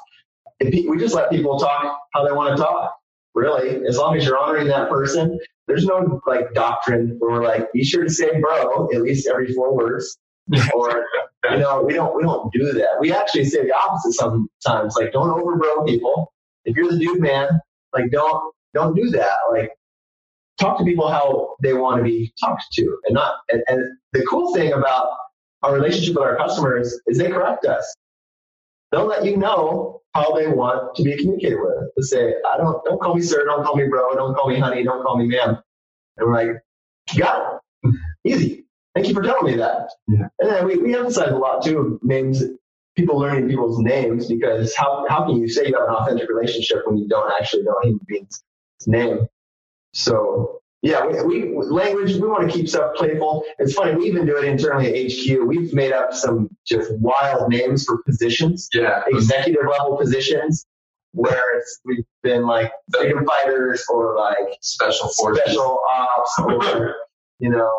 we 0.60 0.98
just 0.98 1.14
let 1.14 1.30
people 1.30 1.60
talk 1.60 2.00
how 2.14 2.26
they 2.26 2.32
want 2.32 2.56
to 2.56 2.62
talk, 2.62 2.96
really. 3.36 3.86
As 3.88 3.98
long 3.98 4.18
as 4.18 4.26
you're 4.26 4.38
honoring 4.38 4.68
that 4.68 4.90
person, 4.90 5.40
there's 5.68 5.86
no 5.86 6.22
like 6.26 6.54
doctrine 6.54 7.16
where 7.20 7.32
we're 7.32 7.44
like, 7.44 7.72
be 7.72 7.84
sure 7.84 8.04
to 8.04 8.10
say 8.10 8.42
bro 8.42 8.90
at 8.94 9.02
least 9.02 9.28
every 9.28 9.54
four 9.54 9.76
words. 9.76 10.18
or 10.74 11.06
you 11.50 11.58
know, 11.58 11.84
we 11.84 11.94
don't 11.94 12.16
we 12.16 12.24
don't 12.24 12.52
do 12.52 12.72
that. 12.74 13.00
We 13.00 13.14
actually 13.14 13.46
say 13.46 13.64
the 13.64 13.74
opposite 13.74 14.14
sometimes. 14.14 14.96
Like, 14.98 15.14
don't 15.14 15.30
overbro 15.30 15.86
people. 15.88 16.34
If 16.66 16.76
you're 16.76 16.92
the 16.92 16.98
dude 17.00 17.22
man, 17.22 17.60
like 17.94 18.12
don't 18.12 18.54
don't 18.74 18.96
do 18.96 19.10
that. 19.12 19.38
Like 19.52 19.72
talk 20.60 20.78
to 20.78 20.84
people 20.84 21.08
how 21.10 21.56
they 21.62 21.74
want 21.74 21.98
to 21.98 22.04
be 22.04 22.34
talked 22.40 22.64
to 22.74 22.98
and 23.06 23.14
not 23.16 23.36
and, 23.50 23.64
and 23.68 23.84
the 24.14 24.24
cool 24.24 24.54
thing 24.54 24.74
about 24.74 25.10
our 25.64 25.74
relationship 25.74 26.16
with 26.16 26.24
our 26.24 26.38
customers 26.38 27.00
is 27.08 27.18
they 27.18 27.30
correct 27.30 27.66
us. 27.66 27.96
They'll 28.92 29.06
let 29.06 29.26
you 29.26 29.38
know 29.38 30.02
how 30.14 30.34
they 30.36 30.48
want 30.48 30.96
to 30.96 31.04
be 31.04 31.16
communicated 31.18 31.58
with. 31.60 31.90
To 31.98 32.04
say, 32.04 32.34
I 32.52 32.58
don't 32.58 32.84
don't 32.86 33.02
call 33.02 33.16
me 33.16 33.22
sir, 33.22 33.46
don't 33.46 33.64
call 33.64 33.76
me 33.76 33.88
bro, 33.88 34.14
don't 34.16 34.36
call 34.36 34.50
me 34.50 34.60
honey, 34.60 34.84
don't 34.84 35.04
call 35.04 35.18
me 35.18 35.28
ma'am. 35.28 35.58
And 36.18 36.28
we're 36.28 36.34
like, 36.34 36.62
got 37.18 37.60
it. 37.84 37.96
Easy. 38.26 38.66
Thank 38.94 39.08
you 39.08 39.14
for 39.14 39.24
telling 39.24 39.46
me 39.46 39.58
that. 39.58 39.90
Yeah. 40.08 40.28
And 40.40 40.50
then 40.50 40.66
we, 40.66 40.78
we 40.78 40.96
emphasize 40.96 41.32
a 41.32 41.38
lot 41.38 41.64
too 41.64 42.00
names 42.04 42.44
people 42.96 43.18
learning 43.18 43.48
people's 43.48 43.80
names 43.80 44.28
because 44.28 44.76
how, 44.76 45.06
how 45.10 45.26
can 45.26 45.38
you 45.38 45.48
say 45.48 45.68
you 45.68 45.74
have 45.74 45.88
an 45.88 45.96
authentic 45.96 46.30
relationship 46.30 46.80
when 46.86 46.98
you 46.98 47.08
don't 47.08 47.32
actually 47.40 47.64
know 47.64 47.76
a 47.84 47.86
human 47.88 48.06
being's 48.08 48.44
name? 48.86 49.28
So 49.94 50.62
yeah, 50.82 51.06
we, 51.06 51.54
we, 51.54 51.66
language, 51.68 52.14
we 52.16 52.28
want 52.28 52.50
to 52.50 52.58
keep 52.58 52.68
stuff 52.68 52.96
playful. 52.96 53.44
It's 53.60 53.74
funny, 53.74 53.96
we 53.96 54.08
even 54.08 54.26
do 54.26 54.38
it 54.38 54.46
internally 54.46 54.88
at 54.88 55.12
HQ. 55.12 55.48
We've 55.48 55.74
made 55.74 55.92
up 55.92 56.14
some 56.14 56.50
just 56.66 56.92
wild 56.98 57.50
names 57.50 57.86
for 57.86 58.02
positions. 58.04 58.68
Yeah. 58.74 59.04
Executive 59.08 59.62
level 59.70 59.98
positions 59.98 60.66
where 61.14 61.58
it's 61.58 61.80
we've 61.86 62.06
been 62.24 62.44
like 62.44 62.72
freedom 62.94 63.26
fighters 63.26 63.86
or 63.90 64.16
like 64.18 64.58
special 64.62 65.10
forces. 65.10 65.44
special 65.46 65.80
ops 65.92 66.40
or 66.40 66.96
you 67.40 67.50
know 67.50 67.70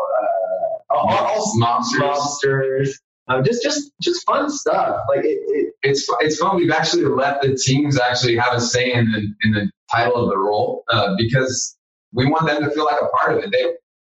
uh, 0.90 0.94
all, 0.94 1.52
monsters. 1.56 2.00
monsters. 2.00 3.00
Um, 3.28 3.44
just 3.44 3.62
just 3.62 3.92
just 4.02 4.26
fun 4.26 4.50
stuff. 4.50 5.00
Like 5.08 5.24
it, 5.24 5.38
it, 5.48 5.74
it's 5.82 6.08
it's 6.20 6.38
fun. 6.38 6.56
We've 6.56 6.70
actually 6.72 7.04
let 7.04 7.40
the 7.42 7.56
teams 7.56 7.98
actually 7.98 8.36
have 8.36 8.54
a 8.54 8.60
say 8.60 8.92
in 8.92 9.10
the 9.12 9.18
in 9.44 9.52
the 9.52 9.70
title 9.92 10.16
of 10.24 10.30
the 10.30 10.38
role 10.38 10.84
uh, 10.92 11.14
because 11.16 11.76
we 12.12 12.26
want 12.26 12.46
them 12.46 12.62
to 12.64 12.70
feel 12.70 12.84
like 12.84 13.00
a 13.00 13.08
part 13.18 13.38
of 13.38 13.44
it. 13.44 13.50
They 13.52 13.64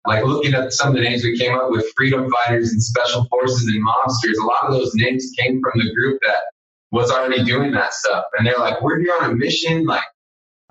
like 0.06 0.24
looking 0.24 0.54
at 0.54 0.72
some 0.72 0.88
of 0.88 0.94
the 0.94 1.00
names 1.00 1.24
we 1.24 1.38
came 1.38 1.54
up 1.54 1.70
with, 1.70 1.86
freedom 1.96 2.30
fighters 2.30 2.72
and 2.72 2.82
special 2.82 3.26
forces 3.30 3.68
and 3.68 3.82
monsters. 3.82 4.38
A 4.38 4.44
lot 4.44 4.64
of 4.64 4.72
those 4.74 4.92
names 4.94 5.30
came 5.38 5.60
from 5.60 5.80
the 5.84 5.92
group 5.94 6.20
that 6.26 6.42
was 6.92 7.10
already 7.10 7.44
doing 7.44 7.72
that 7.72 7.94
stuff, 7.94 8.24
and 8.38 8.46
they're 8.46 8.58
like, 8.58 8.82
"We're 8.82 9.00
here 9.00 9.14
on 9.20 9.30
a 9.30 9.34
mission." 9.34 9.84
Like, 9.86 10.04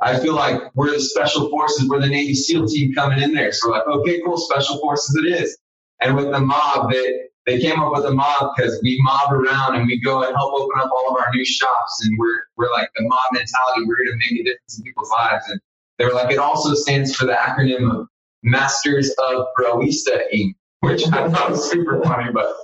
I 0.01 0.19
feel 0.19 0.35
like 0.35 0.61
we're 0.75 0.91
the 0.91 1.01
special 1.01 1.49
forces, 1.49 1.89
we're 1.89 2.01
the 2.01 2.07
Navy 2.07 2.35
SEAL 2.35 2.67
team 2.67 2.93
coming 2.93 3.21
in 3.21 3.33
there. 3.33 3.51
So 3.51 3.69
we're 3.69 3.77
like, 3.79 3.87
"Okay, 3.87 4.21
cool, 4.25 4.37
special 4.37 4.79
forces 4.79 5.15
it 5.23 5.27
is." 5.41 5.57
And 6.01 6.15
with 6.15 6.31
the 6.31 6.39
mob, 6.39 6.91
they 6.91 7.19
they 7.45 7.59
came 7.59 7.79
up 7.79 7.91
with 7.91 8.05
a 8.05 8.11
mob 8.11 8.53
because 8.55 8.79
we 8.83 8.99
mob 9.01 9.33
around 9.33 9.75
and 9.75 9.87
we 9.87 9.99
go 9.99 10.23
and 10.23 10.35
help 10.35 10.53
open 10.53 10.79
up 10.79 10.91
all 10.91 11.13
of 11.13 11.19
our 11.19 11.29
new 11.33 11.45
shops, 11.45 12.05
and 12.05 12.17
we're 12.19 12.41
we're 12.57 12.71
like 12.71 12.89
the 12.95 13.03
mob 13.03 13.23
mentality. 13.31 13.85
We're 13.87 13.97
going 13.97 14.19
to 14.19 14.33
make 14.33 14.41
a 14.41 14.43
difference 14.43 14.77
in 14.77 14.83
people's 14.83 15.09
lives, 15.09 15.45
and 15.49 15.59
they 15.97 16.05
were 16.05 16.13
like, 16.13 16.31
it 16.31 16.39
also 16.39 16.73
stands 16.75 17.15
for 17.15 17.25
the 17.25 17.33
acronym 17.33 17.91
of 17.91 18.07
Masters 18.43 19.13
of 19.29 19.45
Broista 19.59 20.21
Inc., 20.33 20.53
which 20.79 21.05
I 21.07 21.29
thought 21.29 21.51
was 21.51 21.69
super 21.69 22.01
funny, 22.03 22.31
but 22.31 22.55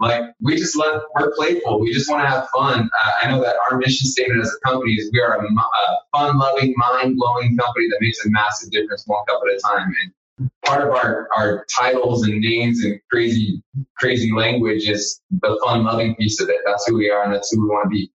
like 0.00 0.22
we 0.40 0.56
just 0.56 0.76
love 0.76 1.02
we're 1.14 1.34
playful. 1.34 1.80
We 1.80 1.92
just 1.92 2.08
want 2.10 2.22
to 2.22 2.28
have 2.28 2.48
fun. 2.54 2.88
Uh, 3.04 3.12
I 3.22 3.30
know 3.30 3.42
that 3.42 3.56
our 3.70 3.78
mission 3.78 4.06
statement 4.06 4.40
as 4.40 4.54
a 4.54 4.68
company 4.68 4.92
is 4.92 5.10
we 5.12 5.20
are 5.20 5.36
a, 5.36 5.44
a 5.44 5.98
fun-loving, 6.12 6.74
mind-blowing 6.76 7.56
company 7.56 7.88
that 7.88 7.98
makes 8.00 8.24
a 8.24 8.30
massive 8.30 8.70
difference 8.70 9.04
one 9.06 9.24
cup 9.26 9.40
at 9.46 9.56
a 9.56 9.60
time. 9.60 9.92
And 10.02 10.12
part 10.64 10.86
of 10.86 10.94
our 10.94 11.28
our 11.36 11.66
titles 11.78 12.26
and 12.26 12.40
names 12.40 12.84
and 12.84 13.00
crazy 13.10 13.62
crazy 13.96 14.32
language 14.32 14.88
is 14.88 15.20
the 15.30 15.58
fun-loving 15.64 16.14
piece 16.16 16.40
of 16.40 16.48
it. 16.48 16.58
That's 16.64 16.86
who 16.86 16.96
we 16.96 17.10
are, 17.10 17.24
and 17.24 17.34
that's 17.34 17.50
who 17.50 17.62
we 17.62 17.68
want 17.68 17.86
to 17.86 17.90
be. 17.90 18.10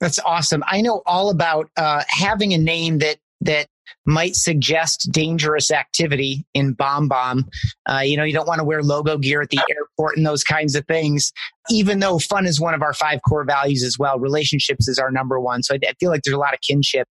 That's 0.00 0.18
awesome. 0.20 0.64
I 0.66 0.80
know 0.80 1.02
all 1.04 1.30
about 1.30 1.70
uh, 1.76 2.04
having 2.08 2.54
a 2.54 2.58
name 2.58 2.98
that 2.98 3.18
that 3.42 3.68
might 4.06 4.34
suggest 4.34 5.08
dangerous 5.10 5.70
activity 5.70 6.44
in 6.54 6.74
BombBomb. 6.74 7.44
Uh, 7.88 8.00
you 8.00 8.16
know, 8.16 8.24
you 8.24 8.32
don't 8.32 8.48
want 8.48 8.58
to 8.58 8.64
wear 8.64 8.82
logo 8.82 9.18
gear 9.18 9.42
at 9.42 9.50
the 9.50 9.60
airport 9.70 10.16
and 10.16 10.26
those 10.26 10.44
kinds 10.44 10.74
of 10.74 10.86
things, 10.86 11.32
even 11.70 12.00
though 12.00 12.18
fun 12.18 12.46
is 12.46 12.60
one 12.60 12.74
of 12.74 12.82
our 12.82 12.94
five 12.94 13.20
core 13.28 13.44
values 13.44 13.82
as 13.82 13.98
well. 13.98 14.18
Relationships 14.18 14.88
is 14.88 14.98
our 14.98 15.10
number 15.10 15.38
one. 15.40 15.62
So 15.62 15.74
I, 15.74 15.78
I 15.88 15.92
feel 16.00 16.10
like 16.10 16.22
there's 16.22 16.34
a 16.34 16.38
lot 16.38 16.54
of 16.54 16.60
kinship 16.60 17.08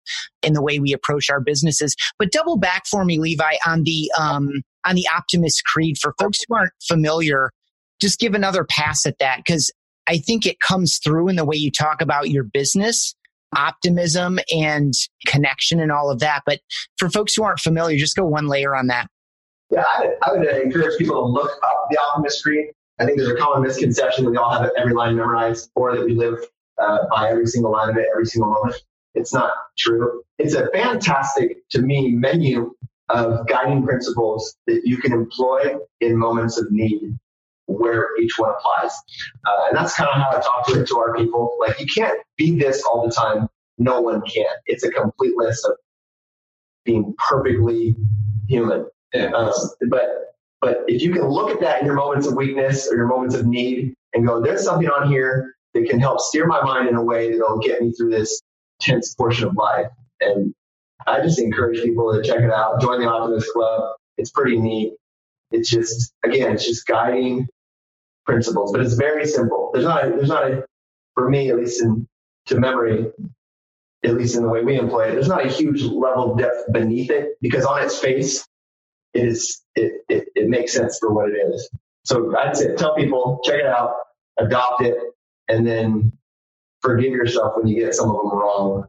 in 0.42 0.52
the 0.52 0.62
way 0.62 0.78
we 0.78 0.92
approach 0.92 1.30
our 1.30 1.40
businesses. 1.40 1.96
But 2.18 2.32
double 2.32 2.56
back 2.56 2.86
for 2.86 3.04
me, 3.04 3.18
Levi, 3.18 3.54
on 3.66 3.84
the, 3.84 4.10
um, 4.18 4.62
on 4.86 4.94
the 4.94 5.06
Optimist 5.14 5.64
Creed 5.64 5.96
for 5.98 6.14
folks 6.18 6.40
who 6.46 6.54
aren't 6.54 6.72
familiar. 6.82 7.50
Just 8.00 8.18
give 8.18 8.34
another 8.34 8.64
pass 8.64 9.06
at 9.06 9.18
that 9.18 9.38
because 9.38 9.70
I 10.06 10.18
think 10.18 10.46
it 10.46 10.60
comes 10.60 10.98
through 10.98 11.28
in 11.28 11.36
the 11.36 11.44
way 11.44 11.56
you 11.56 11.70
talk 11.70 12.02
about 12.02 12.30
your 12.30 12.44
business 12.44 13.14
optimism 13.56 14.38
and 14.54 14.92
connection 15.26 15.80
and 15.80 15.92
all 15.92 16.10
of 16.10 16.20
that. 16.20 16.42
But 16.46 16.60
for 16.98 17.10
folks 17.10 17.34
who 17.34 17.42
aren't 17.42 17.60
familiar, 17.60 17.98
just 17.98 18.16
go 18.16 18.24
one 18.24 18.48
layer 18.48 18.74
on 18.74 18.88
that. 18.88 19.08
Yeah, 19.70 19.84
I 19.96 20.00
would, 20.00 20.14
I 20.22 20.32
would 20.32 20.62
encourage 20.62 20.98
people 20.98 21.16
to 21.16 21.26
look 21.26 21.50
up 21.50 21.86
the 21.90 21.98
Optimist 22.08 22.42
Creed. 22.42 22.66
I 22.98 23.04
think 23.04 23.18
there's 23.18 23.30
a 23.30 23.36
common 23.36 23.62
misconception 23.62 24.24
that 24.24 24.30
we 24.30 24.36
all 24.36 24.50
have 24.50 24.70
every 24.78 24.94
line 24.94 25.16
memorized 25.16 25.70
or 25.74 25.96
that 25.96 26.04
we 26.04 26.14
live 26.14 26.38
uh, 26.80 26.98
by 27.10 27.30
every 27.30 27.46
single 27.46 27.72
line 27.72 27.90
of 27.90 27.96
it 27.96 28.06
every 28.12 28.26
single 28.26 28.50
moment. 28.50 28.76
It's 29.14 29.32
not 29.32 29.52
true. 29.78 30.22
It's 30.38 30.54
a 30.54 30.68
fantastic, 30.72 31.68
to 31.70 31.82
me, 31.82 32.12
menu 32.12 32.72
of 33.08 33.46
guiding 33.46 33.84
principles 33.84 34.56
that 34.66 34.82
you 34.84 34.96
can 34.98 35.12
employ 35.12 35.76
in 36.00 36.16
moments 36.16 36.58
of 36.58 36.70
need 36.70 37.16
where 37.66 38.08
each 38.20 38.38
one 38.38 38.50
applies. 38.50 38.92
Uh, 39.46 39.68
and 39.68 39.76
that's 39.76 39.94
kind 39.94 40.10
of 40.10 40.16
how 40.16 40.30
I 40.30 40.40
talk 40.40 40.66
to 40.68 40.80
it 40.80 40.88
to 40.88 40.98
our 40.98 41.14
people. 41.14 41.56
Like 41.60 41.80
you 41.80 41.86
can't 41.86 42.18
be 42.36 42.58
this 42.58 42.82
all 42.84 43.06
the 43.06 43.12
time. 43.12 43.48
No 43.78 44.00
one 44.00 44.22
can. 44.22 44.46
It's 44.66 44.84
a 44.84 44.90
complete 44.90 45.36
list 45.36 45.64
of 45.66 45.76
being 46.84 47.14
perfectly 47.28 47.96
human. 48.48 48.86
Yeah. 49.12 49.30
Um, 49.32 49.52
but 49.88 50.34
but 50.60 50.84
if 50.86 51.02
you 51.02 51.12
can 51.12 51.28
look 51.28 51.50
at 51.50 51.60
that 51.60 51.80
in 51.80 51.86
your 51.86 51.94
moments 51.94 52.26
of 52.26 52.34
weakness 52.34 52.88
or 52.90 52.96
your 52.96 53.06
moments 53.06 53.34
of 53.34 53.46
need 53.46 53.94
and 54.14 54.26
go, 54.26 54.40
there's 54.40 54.64
something 54.64 54.88
on 54.88 55.08
here 55.10 55.54
that 55.74 55.88
can 55.88 56.00
help 56.00 56.20
steer 56.20 56.46
my 56.46 56.62
mind 56.62 56.88
in 56.88 56.94
a 56.94 57.02
way 57.02 57.32
that'll 57.32 57.58
get 57.58 57.82
me 57.82 57.92
through 57.92 58.10
this 58.10 58.40
tense 58.80 59.14
portion 59.14 59.48
of 59.48 59.56
life. 59.56 59.88
And 60.20 60.54
I 61.06 61.20
just 61.20 61.38
encourage 61.38 61.82
people 61.82 62.14
to 62.14 62.22
check 62.26 62.40
it 62.40 62.50
out. 62.50 62.80
Join 62.80 63.00
the 63.00 63.08
Optimist 63.08 63.52
Club. 63.52 63.96
It's 64.16 64.30
pretty 64.30 64.58
neat. 64.58 64.94
It's 65.50 65.68
just, 65.68 66.14
again, 66.24 66.52
it's 66.52 66.64
just 66.64 66.86
guiding 66.86 67.46
principles, 68.26 68.72
but 68.72 68.80
it's 68.80 68.94
very 68.94 69.26
simple. 69.26 69.70
There's 69.72 69.84
not 69.84 70.06
a, 70.06 70.10
there's 70.10 70.28
not 70.28 70.50
a, 70.50 70.64
for 71.14 71.28
me, 71.28 71.50
at 71.50 71.56
least 71.56 71.82
in 71.82 72.06
to 72.46 72.60
memory, 72.60 73.06
at 74.04 74.14
least 74.14 74.36
in 74.36 74.42
the 74.42 74.48
way 74.48 74.62
we 74.62 74.78
employ 74.78 75.08
it, 75.08 75.12
there's 75.12 75.28
not 75.28 75.44
a 75.44 75.48
huge 75.48 75.82
level 75.82 76.32
of 76.32 76.38
depth 76.38 76.72
beneath 76.72 77.10
it 77.10 77.38
because 77.40 77.64
on 77.64 77.82
its 77.82 77.98
face, 77.98 78.46
it 79.14 79.24
is, 79.26 79.62
it, 79.76 80.04
it, 80.08 80.28
it 80.34 80.48
makes 80.48 80.72
sense 80.72 80.98
for 80.98 81.12
what 81.12 81.30
it 81.30 81.34
is. 81.34 81.70
So 82.04 82.36
I'd 82.36 82.56
say 82.56 82.74
tell 82.76 82.94
people, 82.94 83.40
check 83.44 83.60
it 83.60 83.66
out, 83.66 83.94
adopt 84.38 84.82
it, 84.82 84.96
and 85.48 85.66
then 85.66 86.12
forgive 86.82 87.12
yourself 87.12 87.54
when 87.56 87.66
you 87.66 87.82
get 87.82 87.94
some 87.94 88.10
of 88.10 88.16
them 88.16 88.30
wrong. 88.38 88.86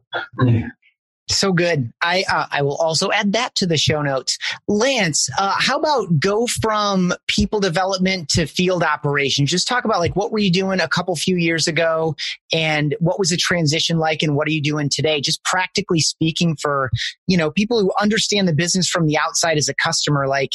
So 1.28 1.52
good. 1.52 1.92
I 2.04 2.24
uh, 2.32 2.46
I 2.52 2.62
will 2.62 2.76
also 2.76 3.12
add 3.12 3.34
that 3.34 3.56
to 3.56 3.66
the 3.66 3.78
show 3.78 4.04
notes. 4.04 4.38
Lance, 4.68 5.28
uh, 5.40 5.56
how 5.58 5.80
about 5.80 6.20
go 6.20 6.46
from 6.46 7.14
people 7.28 7.60
development 7.60 8.30
to 8.30 8.46
field 8.46 8.84
operations? 8.84 9.50
Just 9.50 9.68
talk 9.68 9.86
about 9.86 10.00
like 10.00 10.16
what 10.16 10.32
were 10.32 10.38
you 10.38 10.52
doing 10.52 10.80
a 10.80 10.88
couple 10.88 11.16
few 11.16 11.36
years 11.36 11.68
ago, 11.68 12.16
and 12.54 12.96
what 13.00 13.18
was 13.18 13.30
the 13.30 13.38
transition 13.38 13.98
like, 13.98 14.22
and 14.22 14.36
what 14.36 14.48
are 14.48 14.52
you 14.52 14.62
doing 14.62 14.88
today? 14.88 15.20
Just 15.20 15.44
practically 15.44 16.00
speaking, 16.00 16.56
for 16.62 16.92
you 17.26 17.38
know 17.38 17.50
people 17.50 17.82
who 17.82 17.92
understand 18.00 18.48
the 18.48 18.54
business 18.54 18.88
from 18.88 19.08
the 19.08 19.18
outside 19.18 19.58
as 19.58 19.68
a 19.68 19.74
customer, 19.74 20.28
like 20.28 20.52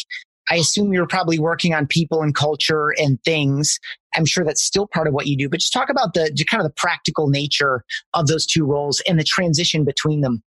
I 0.50 0.56
assume 0.56 0.92
you're 0.92 1.06
probably 1.06 1.40
working 1.40 1.74
on 1.74 1.88
people 1.88 2.22
and 2.22 2.32
culture 2.32 2.94
and 2.96 3.22
things. 3.24 3.78
I'm 4.14 4.24
sure 4.24 4.44
that's 4.44 4.62
still 4.62 4.86
part 4.86 5.08
of 5.08 5.14
what 5.14 5.26
you 5.26 5.36
do, 5.36 5.48
but 5.48 5.60
just 5.60 5.72
talk 5.72 5.88
about 5.88 6.14
the 6.14 6.32
kind 6.48 6.60
of 6.60 6.68
the 6.68 6.74
practical 6.76 7.28
nature 7.28 7.84
of 8.14 8.28
those 8.28 8.46
two 8.46 8.64
roles 8.64 9.02
and 9.08 9.18
the 9.18 9.24
transition 9.24 9.84
between 9.84 10.20
them. 10.20 10.42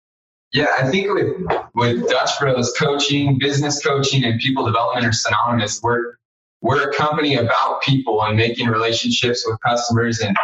Yeah, 0.53 0.67
I 0.79 0.91
think 0.91 1.13
with 1.13 1.33
with 1.75 2.09
Dutch 2.09 2.31
Bros 2.41 2.73
coaching, 2.79 3.39
business 3.39 3.83
coaching, 3.85 4.25
and 4.25 4.41
people 4.41 4.65
development 4.67 5.07
are 5.07 5.13
synonymous. 5.13 5.81
We're 5.83 6.15
we're 6.61 6.91
a 6.91 6.95
company 6.95 7.37
about 7.37 7.83
people 7.83 8.23
and 8.23 8.37
making 8.37 8.69
relationships 8.69 9.45
with 9.47 9.59
customers 9.61 10.21
and 10.21 10.37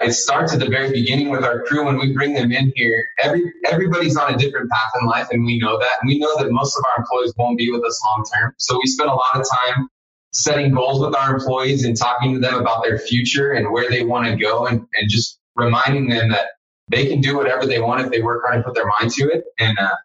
it 0.00 0.12
starts 0.12 0.52
at 0.52 0.58
the 0.58 0.68
very 0.68 0.90
beginning 0.90 1.30
with 1.30 1.44
our 1.44 1.62
crew 1.62 1.84
when 1.84 1.98
we 1.98 2.12
bring 2.12 2.34
them 2.34 2.52
in 2.52 2.72
here. 2.74 3.06
Every 3.22 3.52
everybody's 3.70 4.16
on 4.16 4.34
a 4.34 4.36
different 4.36 4.70
path 4.70 4.90
in 5.00 5.06
life 5.06 5.28
and 5.30 5.44
we 5.44 5.58
know 5.58 5.78
that. 5.78 5.92
And 6.00 6.08
we 6.08 6.18
know 6.18 6.36
that 6.38 6.50
most 6.50 6.76
of 6.76 6.84
our 6.84 7.02
employees 7.02 7.32
won't 7.38 7.56
be 7.56 7.70
with 7.70 7.84
us 7.84 8.00
long 8.04 8.24
term. 8.34 8.54
So 8.58 8.76
we 8.76 8.86
spend 8.86 9.08
a 9.08 9.14
lot 9.14 9.34
of 9.34 9.46
time 9.48 9.88
setting 10.32 10.72
goals 10.72 11.00
with 11.00 11.14
our 11.14 11.34
employees 11.34 11.84
and 11.84 11.96
talking 11.96 12.34
to 12.34 12.40
them 12.40 12.54
about 12.54 12.82
their 12.82 12.98
future 12.98 13.52
and 13.52 13.72
where 13.72 13.88
they 13.88 14.04
want 14.04 14.26
to 14.26 14.36
go 14.36 14.66
and, 14.66 14.80
and 14.94 15.08
just 15.08 15.38
reminding 15.54 16.08
them 16.08 16.30
that 16.30 16.48
they 16.88 17.06
can 17.06 17.20
do 17.20 17.36
whatever 17.36 17.66
they 17.66 17.80
want 17.80 18.02
if 18.02 18.10
they 18.10 18.22
work 18.22 18.42
hard 18.44 18.56
and 18.56 18.64
put 18.64 18.74
their 18.74 18.90
mind 19.00 19.10
to 19.12 19.28
it. 19.28 19.44
And 19.58 19.78
uh, 19.78 19.96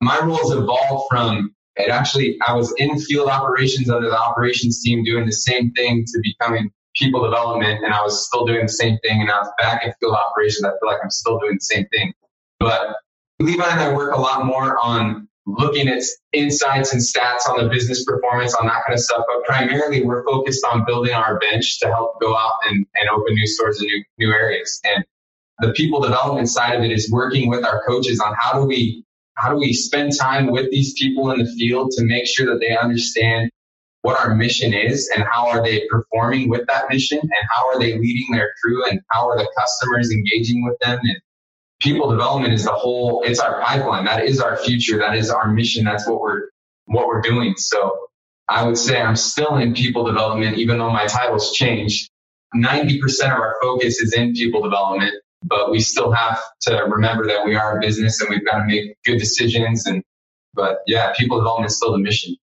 my 0.00 0.20
roles 0.20 0.52
evolved 0.52 1.06
from 1.10 1.54
it 1.76 1.90
actually, 1.90 2.38
I 2.46 2.54
was 2.54 2.72
in 2.78 2.98
field 3.00 3.28
operations 3.28 3.90
under 3.90 4.08
the 4.08 4.18
operations 4.18 4.82
team 4.82 5.02
doing 5.04 5.26
the 5.26 5.32
same 5.32 5.72
thing 5.72 6.04
to 6.06 6.20
becoming 6.22 6.70
people 6.94 7.24
development. 7.24 7.84
And 7.84 7.92
I 7.92 8.00
was 8.02 8.26
still 8.26 8.46
doing 8.46 8.62
the 8.62 8.72
same 8.72 8.98
thing. 8.98 9.20
And 9.20 9.30
I 9.30 9.38
was 9.40 9.50
back 9.58 9.84
in 9.84 9.92
field 10.00 10.14
operations. 10.14 10.64
I 10.64 10.70
feel 10.70 10.88
like 10.88 11.00
I'm 11.02 11.10
still 11.10 11.38
doing 11.38 11.54
the 11.54 11.64
same 11.64 11.86
thing. 11.88 12.12
But 12.60 12.96
Levi 13.40 13.64
and 13.64 13.80
I 13.80 13.92
work 13.92 14.14
a 14.14 14.20
lot 14.20 14.46
more 14.46 14.78
on 14.78 15.28
looking 15.46 15.88
at 15.88 16.02
insights 16.32 16.92
and 16.92 17.02
stats 17.02 17.48
on 17.48 17.62
the 17.62 17.68
business 17.68 18.04
performance 18.04 18.54
on 18.54 18.66
that 18.66 18.84
kind 18.86 18.94
of 18.94 19.00
stuff. 19.00 19.24
But 19.26 19.44
primarily 19.44 20.02
we're 20.02 20.24
focused 20.24 20.64
on 20.70 20.84
building 20.86 21.12
our 21.12 21.38
bench 21.40 21.80
to 21.80 21.88
help 21.88 22.20
go 22.20 22.36
out 22.36 22.54
and, 22.68 22.86
and 22.94 23.08
open 23.10 23.34
new 23.34 23.46
stores 23.46 23.80
in 23.80 23.88
new, 23.88 24.04
new 24.18 24.32
areas. 24.32 24.80
And 24.84 25.04
the 25.60 25.72
people 25.72 26.00
development 26.00 26.48
side 26.48 26.76
of 26.76 26.84
it 26.84 26.92
is 26.92 27.10
working 27.10 27.48
with 27.48 27.64
our 27.64 27.82
coaches 27.86 28.20
on 28.20 28.34
how 28.38 28.60
do 28.60 28.66
we 28.66 29.04
how 29.36 29.50
do 29.50 29.56
we 29.58 29.72
spend 29.72 30.12
time 30.18 30.50
with 30.50 30.70
these 30.70 30.94
people 30.94 31.30
in 31.32 31.40
the 31.40 31.52
field 31.58 31.90
to 31.92 32.04
make 32.04 32.26
sure 32.26 32.46
that 32.46 32.60
they 32.60 32.76
understand 32.76 33.50
what 34.02 34.18
our 34.20 34.34
mission 34.34 34.72
is 34.74 35.10
and 35.14 35.24
how 35.30 35.48
are 35.48 35.62
they 35.62 35.82
performing 35.90 36.48
with 36.48 36.66
that 36.68 36.84
mission 36.90 37.18
and 37.18 37.48
how 37.50 37.68
are 37.68 37.78
they 37.80 37.98
leading 37.98 38.26
their 38.32 38.50
crew 38.62 38.84
and 38.88 39.00
how 39.10 39.28
are 39.28 39.38
the 39.38 39.48
customers 39.58 40.10
engaging 40.12 40.64
with 40.64 40.78
them. 40.80 40.98
And 41.02 41.18
people 41.80 42.10
development 42.10 42.54
is 42.54 42.64
the 42.64 42.72
whole 42.72 43.22
it's 43.24 43.40
our 43.40 43.60
pipeline. 43.62 44.04
That 44.06 44.24
is 44.24 44.40
our 44.40 44.56
future. 44.58 44.98
That 44.98 45.16
is 45.16 45.30
our 45.30 45.52
mission. 45.52 45.84
That's 45.84 46.08
what 46.08 46.20
we're 46.20 46.42
what 46.86 47.06
we're 47.08 47.22
doing. 47.22 47.54
So 47.56 47.98
i 48.48 48.64
would 48.66 48.78
say 48.78 49.00
i'm 49.00 49.16
still 49.16 49.56
in 49.56 49.74
people 49.74 50.04
development 50.04 50.58
even 50.58 50.78
though 50.78 50.92
my 50.92 51.06
title's 51.06 51.52
changed. 51.52 52.10
90% 52.56 53.02
of 53.26 53.32
our 53.32 53.56
focus 53.62 54.00
is 54.00 54.14
in 54.14 54.32
people 54.34 54.62
development 54.62 55.14
but 55.44 55.70
we 55.70 55.80
still 55.80 56.10
have 56.10 56.40
to 56.62 56.74
remember 56.88 57.26
that 57.26 57.44
we 57.44 57.54
are 57.54 57.76
a 57.76 57.80
business 57.80 58.20
and 58.20 58.30
we've 58.30 58.44
got 58.44 58.58
to 58.58 58.64
make 58.64 58.96
good 59.04 59.18
decisions. 59.18 59.86
And, 59.86 60.02
but 60.54 60.78
yeah, 60.86 61.12
people 61.12 61.38
development 61.38 61.70
is 61.70 61.76
still 61.76 61.92
the 61.92 61.98
mission. 61.98 62.36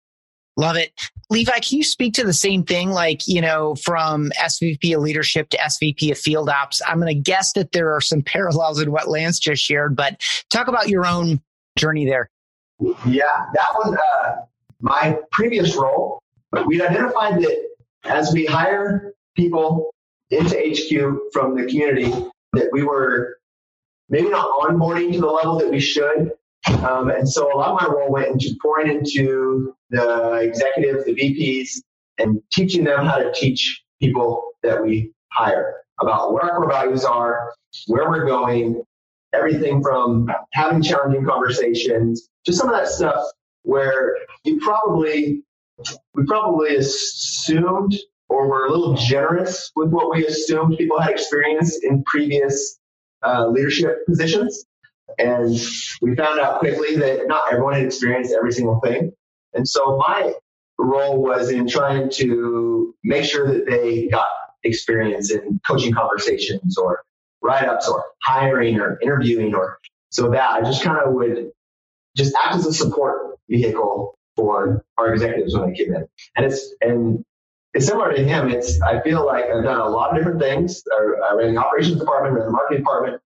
Love 0.57 0.75
it. 0.75 0.91
Levi, 1.29 1.59
can 1.59 1.77
you 1.77 1.83
speak 1.83 2.15
to 2.15 2.25
the 2.25 2.33
same 2.33 2.63
thing? 2.63 2.89
Like, 2.89 3.27
you 3.27 3.39
know, 3.39 3.75
from 3.75 4.31
SVP 4.37 4.93
of 4.93 5.01
leadership 5.01 5.49
to 5.51 5.57
SVP 5.57 6.11
of 6.11 6.17
field 6.17 6.49
ops, 6.49 6.81
I'm 6.85 6.99
going 6.99 7.15
to 7.15 7.19
guess 7.19 7.53
that 7.53 7.71
there 7.71 7.95
are 7.95 8.01
some 8.01 8.21
parallels 8.25 8.81
in 8.81 8.91
what 8.91 9.07
Lance 9.07 9.39
just 9.39 9.63
shared, 9.63 9.95
but 9.95 10.21
talk 10.49 10.67
about 10.67 10.89
your 10.89 11.05
own 11.05 11.41
journey 11.77 12.05
there. 12.05 12.29
Yeah, 13.05 13.45
that 13.53 13.67
was 13.75 13.95
uh, 13.95 14.35
my 14.81 15.17
previous 15.31 15.75
role. 15.75 16.21
We 16.65 16.81
identified 16.81 17.41
that 17.41 17.67
as 18.05 18.33
we 18.33 18.45
hire 18.45 19.13
people 19.35 19.93
into 20.29 20.57
HQ 20.57 21.31
from 21.33 21.55
the 21.55 21.67
community, 21.67 22.11
that 22.53 22.69
we 22.71 22.83
were 22.83 23.37
maybe 24.09 24.29
not 24.29 24.49
onboarding 24.59 25.13
to 25.13 25.19
the 25.19 25.27
level 25.27 25.59
that 25.59 25.69
we 25.69 25.79
should. 25.79 26.31
Um, 26.83 27.09
and 27.09 27.27
so 27.27 27.53
a 27.53 27.55
lot 27.55 27.69
of 27.69 27.81
my 27.81 27.95
role 27.95 28.11
went 28.11 28.27
into 28.27 28.55
pouring 28.61 28.91
into 28.91 29.75
the 29.89 30.33
executives, 30.33 31.05
the 31.05 31.13
VPs, 31.15 31.81
and 32.17 32.41
teaching 32.51 32.83
them 32.83 33.05
how 33.05 33.17
to 33.17 33.31
teach 33.33 33.83
people 34.01 34.51
that 34.63 34.81
we 34.83 35.11
hire 35.31 35.75
about 36.01 36.33
what 36.33 36.43
our 36.43 36.57
core 36.57 36.69
values 36.69 37.05
are, 37.05 37.53
where 37.87 38.09
we're 38.09 38.25
going, 38.25 38.81
everything 39.33 39.81
from 39.81 40.29
having 40.53 40.81
challenging 40.81 41.25
conversations 41.25 42.29
to 42.45 42.53
some 42.53 42.69
of 42.69 42.75
that 42.75 42.87
stuff 42.87 43.23
where 43.63 44.15
you 44.43 44.59
probably 44.59 45.43
we 46.13 46.25
probably 46.25 46.75
assumed 46.75 47.95
or 48.29 48.47
we're 48.47 48.67
a 48.67 48.71
little 48.71 48.95
generous 48.95 49.71
with 49.75 49.89
what 49.89 50.11
we 50.11 50.25
assumed 50.25 50.77
people 50.77 50.99
had 50.99 51.11
experienced 51.11 51.83
in 51.83 52.03
previous 52.03 52.79
uh, 53.23 53.47
leadership 53.47 54.05
positions. 54.05 54.65
And 55.17 55.59
we 56.01 56.15
found 56.15 56.39
out 56.39 56.59
quickly 56.59 56.95
that 56.97 57.27
not 57.27 57.51
everyone 57.51 57.73
had 57.73 57.85
experienced 57.85 58.33
every 58.33 58.51
single 58.51 58.79
thing. 58.79 59.11
And 59.53 59.67
so 59.67 59.97
my 59.97 60.33
role 60.77 61.21
was 61.21 61.49
in 61.49 61.67
trying 61.67 62.09
to 62.11 62.95
make 63.03 63.25
sure 63.25 63.51
that 63.51 63.65
they 63.65 64.07
got 64.07 64.27
experience 64.63 65.31
in 65.31 65.59
coaching 65.67 65.93
conversations 65.93 66.77
or 66.77 67.01
write 67.41 67.67
ups 67.67 67.87
or 67.87 68.03
hiring 68.23 68.79
or 68.79 68.99
interviewing 69.01 69.55
or 69.55 69.79
so 70.11 70.29
that 70.31 70.51
I 70.51 70.61
just 70.61 70.83
kind 70.83 70.99
of 71.05 71.13
would 71.13 71.51
just 72.15 72.35
act 72.35 72.55
as 72.55 72.65
a 72.65 72.73
support 72.73 73.37
vehicle 73.49 74.17
for 74.35 74.83
our 74.97 75.13
executives 75.13 75.55
when 75.55 75.69
they 75.69 75.77
came 75.77 75.93
in. 75.93 76.07
And 76.35 76.45
it's 76.45 76.73
and 76.81 77.23
it's 77.73 77.85
similar 77.85 78.13
to 78.13 78.23
him. 78.23 78.49
It's 78.49 78.81
I 78.81 79.01
feel 79.01 79.25
like 79.25 79.45
I've 79.45 79.63
done 79.63 79.79
a 79.79 79.87
lot 79.87 80.11
of 80.11 80.17
different 80.17 80.39
things. 80.39 80.83
I 80.93 81.33
ran 81.33 81.53
the 81.53 81.61
operations 81.61 81.99
department, 81.99 82.35
ran 82.35 82.45
the 82.45 82.51
marketing 82.51 82.79
department. 82.79 83.21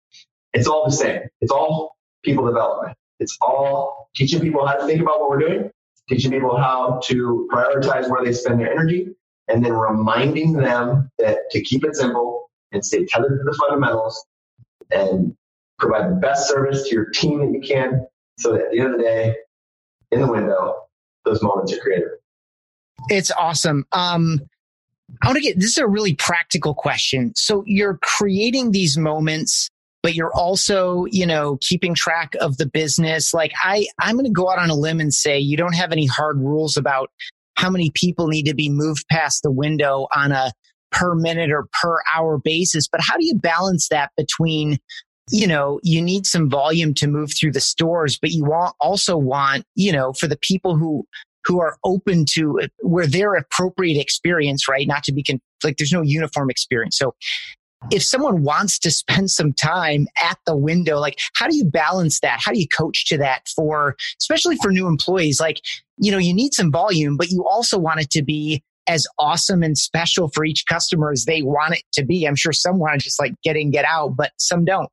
It's 0.52 0.66
all 0.66 0.84
the 0.84 0.92
same. 0.92 1.22
It's 1.40 1.52
all 1.52 1.96
people 2.24 2.46
development. 2.46 2.96
It's 3.18 3.36
all 3.42 4.08
teaching 4.16 4.40
people 4.40 4.66
how 4.66 4.74
to 4.74 4.86
think 4.86 5.00
about 5.00 5.20
what 5.20 5.30
we're 5.30 5.38
doing, 5.38 5.70
teaching 6.08 6.30
people 6.30 6.56
how 6.56 7.00
to 7.04 7.48
prioritize 7.52 8.08
where 8.10 8.24
they 8.24 8.32
spend 8.32 8.60
their 8.60 8.72
energy, 8.72 9.14
and 9.48 9.64
then 9.64 9.72
reminding 9.72 10.54
them 10.54 11.10
that 11.18 11.38
to 11.50 11.62
keep 11.62 11.84
it 11.84 11.94
simple 11.94 12.50
and 12.72 12.84
stay 12.84 13.04
tethered 13.04 13.38
to 13.38 13.44
the 13.44 13.56
fundamentals 13.60 14.24
and 14.90 15.36
provide 15.78 16.10
the 16.10 16.16
best 16.16 16.48
service 16.48 16.88
to 16.88 16.94
your 16.94 17.06
team 17.06 17.40
that 17.40 17.52
you 17.52 17.60
can 17.60 18.06
so 18.38 18.52
that 18.52 18.62
at 18.62 18.70
the 18.70 18.80
end 18.80 18.94
of 18.94 18.98
the 18.98 19.04
day, 19.04 19.36
in 20.12 20.20
the 20.20 20.26
window, 20.26 20.84
those 21.24 21.42
moments 21.42 21.72
are 21.72 21.78
created. 21.78 22.08
It's 23.08 23.30
awesome. 23.30 23.84
Um, 23.92 24.40
I 25.22 25.26
want 25.26 25.36
to 25.36 25.42
get 25.42 25.58
this 25.58 25.70
is 25.70 25.78
a 25.78 25.86
really 25.86 26.14
practical 26.14 26.74
question. 26.74 27.32
So 27.36 27.64
you're 27.66 27.98
creating 28.02 28.70
these 28.70 28.96
moments, 28.96 29.68
but 30.02 30.14
you're 30.14 30.34
also, 30.34 31.06
you 31.10 31.26
know, 31.26 31.58
keeping 31.60 31.94
track 31.94 32.34
of 32.40 32.56
the 32.58 32.66
business. 32.66 33.34
Like 33.34 33.52
I, 33.62 33.86
I'm 33.98 34.14
going 34.14 34.26
to 34.26 34.30
go 34.30 34.50
out 34.50 34.58
on 34.58 34.70
a 34.70 34.74
limb 34.74 35.00
and 35.00 35.12
say 35.12 35.38
you 35.38 35.56
don't 35.56 35.74
have 35.74 35.92
any 35.92 36.06
hard 36.06 36.38
rules 36.38 36.76
about 36.76 37.10
how 37.56 37.70
many 37.70 37.90
people 37.94 38.28
need 38.28 38.44
to 38.44 38.54
be 38.54 38.68
moved 38.68 39.04
past 39.10 39.42
the 39.42 39.50
window 39.50 40.06
on 40.14 40.32
a 40.32 40.52
per 40.92 41.14
minute 41.14 41.50
or 41.50 41.66
per 41.82 41.98
hour 42.14 42.38
basis. 42.38 42.88
But 42.88 43.00
how 43.02 43.16
do 43.16 43.26
you 43.26 43.34
balance 43.34 43.88
that 43.88 44.10
between 44.16 44.78
you 45.30 45.46
know, 45.46 45.80
you 45.82 46.02
need 46.02 46.26
some 46.26 46.50
volume 46.50 46.92
to 46.94 47.06
move 47.06 47.32
through 47.32 47.52
the 47.52 47.60
stores, 47.60 48.18
but 48.18 48.30
you 48.30 48.44
want, 48.44 48.74
also 48.80 49.16
want, 49.16 49.64
you 49.76 49.92
know, 49.92 50.12
for 50.12 50.26
the 50.26 50.38
people 50.38 50.76
who, 50.76 51.06
who 51.44 51.60
are 51.60 51.76
open 51.84 52.24
to 52.30 52.60
where 52.80 53.06
their 53.06 53.34
appropriate 53.34 54.00
experience, 54.00 54.68
right? 54.68 54.86
Not 54.86 55.04
to 55.04 55.12
be 55.12 55.24
like 55.62 55.76
there's 55.76 55.92
no 55.92 56.02
uniform 56.02 56.50
experience. 56.50 56.98
So 56.98 57.14
if 57.90 58.02
someone 58.02 58.42
wants 58.42 58.78
to 58.80 58.90
spend 58.90 59.30
some 59.30 59.52
time 59.52 60.06
at 60.22 60.38
the 60.46 60.56
window, 60.56 60.98
like 60.98 61.18
how 61.34 61.48
do 61.48 61.56
you 61.56 61.64
balance 61.64 62.20
that? 62.20 62.40
How 62.42 62.52
do 62.52 62.60
you 62.60 62.68
coach 62.68 63.06
to 63.08 63.18
that 63.18 63.48
for, 63.48 63.96
especially 64.20 64.56
for 64.56 64.70
new 64.70 64.86
employees? 64.86 65.40
Like, 65.40 65.60
you 65.98 66.12
know, 66.12 66.18
you 66.18 66.34
need 66.34 66.54
some 66.54 66.70
volume, 66.70 67.16
but 67.16 67.30
you 67.30 67.46
also 67.46 67.78
want 67.78 68.00
it 68.00 68.10
to 68.10 68.22
be 68.22 68.62
as 68.86 69.06
awesome 69.18 69.62
and 69.62 69.78
special 69.78 70.28
for 70.28 70.44
each 70.44 70.64
customer 70.66 71.12
as 71.12 71.24
they 71.24 71.42
want 71.42 71.74
it 71.74 71.84
to 71.92 72.04
be. 72.04 72.26
I'm 72.26 72.34
sure 72.34 72.52
some 72.52 72.78
want 72.78 72.98
to 72.98 73.04
just 73.04 73.20
like 73.20 73.34
get 73.42 73.56
in, 73.56 73.70
get 73.70 73.84
out, 73.84 74.16
but 74.16 74.32
some 74.36 74.64
don't. 74.64 74.90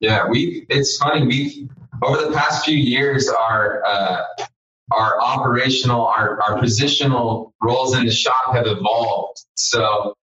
Yeah, 0.00 0.28
we. 0.28 0.66
It's 0.68 0.98
funny. 0.98 1.26
We 1.26 1.68
over 2.02 2.22
the 2.22 2.36
past 2.36 2.64
few 2.64 2.76
years, 2.76 3.28
our 3.28 3.82
uh, 3.86 4.24
our 4.92 5.20
operational, 5.20 6.06
our 6.06 6.40
our 6.42 6.60
positional 6.60 7.52
roles 7.62 7.96
in 7.96 8.04
the 8.04 8.12
shop 8.12 8.52
have 8.52 8.66
evolved. 8.66 9.44
So 9.54 10.14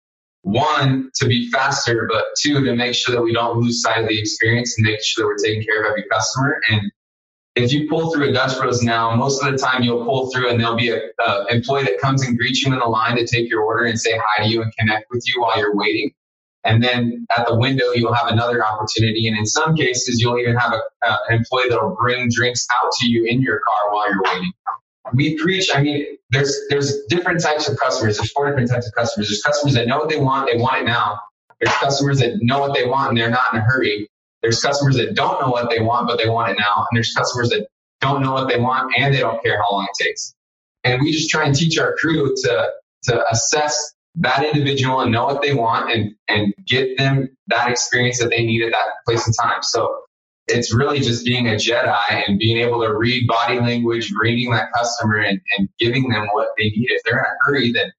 one 0.44 1.10
to 1.16 1.28
be 1.28 1.50
faster, 1.52 2.08
but 2.12 2.26
two 2.38 2.64
to 2.64 2.76
make 2.76 2.94
sure 2.94 3.16
that 3.16 3.22
we 3.22 3.34
don't 3.34 3.60
lose 3.60 3.82
sight 3.82 4.02
of 4.02 4.10
the 4.10 4.20
experience 4.20 4.78
and 4.78 4.86
make 4.86 5.02
sure 5.04 5.24
that 5.24 5.28
we're 5.28 5.38
taking 5.38 5.64
care 5.64 5.82
of 5.82 5.90
every 5.90 6.04
customer. 6.12 6.62
And 6.70 6.92
if 7.56 7.72
you 7.72 7.88
pull 7.88 8.12
through 8.12 8.30
a 8.30 8.34
Dutch 8.34 8.58
Bros 8.60 8.82
now, 8.82 9.16
most 9.16 9.44
of 9.44 9.52
the 9.52 9.58
time 9.58 9.84
you'll 9.84 10.04
pull 10.04 10.32
through 10.32 10.50
and 10.50 10.60
there'll 10.60 10.76
be 10.76 10.90
a, 10.90 11.00
a 11.26 11.46
employee 11.50 11.84
that 11.84 12.00
comes 12.00 12.24
and 12.24 12.38
greets 12.38 12.64
you 12.64 12.74
in 12.74 12.80
the 12.80 12.86
line 12.86 13.16
to 13.18 13.28
take 13.28 13.50
your 13.50 13.62
order 13.62 13.86
and 13.86 14.00
say 14.00 14.18
hi 14.18 14.44
to 14.44 14.50
you 14.50 14.62
and 14.62 14.74
connect 14.78 15.06
with 15.12 15.24
you 15.28 15.42
while 15.42 15.58
you're 15.58 15.76
waiting. 15.76 16.12
And 16.66 16.84
then 16.84 17.26
at 17.38 17.46
the 17.48 17.56
window, 17.58 17.92
you'll 17.94 18.14
have 18.14 18.28
another 18.28 18.66
opportunity. 18.66 19.28
And 19.28 19.38
in 19.38 19.46
some 19.46 19.76
cases, 19.76 20.22
you'll 20.22 20.38
even 20.40 20.56
have 20.56 20.74
a, 20.74 20.82
uh, 21.06 21.18
an 21.30 21.38
employee 21.38 21.70
that'll 21.70 21.96
bring 22.00 22.30
drinks 22.32 22.68
out 22.82 22.92
to 23.00 23.08
you 23.10 23.26
in 23.26 23.42
your 23.42 23.60
car 23.60 23.94
while 23.94 24.10
you're 24.10 24.24
waiting. 24.24 24.52
We 25.14 25.38
preach, 25.38 25.70
I 25.74 25.82
mean, 25.82 26.18
there's, 26.30 26.56
there's 26.70 27.04
different 27.10 27.42
types 27.42 27.68
of 27.68 27.78
customers. 27.78 28.18
There's 28.18 28.32
four 28.32 28.48
different 28.50 28.70
types 28.70 28.88
of 28.88 28.94
customers. 28.94 29.28
There's 29.28 29.42
customers 29.44 29.74
that 29.76 29.88
know 29.88 30.00
what 30.00 30.10
they 30.10 30.20
want. 30.20 30.50
They 30.52 30.58
want 30.58 30.82
it 30.82 30.86
now. 30.86 31.20
There's 31.60 31.76
customers 31.78 32.20
that 32.20 32.38
know 32.42 32.60
what 32.60 32.74
they 32.74 32.86
want 32.86 33.10
and 33.10 33.18
they're 33.18 33.30
not 33.30 33.54
in 33.54 33.60
a 33.60 33.64
hurry. 33.64 34.10
There's 34.42 34.62
customers 34.62 34.98
that 34.98 35.16
don't 35.16 35.42
know 35.42 35.50
what 35.50 35.70
they 35.70 35.80
want, 35.82 36.08
but 36.08 36.18
they 36.18 36.30
want 36.30 36.52
it 36.52 36.58
now. 36.60 36.86
And 36.90 36.98
there's 36.98 37.14
customers 37.14 37.50
that 37.50 37.68
don't 38.02 38.22
know 38.22 38.34
what 38.34 38.50
they 38.50 38.60
want 38.60 38.94
and 38.98 39.14
they 39.14 39.20
don't 39.20 39.42
care 39.44 39.58
how 39.62 39.72
long 39.72 39.88
it 39.90 40.04
takes. 40.04 40.34
And 40.84 41.02
we 41.02 41.12
just 41.12 41.30
try 41.30 41.46
and 41.46 41.56
teach 41.56 41.78
our 41.78 41.96
crew 41.96 42.36
to, 42.36 42.72
to 43.04 43.32
assess 43.32 43.94
that 44.16 44.44
individual 44.44 45.02
and 45.02 45.12
know 45.12 45.26
what 45.26 45.42
they 45.42 45.54
want 45.54 45.92
and, 45.92 46.14
and 46.28 46.54
get 46.68 46.98
them 46.98 47.30
that 47.48 47.70
experience 47.70 48.20
that 48.20 48.30
they 48.30 48.46
need 48.46 48.64
at 48.64 48.72
that 48.72 48.86
place 49.06 49.26
and 49.26 49.36
time. 49.42 49.64
So 49.64 50.02
it's 50.48 50.74
really 50.74 51.00
just 51.00 51.26
being 51.26 51.48
a 51.48 51.54
Jedi 51.54 52.28
and 52.28 52.38
being 52.38 52.58
able 52.58 52.82
to 52.82 52.94
read 52.96 53.28
body 53.28 53.60
language, 53.60 54.12
reading 54.20 54.52
that 54.52 54.72
customer 54.74 55.18
and, 55.18 55.40
and 55.58 55.70
giving 55.80 56.10
them 56.10 56.28
what 56.34 56.50
they 56.58 56.66
need. 56.66 56.90
If 56.90 57.02
they're 57.04 57.18
in 57.18 57.26
a 57.26 57.36
hurry, 57.46 57.72
then 57.72 57.92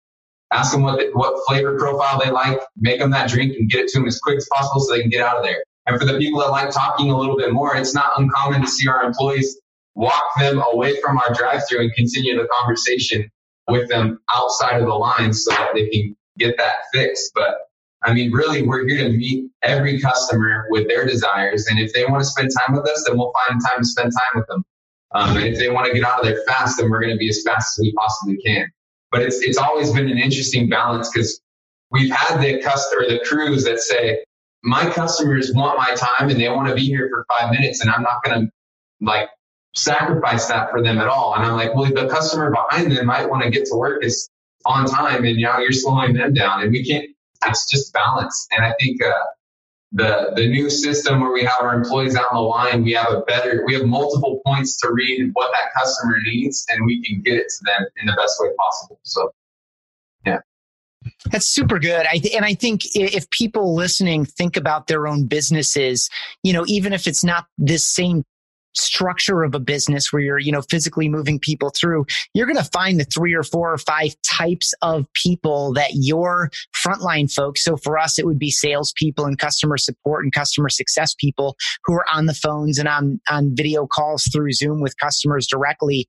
ask 0.52 0.72
them 0.72 0.82
what, 0.82 0.98
the, 0.98 1.10
what 1.14 1.34
flavor 1.48 1.76
profile 1.78 2.20
they 2.22 2.30
like, 2.30 2.60
make 2.76 3.00
them 3.00 3.10
that 3.10 3.28
drink 3.28 3.56
and 3.58 3.68
get 3.68 3.80
it 3.80 3.88
to 3.88 3.98
them 3.98 4.06
as 4.06 4.18
quick 4.20 4.36
as 4.36 4.48
possible 4.52 4.80
so 4.80 4.94
they 4.94 5.00
can 5.00 5.10
get 5.10 5.26
out 5.26 5.38
of 5.38 5.44
there. 5.44 5.64
And 5.86 5.98
for 5.98 6.06
the 6.06 6.18
people 6.18 6.40
that 6.40 6.50
like 6.50 6.70
talking 6.70 7.10
a 7.10 7.16
little 7.16 7.36
bit 7.36 7.52
more, 7.52 7.76
it's 7.76 7.94
not 7.94 8.12
uncommon 8.16 8.62
to 8.62 8.68
see 8.68 8.88
our 8.88 9.02
employees 9.02 9.58
walk 9.94 10.24
them 10.38 10.62
away 10.72 11.00
from 11.00 11.18
our 11.18 11.32
drive 11.32 11.62
through 11.68 11.80
and 11.80 11.94
continue 11.94 12.36
the 12.36 12.48
conversation 12.60 13.30
with 13.68 13.88
them 13.88 14.20
outside 14.34 14.80
of 14.80 14.86
the 14.86 14.94
lines 14.94 15.44
so 15.44 15.50
that 15.52 15.70
they 15.74 15.88
can 15.88 16.16
get 16.38 16.56
that 16.58 16.76
fixed. 16.92 17.32
But 17.34 17.54
I 18.02 18.12
mean, 18.12 18.32
really, 18.32 18.62
we're 18.62 18.86
here 18.86 19.08
to 19.08 19.16
meet 19.16 19.50
every 19.62 20.00
customer 20.00 20.66
with 20.68 20.88
their 20.88 21.06
desires. 21.06 21.66
And 21.68 21.78
if 21.78 21.92
they 21.92 22.04
want 22.04 22.22
to 22.22 22.28
spend 22.28 22.50
time 22.58 22.76
with 22.76 22.86
us, 22.86 23.04
then 23.06 23.16
we'll 23.16 23.32
find 23.48 23.60
time 23.60 23.80
to 23.80 23.84
spend 23.84 24.12
time 24.12 24.40
with 24.40 24.46
them. 24.48 24.64
Um, 25.14 25.36
and 25.36 25.46
if 25.46 25.58
they 25.58 25.70
want 25.70 25.86
to 25.86 25.94
get 25.94 26.04
out 26.04 26.20
of 26.20 26.26
there 26.26 26.42
fast, 26.46 26.76
then 26.78 26.90
we're 26.90 27.00
going 27.00 27.12
to 27.12 27.18
be 27.18 27.28
as 27.28 27.42
fast 27.46 27.78
as 27.78 27.82
we 27.82 27.92
possibly 27.92 28.36
can. 28.44 28.70
But 29.10 29.22
it's, 29.22 29.40
it's 29.40 29.56
always 29.56 29.92
been 29.92 30.08
an 30.08 30.18
interesting 30.18 30.68
balance 30.68 31.08
because 31.08 31.40
we've 31.90 32.10
had 32.10 32.40
the 32.40 32.60
customer, 32.60 33.08
the 33.08 33.24
crews 33.24 33.64
that 33.64 33.78
say, 33.78 34.24
my 34.64 34.90
customers 34.90 35.52
want 35.54 35.78
my 35.78 35.94
time 35.94 36.30
and 36.30 36.40
they 36.40 36.48
want 36.48 36.68
to 36.68 36.74
be 36.74 36.86
here 36.86 37.08
for 37.10 37.24
five 37.38 37.52
minutes 37.52 37.80
and 37.80 37.90
I'm 37.90 38.02
not 38.02 38.24
going 38.24 38.40
to 38.40 38.52
like 39.00 39.28
sacrifice 39.74 40.46
that 40.46 40.70
for 40.70 40.82
them 40.82 40.98
at 40.98 41.08
all. 41.08 41.34
And 41.34 41.44
I'm 41.44 41.56
like, 41.56 41.74
well, 41.74 41.92
the 41.92 42.08
customer 42.08 42.50
behind 42.50 42.92
them 42.92 43.06
might 43.06 43.28
want 43.28 43.42
to 43.42 43.50
get 43.50 43.66
to 43.66 43.76
work 43.76 44.04
is 44.04 44.28
on 44.66 44.86
time 44.86 45.24
and 45.24 45.36
now 45.38 45.58
you're 45.58 45.72
slowing 45.72 46.14
them 46.14 46.32
down 46.32 46.62
and 46.62 46.70
we 46.70 46.84
can't, 46.84 47.10
it's 47.46 47.70
just 47.70 47.92
balance. 47.92 48.46
And 48.52 48.64
I 48.64 48.74
think, 48.80 49.02
uh, 49.02 49.12
the, 49.92 50.32
the 50.34 50.48
new 50.48 50.70
system 50.70 51.20
where 51.20 51.32
we 51.32 51.44
have 51.44 51.60
our 51.60 51.72
employees 51.72 52.16
out 52.16 52.26
on 52.32 52.36
the 52.36 52.40
line, 52.40 52.82
we 52.82 52.92
have 52.92 53.12
a 53.12 53.20
better, 53.20 53.62
we 53.64 53.74
have 53.74 53.84
multiple 53.84 54.40
points 54.44 54.76
to 54.78 54.90
read 54.92 55.30
what 55.34 55.52
that 55.52 55.72
customer 55.78 56.16
needs 56.24 56.66
and 56.70 56.84
we 56.84 57.00
can 57.02 57.20
get 57.22 57.34
it 57.34 57.46
to 57.48 57.64
them 57.64 57.86
in 58.00 58.06
the 58.06 58.12
best 58.16 58.36
way 58.40 58.48
possible. 58.58 58.98
So, 59.04 59.32
yeah. 60.26 60.38
That's 61.30 61.46
super 61.46 61.78
good. 61.78 62.06
I 62.06 62.18
th- 62.18 62.34
and 62.34 62.44
I 62.44 62.54
think 62.54 62.82
if 62.94 63.28
people 63.30 63.74
listening 63.74 64.24
think 64.24 64.56
about 64.56 64.88
their 64.88 65.06
own 65.06 65.26
businesses, 65.26 66.10
you 66.42 66.52
know, 66.52 66.64
even 66.66 66.92
if 66.92 67.06
it's 67.06 67.22
not 67.22 67.46
this 67.56 67.86
same 67.86 68.24
structure 68.76 69.42
of 69.42 69.54
a 69.54 69.60
business 69.60 70.12
where 70.12 70.22
you're, 70.22 70.38
you 70.38 70.52
know, 70.52 70.62
physically 70.62 71.08
moving 71.08 71.38
people 71.38 71.70
through, 71.70 72.06
you're 72.34 72.46
going 72.46 72.56
to 72.56 72.70
find 72.70 72.98
the 72.98 73.04
three 73.04 73.34
or 73.34 73.42
four 73.42 73.72
or 73.72 73.78
five 73.78 74.14
types 74.22 74.74
of 74.82 75.06
people 75.14 75.72
that 75.72 75.90
your 75.94 76.50
frontline 76.74 77.32
folks. 77.32 77.62
So 77.64 77.76
for 77.76 77.98
us, 77.98 78.18
it 78.18 78.26
would 78.26 78.38
be 78.38 78.50
salespeople 78.50 79.24
and 79.24 79.38
customer 79.38 79.76
support 79.76 80.24
and 80.24 80.32
customer 80.32 80.68
success 80.68 81.14
people 81.14 81.56
who 81.84 81.94
are 81.94 82.06
on 82.12 82.26
the 82.26 82.34
phones 82.34 82.78
and 82.78 82.88
on, 82.88 83.20
on 83.30 83.54
video 83.54 83.86
calls 83.86 84.24
through 84.32 84.52
Zoom 84.52 84.80
with 84.80 84.98
customers 84.98 85.46
directly 85.46 86.08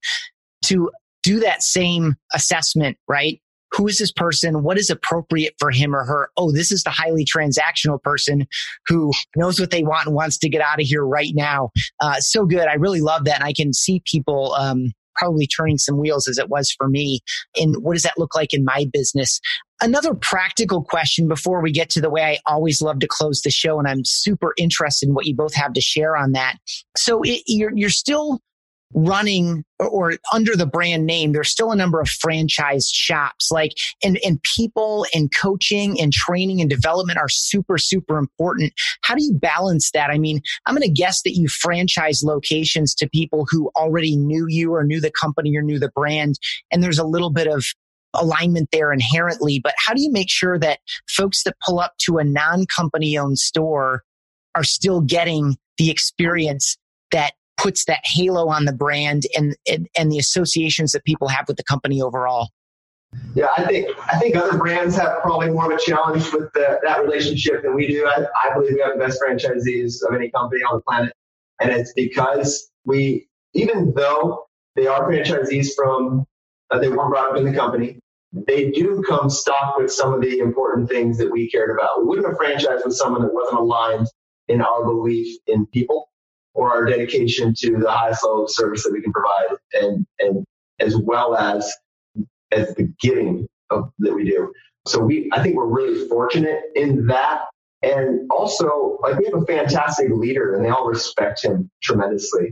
to 0.66 0.90
do 1.24 1.40
that 1.40 1.64
same 1.64 2.16
assessment, 2.34 2.98
right? 3.08 3.42
Who 3.76 3.88
is 3.88 3.98
this 3.98 4.12
person? 4.12 4.64
What 4.64 4.78
is 4.78 4.90
appropriate 4.90 5.56
for 5.60 5.72
him 5.72 5.96
or 5.96 6.06
her? 6.06 6.30
Oh, 6.38 6.52
this 6.52 6.72
is 6.72 6.84
the 6.84 6.90
highly 6.92 7.26
transactional 7.26 8.02
person 8.02 8.48
who 8.88 9.12
knows 9.36 9.60
what 9.60 9.72
they 9.72 9.84
want 9.84 10.08
and 10.08 10.16
wants 10.16 10.38
to 10.40 10.50
get 10.50 10.62
out 10.62 10.80
of 10.80 10.88
here 10.88 11.06
right 11.06 11.34
now. 11.36 11.70
Uh, 12.00 12.20
so 12.20 12.46
good. 12.46 12.68
I 12.68 12.76
really 12.76 13.02
love 13.02 13.26
that. 13.26 13.36
And 13.36 13.44
I 13.44 13.54
can 13.54 13.74
see 13.74 14.02
people, 14.06 14.54
um, 14.54 14.92
probably 15.16 15.48
turning 15.48 15.78
some 15.78 15.98
wheels 15.98 16.28
as 16.28 16.38
it 16.38 16.50
was 16.50 16.72
for 16.78 16.90
me. 16.90 17.22
And 17.56 17.78
what 17.82 17.94
does 17.94 18.04
that 18.04 18.18
look 18.18 18.36
like 18.36 18.54
in 18.54 18.66
my 18.66 18.86
business? 18.92 19.40
Another 19.82 20.14
practical 20.14 20.84
question 20.84 21.28
before 21.28 21.62
we 21.62 21.72
get 21.72 21.90
to 21.92 22.02
the 22.02 22.10
way 22.10 22.22
I 22.22 22.40
always 22.52 22.82
love 22.82 23.00
to 23.00 23.08
close 23.08 23.42
the 23.42 23.50
show, 23.50 23.80
and 23.80 23.88
I'm 23.88 24.04
super 24.06 24.54
interested 24.58 25.08
in 25.08 25.16
what 25.16 25.26
you 25.26 25.36
both 25.36 25.54
have 25.54 25.74
to 25.74 25.82
share 25.82 26.16
on 26.16 26.34
that. 26.34 26.58
So 26.98 27.22
it, 27.24 27.44
you're, 27.46 27.72
you're 27.76 27.90
still 27.90 28.40
running 28.96 29.66
or, 29.78 30.14
under 30.34 30.56
the 30.56 30.66
brand 30.66 31.06
name, 31.06 31.34
there's 31.34 31.52
still 31.52 31.72
a 31.72 31.76
number 31.76 32.00
of 32.00 32.08
franchise 32.08 32.88
shops. 32.88 33.52
Like, 33.52 33.74
and, 34.04 34.18
and 34.26 34.42
people 34.56 35.06
and 35.14 35.30
coaching 35.36 36.00
and 36.00 36.14
training 36.14 36.62
and 36.62 36.70
development 36.70 37.20
are 37.20 37.30
super, 37.30 37.78
super 37.78 38.18
important. 38.18 38.74
How 39.02 39.16
do 39.16 39.24
you 39.24 39.34
balance 39.34 39.92
that? 39.92 40.10
I 40.10 40.18
mean, 40.18 40.42
I'm 40.66 40.76
going 40.76 40.88
to 40.88 40.94
guess 40.94 41.22
that 41.24 41.36
you 41.36 41.50
franchise 41.50 42.24
locations 42.24 42.96
to 42.96 43.10
people 43.10 43.46
who 43.50 43.70
already 43.76 44.16
knew 44.16 44.46
you 44.48 44.74
or 44.74 44.84
knew 44.86 45.02
the 45.02 45.12
company 45.12 45.56
or 45.56 45.62
knew 45.62 45.78
the 45.78 45.92
brand. 45.94 46.40
And 46.72 46.82
there's 46.82 47.00
a 47.00 47.06
little 47.06 47.32
bit 47.32 47.48
of 47.48 47.66
alignment 48.14 48.70
there 48.72 48.94
inherently. 48.94 49.60
But 49.62 49.74
how 49.78 49.94
do 49.94 50.02
you 50.02 50.12
make 50.12 50.30
sure 50.30 50.58
that 50.60 50.80
folks 51.10 51.44
that 51.44 51.58
pull 51.66 51.80
up 51.80 51.94
to 52.06 52.18
a 52.18 52.24
non 52.24 52.66
company 52.66 53.18
owned 53.18 53.40
store 53.40 54.04
are 54.56 54.64
still 54.64 55.02
getting 55.02 55.58
the 55.78 55.92
experience 55.92 56.78
that 57.12 57.34
puts 57.58 57.86
that 57.86 58.02
halo 58.04 58.48
on 58.48 58.66
the 58.66 58.74
brand 58.74 59.24
and, 59.36 59.56
and, 59.70 59.88
and 59.98 60.12
the 60.12 60.18
associations 60.18 60.92
that 60.92 61.04
people 61.06 61.28
have 61.28 61.48
with 61.48 61.58
the 61.58 61.64
company 61.64 62.02
overall. 62.02 62.50
Yeah, 63.34 63.48
I 63.58 63.66
think 63.66 63.90
I 64.12 64.20
think 64.20 64.36
other 64.36 64.58
brands 64.58 64.96
have 64.98 65.22
probably 65.22 65.50
more 65.50 65.72
of 65.72 65.78
a 65.78 65.82
challenge 65.82 66.32
with 66.34 66.52
the, 66.54 66.80
that 66.84 67.02
relationship 67.02 67.64
than 67.64 67.74
we 67.74 67.88
do. 67.88 68.06
I, 68.06 68.26
I 68.44 68.54
believe 68.54 68.74
we 68.74 68.82
have 68.82 68.98
the 68.98 69.06
best 69.06 69.22
franchisees 69.22 70.06
of 70.06 70.14
any 70.14 70.30
company 70.32 70.62
on 70.64 70.78
the 70.78 70.82
planet, 70.82 71.14
and 71.62 71.72
it's 71.72 71.94
because 71.94 72.70
we, 72.84 73.28
even 73.54 73.94
though 73.96 74.48
they 74.76 74.88
are 74.88 75.10
franchisees 75.10 75.70
from, 75.76 76.26
uh, 76.72 76.80
they 76.80 76.90
weren't 76.90 77.10
brought 77.10 77.32
up 77.32 77.38
in 77.38 77.46
the 77.46 77.54
company, 77.54 78.00
they 78.34 78.70
do 78.72 79.02
come 79.08 79.30
stock 79.30 79.78
with 79.78 79.92
some 79.92 80.14
of 80.14 80.22
the 80.22 80.40
important 80.40 80.90
things 80.90 81.18
that 81.18 81.32
we 81.32 81.50
cared 81.50 81.70
about. 81.72 82.02
We 82.02 82.08
wouldn't 82.08 82.28
have 82.28 82.38
franchised 82.38 82.84
with 82.84 82.96
someone 82.96 83.22
that 83.22 83.34
wasn't 83.34 83.60
aligned 83.60 84.08
in 84.50 84.62
our 84.62 84.84
belief 84.84 85.38
in 85.48 85.66
people 85.68 86.10
or 86.56 86.74
our 86.74 86.86
dedication 86.86 87.54
to 87.60 87.78
the 87.78 87.92
highest 87.92 88.24
level 88.24 88.46
of 88.46 88.50
service 88.50 88.84
that 88.84 88.94
we 88.94 89.02
can 89.02 89.14
provide, 89.14 89.58
and 89.74 90.06
and 90.20 90.44
as 90.80 90.98
well 90.98 91.36
as 91.36 91.72
as 92.52 92.74
the 92.76 92.92
giving 93.00 93.48
of, 93.70 93.92
that 94.00 94.14
we 94.14 94.24
do. 94.24 94.52
So 94.88 95.00
we, 95.00 95.30
I 95.34 95.42
think 95.42 95.56
we're 95.56 95.66
really 95.66 96.08
fortunate 96.08 96.62
in 96.76 97.08
that. 97.08 97.46
And 97.82 98.30
also, 98.32 98.98
like 99.02 99.18
we 99.20 99.26
have 99.26 99.36
a 99.36 99.46
fantastic 99.46 100.10
leader, 100.10 100.56
and 100.56 100.64
they 100.66 100.70
all 100.70 100.88
respect 100.88 101.44
him 101.44 101.70
tremendously, 101.84 102.52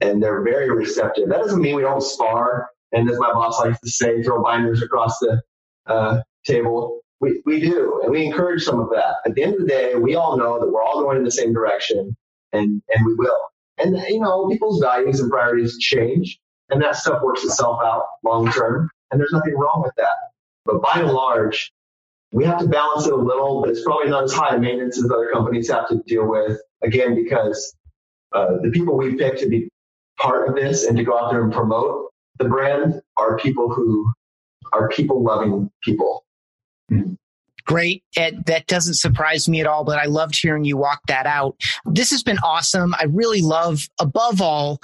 and 0.00 0.20
they're 0.20 0.42
very 0.42 0.70
receptive. 0.70 1.28
That 1.28 1.38
doesn't 1.38 1.60
mean 1.60 1.76
we 1.76 1.82
don't 1.82 2.02
spar, 2.02 2.70
and 2.92 3.08
as 3.08 3.18
my 3.18 3.32
boss 3.32 3.60
likes 3.60 3.78
to 3.80 3.90
say, 3.90 4.22
throw 4.22 4.42
binders 4.42 4.82
across 4.82 5.18
the 5.18 5.40
uh, 5.86 6.22
table. 6.44 7.00
We, 7.20 7.40
we 7.46 7.60
do, 7.60 8.00
and 8.02 8.10
we 8.10 8.24
encourage 8.24 8.62
some 8.64 8.80
of 8.80 8.90
that. 8.90 9.16
At 9.26 9.34
the 9.34 9.42
end 9.42 9.54
of 9.54 9.60
the 9.60 9.66
day, 9.66 9.94
we 9.94 10.14
all 10.16 10.36
know 10.36 10.58
that 10.58 10.68
we're 10.68 10.82
all 10.82 11.02
going 11.02 11.18
in 11.18 11.24
the 11.24 11.30
same 11.30 11.52
direction, 11.52 12.16
and 12.54 12.82
and 12.94 13.06
we 13.06 13.14
will. 13.14 13.38
And 13.78 13.96
you 14.08 14.20
know, 14.20 14.48
people's 14.48 14.80
values 14.80 15.20
and 15.20 15.30
priorities 15.30 15.78
change, 15.78 16.38
and 16.70 16.82
that 16.82 16.96
stuff 16.96 17.22
works 17.22 17.44
itself 17.44 17.80
out 17.84 18.04
long 18.24 18.50
term. 18.50 18.90
And 19.10 19.20
there's 19.20 19.32
nothing 19.32 19.54
wrong 19.54 19.82
with 19.84 19.94
that. 19.96 20.16
But 20.64 20.82
by 20.82 21.00
and 21.00 21.10
large, 21.10 21.72
we 22.32 22.44
have 22.44 22.58
to 22.58 22.66
balance 22.66 23.06
it 23.06 23.12
a 23.12 23.16
little, 23.16 23.60
but 23.60 23.70
it's 23.70 23.84
probably 23.84 24.10
not 24.10 24.24
as 24.24 24.32
high 24.32 24.56
maintenance 24.56 24.98
as 24.98 25.10
other 25.10 25.30
companies 25.32 25.70
have 25.70 25.88
to 25.88 26.02
deal 26.06 26.26
with. 26.26 26.58
Again, 26.82 27.14
because 27.14 27.76
uh, 28.32 28.56
the 28.62 28.70
people 28.70 28.96
we 28.96 29.14
pick 29.14 29.38
to 29.38 29.48
be 29.48 29.68
part 30.18 30.48
of 30.48 30.54
this 30.54 30.84
and 30.84 30.96
to 30.96 31.04
go 31.04 31.18
out 31.18 31.30
there 31.30 31.42
and 31.42 31.52
promote 31.52 32.10
the 32.38 32.44
brand 32.46 33.00
are 33.16 33.36
people 33.38 33.72
who 33.72 34.10
are 34.72 34.88
people 34.88 35.22
loving 35.22 35.70
people. 35.82 36.24
Great. 37.66 38.02
That 38.16 38.66
doesn't 38.66 38.94
surprise 38.94 39.48
me 39.48 39.60
at 39.60 39.66
all, 39.66 39.84
but 39.84 39.98
I 39.98 40.04
loved 40.04 40.36
hearing 40.40 40.64
you 40.64 40.76
walk 40.76 41.00
that 41.08 41.26
out. 41.26 41.56
This 41.86 42.10
has 42.10 42.22
been 42.22 42.38
awesome. 42.38 42.94
I 42.98 43.04
really 43.04 43.40
love, 43.40 43.88
above 43.98 44.42
all, 44.42 44.80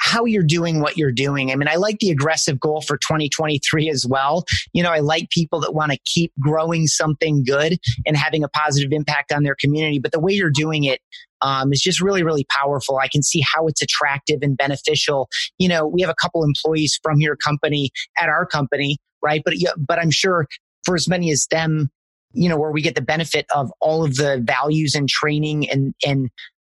how 0.00 0.24
you're 0.24 0.42
doing 0.42 0.80
what 0.80 0.96
you're 0.96 1.12
doing. 1.12 1.52
I 1.52 1.56
mean, 1.56 1.68
I 1.68 1.74
like 1.74 1.98
the 1.98 2.10
aggressive 2.10 2.58
goal 2.58 2.80
for 2.80 2.96
2023 2.96 3.90
as 3.90 4.06
well. 4.08 4.46
You 4.72 4.82
know, 4.82 4.90
I 4.90 5.00
like 5.00 5.28
people 5.28 5.60
that 5.60 5.74
want 5.74 5.92
to 5.92 5.98
keep 6.06 6.32
growing 6.40 6.86
something 6.86 7.44
good 7.44 7.78
and 8.06 8.16
having 8.16 8.42
a 8.42 8.48
positive 8.48 8.92
impact 8.92 9.30
on 9.30 9.42
their 9.42 9.54
community. 9.60 9.98
But 9.98 10.12
the 10.12 10.20
way 10.20 10.32
you're 10.32 10.50
doing 10.50 10.84
it 10.84 11.02
um, 11.42 11.70
is 11.70 11.82
just 11.82 12.00
really, 12.00 12.22
really 12.22 12.46
powerful. 12.48 12.96
I 12.96 13.08
can 13.08 13.22
see 13.22 13.44
how 13.54 13.66
it's 13.66 13.82
attractive 13.82 14.38
and 14.40 14.56
beneficial. 14.56 15.28
You 15.58 15.68
know, 15.68 15.86
we 15.86 16.00
have 16.00 16.10
a 16.10 16.14
couple 16.14 16.42
employees 16.44 16.98
from 17.02 17.20
your 17.20 17.36
company 17.36 17.90
at 18.18 18.30
our 18.30 18.46
company, 18.46 18.96
right? 19.22 19.42
But 19.44 19.54
but 19.76 19.98
I'm 19.98 20.10
sure 20.10 20.46
for 20.90 20.96
as 20.96 21.06
many 21.06 21.30
as 21.30 21.46
them, 21.52 21.88
you 22.32 22.48
know, 22.48 22.58
where 22.58 22.72
we 22.72 22.82
get 22.82 22.96
the 22.96 23.00
benefit 23.00 23.46
of 23.54 23.72
all 23.80 24.04
of 24.04 24.16
the 24.16 24.42
values 24.44 24.96
and 24.96 25.08
training 25.08 25.70
and 25.70 25.94
and 26.04 26.30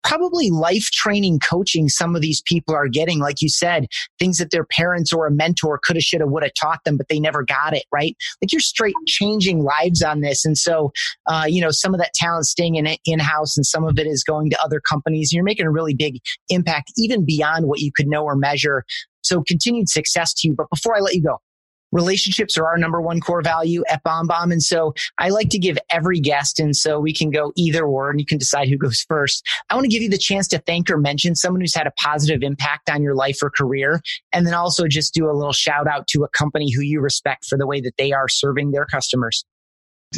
probably 0.04 0.50
life 0.50 0.90
training 0.92 1.40
coaching 1.40 1.88
some 1.88 2.14
of 2.14 2.22
these 2.22 2.42
people 2.42 2.76
are 2.76 2.90
getting. 2.90 3.20
Like 3.20 3.42
you 3.42 3.48
said, 3.48 3.86
things 4.20 4.38
that 4.40 4.52
their 4.52 4.66
parents 4.66 5.14
or 5.14 5.28
a 5.28 5.32
mentor 5.32 5.80
could 5.82 5.96
have, 5.96 6.04
should 6.04 6.20
have, 6.20 6.30
would 6.30 6.44
have 6.44 6.56
taught 6.60 6.80
them, 6.84 6.98
but 6.98 7.08
they 7.08 7.20
never 7.22 7.44
got 7.44 7.74
it, 7.74 7.86
right? 7.94 8.18
Like 8.42 8.52
you're 8.52 8.60
straight 8.60 8.96
changing 9.08 9.64
lives 9.64 10.02
on 10.02 10.20
this. 10.20 10.44
And 10.44 10.58
so, 10.58 10.92
uh, 11.28 11.46
you 11.48 11.62
know, 11.62 11.72
some 11.72 11.94
of 11.94 12.02
that 12.02 12.14
talent 12.14 12.48
staying 12.48 12.76
in 12.76 12.88
in 13.06 13.20
house 13.20 13.56
and 13.56 13.66
some 13.66 13.86
of 13.86 13.98
it 13.98 14.08
is 14.08 14.26
going 14.26 14.50
to 14.50 14.62
other 14.62 14.82
companies. 14.82 15.32
You're 15.32 15.46
making 15.46 15.68
a 15.68 15.72
really 15.72 15.94
big 15.94 16.18
impact, 16.50 16.92
even 16.98 17.26
beyond 17.26 17.68
what 17.68 17.80
you 17.80 17.92
could 17.96 18.08
know 18.08 18.26
or 18.26 18.36
measure. 18.36 18.84
So 19.24 19.42
continued 19.48 19.88
success 19.88 20.34
to 20.34 20.50
you. 20.50 20.56
But 20.56 20.70
before 20.70 20.98
I 20.98 21.00
let 21.00 21.14
you 21.14 21.24
go, 21.24 21.38
relationships 21.92 22.58
are 22.58 22.66
our 22.66 22.78
number 22.78 23.02
one 23.02 23.20
core 23.20 23.42
value 23.42 23.84
at 23.90 24.04
Bomb 24.04 24.22
BombBomb. 24.28 24.52
And 24.52 24.64
so 24.64 24.94
I 25.18 25.30
like 25.30 25.50
to 25.50 25.60
give 25.60 25.78
every 25.90 26.20
guest. 26.20 26.60
And 26.60 26.76
so 26.76 27.00
we 27.00 27.14
can 27.14 27.30
go 27.30 27.52
either 27.56 27.86
or 27.86 28.10
and 28.10 28.20
you 28.20 28.26
can 28.26 28.38
decide 28.38 28.70
who 28.70 28.78
goes 28.78 29.06
first. 29.08 29.46
I 29.70 29.76
want 29.76 29.86
to 29.86 29.90
give 29.90 30.02
you 30.02 30.10
the 30.10 30.18
chance 30.18 30.48
to 30.50 30.60
thank 30.60 30.90
or 30.90 30.98
mention 30.98 31.36
someone 31.36 31.62
who's 31.62 31.76
had 31.76 31.88
a 31.88 31.92
positive 31.92 32.44
impact 32.44 32.90
on 32.90 33.02
your 33.02 33.16
life 33.16 33.40
or 33.42 33.50
career. 33.50 34.02
And 34.34 34.46
then 34.46 34.54
also 34.54 34.88
just 34.88 35.14
do 35.14 35.30
a 35.30 35.34
little 35.34 35.54
shout 35.54 35.88
out 35.88 36.08
to 36.10 36.24
a 36.24 36.30
company 36.30 36.72
who 36.72 36.82
you 36.82 37.02
respect 37.02 37.46
for 37.46 37.58
the 37.58 37.68
way 37.68 37.82
that 37.82 37.98
they 37.98 38.12
are 38.12 38.28
serving 38.28 38.72
their 38.72 38.86
customers. 38.86 39.46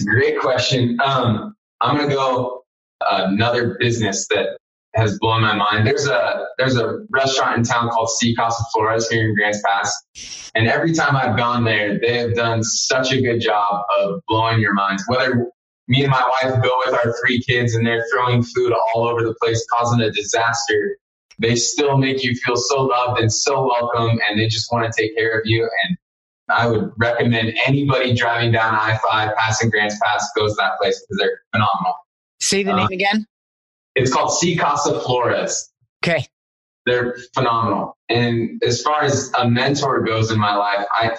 Great 0.06 0.40
question. 0.40 1.00
Um, 1.04 1.56
I'm 1.82 1.98
going 1.98 2.10
to 2.10 2.16
go 2.16 2.64
another 3.02 3.78
business 3.80 4.28
that 4.30 4.58
has 4.96 5.18
blown 5.20 5.42
my 5.42 5.56
mind. 5.56 5.88
There's 5.88 6.08
a 6.08 6.46
there's 6.58 6.78
a 6.78 7.00
restaurant 7.10 7.58
in 7.58 7.64
town 7.64 7.90
called 7.90 8.10
Si 8.10 8.36
Casa 8.36 8.64
Flores 8.74 9.10
here 9.10 9.30
in 9.30 9.36
Grants 9.36 9.62
Pass, 9.66 10.52
and 10.56 10.68
every 10.68 10.94
time 10.94 11.16
I've 11.16 11.38
gone 11.38 11.64
there, 11.64 12.00
they 12.00 12.18
have 12.20 12.36
done 12.36 12.64
such 12.64 13.12
a 13.12 13.22
good 13.22 13.40
job 13.40 13.84
of 14.00 14.22
blowing 14.28 14.60
your 14.60 14.74
minds. 14.74 15.04
Whether 15.08 15.48
me 15.88 16.04
and 16.04 16.12
my 16.12 16.22
wife 16.22 16.62
go 16.64 16.82
with 16.86 16.94
our 16.94 17.14
three 17.22 17.42
kids 17.42 17.76
and 17.76 17.86
they're 17.86 18.06
throwing 18.14 18.44
food 18.44 18.74
all 18.74 19.08
over 19.08 19.22
the 19.24 19.36
place, 19.42 19.66
causing 19.72 20.00
a 20.02 20.12
disaster, 20.12 20.98
they 21.40 21.56
still 21.56 21.98
make 21.98 22.24
you 22.24 22.36
feel 22.36 22.56
so 22.56 22.84
loved 22.84 23.20
and 23.20 23.32
so 23.34 23.66
welcome, 23.66 24.20
and 24.30 24.40
they 24.40 24.48
just 24.48 24.72
want 24.72 24.92
to 24.92 25.02
take 25.02 25.16
care 25.16 25.38
of 25.38 25.42
you. 25.46 25.70
And 25.86 25.98
I 26.50 26.68
would 26.68 26.92
recommend 26.98 27.58
anybody 27.66 28.14
driving 28.14 28.52
down 28.52 28.76
I 28.76 29.00
five, 29.10 29.36
passing 29.36 29.70
Grants 29.70 29.98
Pass, 30.04 30.30
goes 30.36 30.52
to 30.52 30.58
that 30.60 30.78
place 30.80 31.00
because 31.02 31.20
they're 31.20 31.40
phenomenal. 31.52 31.96
Say 32.40 32.64
the 32.64 32.74
uh, 32.74 32.76
name 32.76 32.88
again. 32.92 33.26
It's 33.96 34.12
called 34.12 34.32
Si 34.34 34.56
Casa 34.56 35.00
Flores. 35.02 35.72
Okay. 36.04 36.26
They're 36.86 37.16
phenomenal. 37.34 37.98
And 38.10 38.62
as 38.64 38.82
far 38.82 39.04
as 39.04 39.32
a 39.38 39.50
mentor 39.50 40.02
goes 40.02 40.32
in 40.32 40.40
my 40.40 40.56
life, 40.56 40.86
I, 41.00 41.16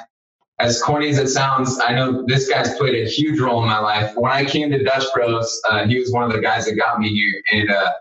as 0.59 0.83
corny 0.83 1.09
as 1.09 1.18
it 1.18 1.29
sounds, 1.29 1.81
I 1.81 1.95
know 1.95 2.25
this 2.27 2.49
guy's 2.49 2.77
played 2.77 3.07
a 3.07 3.09
huge 3.09 3.41
role 3.41 3.62
in 3.62 3.68
my 3.68 3.79
life. 3.79 4.12
When 4.16 4.31
I 4.31 4.45
came 4.45 4.70
to 4.70 4.83
Dutch 4.83 5.05
Bros, 5.14 5.61
uh, 5.70 5.87
he 5.87 5.99
was 5.99 6.12
one 6.12 6.25
of 6.25 6.33
the 6.33 6.41
guys 6.41 6.66
that 6.66 6.75
got 6.75 6.99
me 6.99 7.09
here. 7.09 7.43
And, 7.53 7.70
uh, 7.70 7.93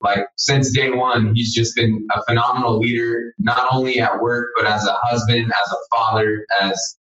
like 0.00 0.26
since 0.36 0.72
day 0.72 0.90
one, 0.90 1.34
he's 1.34 1.54
just 1.54 1.76
been 1.76 2.06
a 2.14 2.22
phenomenal 2.24 2.78
leader, 2.78 3.34
not 3.38 3.68
only 3.70 4.00
at 4.00 4.20
work, 4.20 4.50
but 4.56 4.66
as 4.66 4.86
a 4.86 4.94
husband, 5.02 5.52
as 5.52 5.72
a 5.72 5.96
father, 5.96 6.44
as 6.60 6.96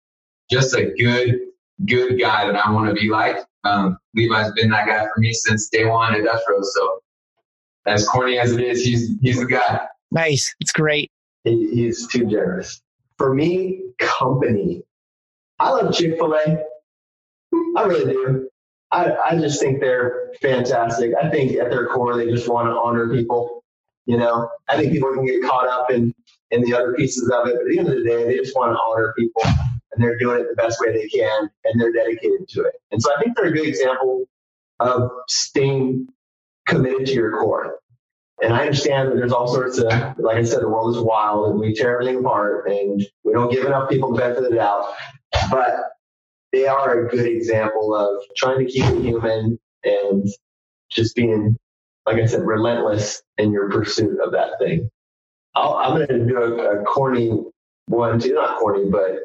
just 0.52 0.76
a 0.76 0.92
good, 0.98 1.40
good 1.86 2.20
guy 2.20 2.46
that 2.46 2.56
I 2.56 2.72
want 2.72 2.90
to 2.90 2.94
be 2.94 3.10
like. 3.10 3.38
Um, 3.64 3.98
Levi's 4.16 4.52
been 4.54 4.70
that 4.70 4.88
guy 4.88 5.04
for 5.04 5.20
me 5.20 5.34
since 5.34 5.70
day 5.70 5.86
one 5.86 6.16
at 6.16 6.24
Dutch 6.24 6.42
Bros. 6.48 6.74
So 6.76 7.00
as 7.86 8.08
corny 8.08 8.38
as 8.38 8.54
it 8.54 8.62
is, 8.62 8.84
he's 8.84 9.12
he's 9.22 9.40
the 9.40 9.46
guy. 9.46 9.88
Nice. 10.12 10.54
It's 10.60 10.72
great. 10.72 11.12
He, 11.44 11.70
he's 11.74 12.08
too 12.08 12.26
generous. 12.26 12.82
For 13.18 13.34
me, 13.34 13.82
company. 14.00 14.84
I 15.60 15.72
love 15.72 15.94
Chick 15.94 16.18
Fil 16.18 16.34
A. 16.34 16.64
I 17.78 17.84
really 17.84 18.14
do. 18.14 18.50
I, 18.92 19.16
I 19.30 19.38
just 19.38 19.60
think 19.60 19.82
they're 19.82 20.32
fantastic. 20.42 21.12
I 21.22 21.30
think 21.30 21.58
at 21.58 21.70
their 21.70 21.88
core, 21.88 22.18
they 22.18 22.30
just 22.30 22.50
want 22.50 22.68
to 22.68 22.72
honor 22.72 23.14
people. 23.14 23.64
You 24.06 24.18
know, 24.18 24.50
I 24.68 24.78
think 24.78 24.92
people 24.92 25.14
can 25.14 25.26
get 25.26 25.44
caught 25.44 25.68
up 25.68 25.92
in 25.92 26.14
in 26.52 26.62
the 26.62 26.74
other 26.74 26.94
pieces 26.94 27.30
of 27.30 27.48
it, 27.48 27.56
but 27.56 27.62
at 27.62 27.68
the 27.68 27.78
end 27.78 27.88
of 27.90 27.96
the 27.96 28.04
day, 28.04 28.24
they 28.26 28.38
just 28.38 28.56
want 28.56 28.74
to 28.74 28.80
honor 28.80 29.14
people 29.18 29.44
and 29.92 30.04
they're 30.04 30.18
doing 30.18 30.42
it 30.42 30.48
the 30.50 30.56
best 30.56 30.80
way 30.80 30.92
they 30.94 31.08
can 31.08 31.50
and 31.66 31.82
they're 31.82 31.92
dedicated 31.92 32.48
to 32.50 32.64
it. 32.64 32.76
And 32.92 33.02
so 33.02 33.12
I 33.16 33.22
think 33.22 33.36
they're 33.36 33.48
a 33.48 33.52
good 33.52 33.68
example 33.68 34.26
of 34.80 35.12
staying 35.28 36.08
committed 36.68 37.08
to 37.08 37.14
your 37.14 37.38
core. 37.38 37.80
And 38.42 38.54
I 38.54 38.62
understand 38.62 39.10
that 39.10 39.16
there's 39.16 39.34
all 39.34 39.48
sorts 39.48 39.80
of, 39.80 39.92
like 40.18 40.38
I 40.38 40.44
said, 40.44 40.62
the 40.62 40.70
world 40.70 40.96
is 40.96 41.02
wild 41.02 41.52
and 41.52 41.60
we 41.60 41.74
tear 41.74 41.94
everything 41.94 42.20
apart 42.20 42.70
and 42.70 43.04
we 43.24 43.34
don't 43.34 43.52
give 43.52 43.66
enough 43.66 43.90
people 43.90 44.14
the 44.14 44.20
benefit 44.20 44.46
of 44.46 44.50
the 44.50 44.56
doubt. 44.56 44.94
But 45.52 45.76
they 46.54 46.66
are 46.66 47.06
a 47.06 47.10
good 47.10 47.28
example 47.28 47.94
of 47.94 48.24
trying 48.38 48.66
to 48.66 48.72
keep 48.72 48.86
it 48.86 49.02
human 49.04 49.60
and 49.84 50.26
just 50.90 51.16
being, 51.16 51.58
like 52.06 52.16
I 52.18 52.26
said, 52.26 52.42
relentless 52.42 53.22
in 53.38 53.52
your 53.52 53.70
pursuit 53.70 54.20
of 54.24 54.32
that 54.32 54.52
thing. 54.60 54.90
i 55.56 55.88
am 55.88 55.96
going 55.96 56.08
to 56.08 56.26
do 56.26 56.38
a, 56.38 56.82
a 56.82 56.84
corny 56.86 57.44
one 57.88 58.20
too, 58.20 58.34
not 58.34 58.58
corny, 58.60 58.90
but 58.90 59.18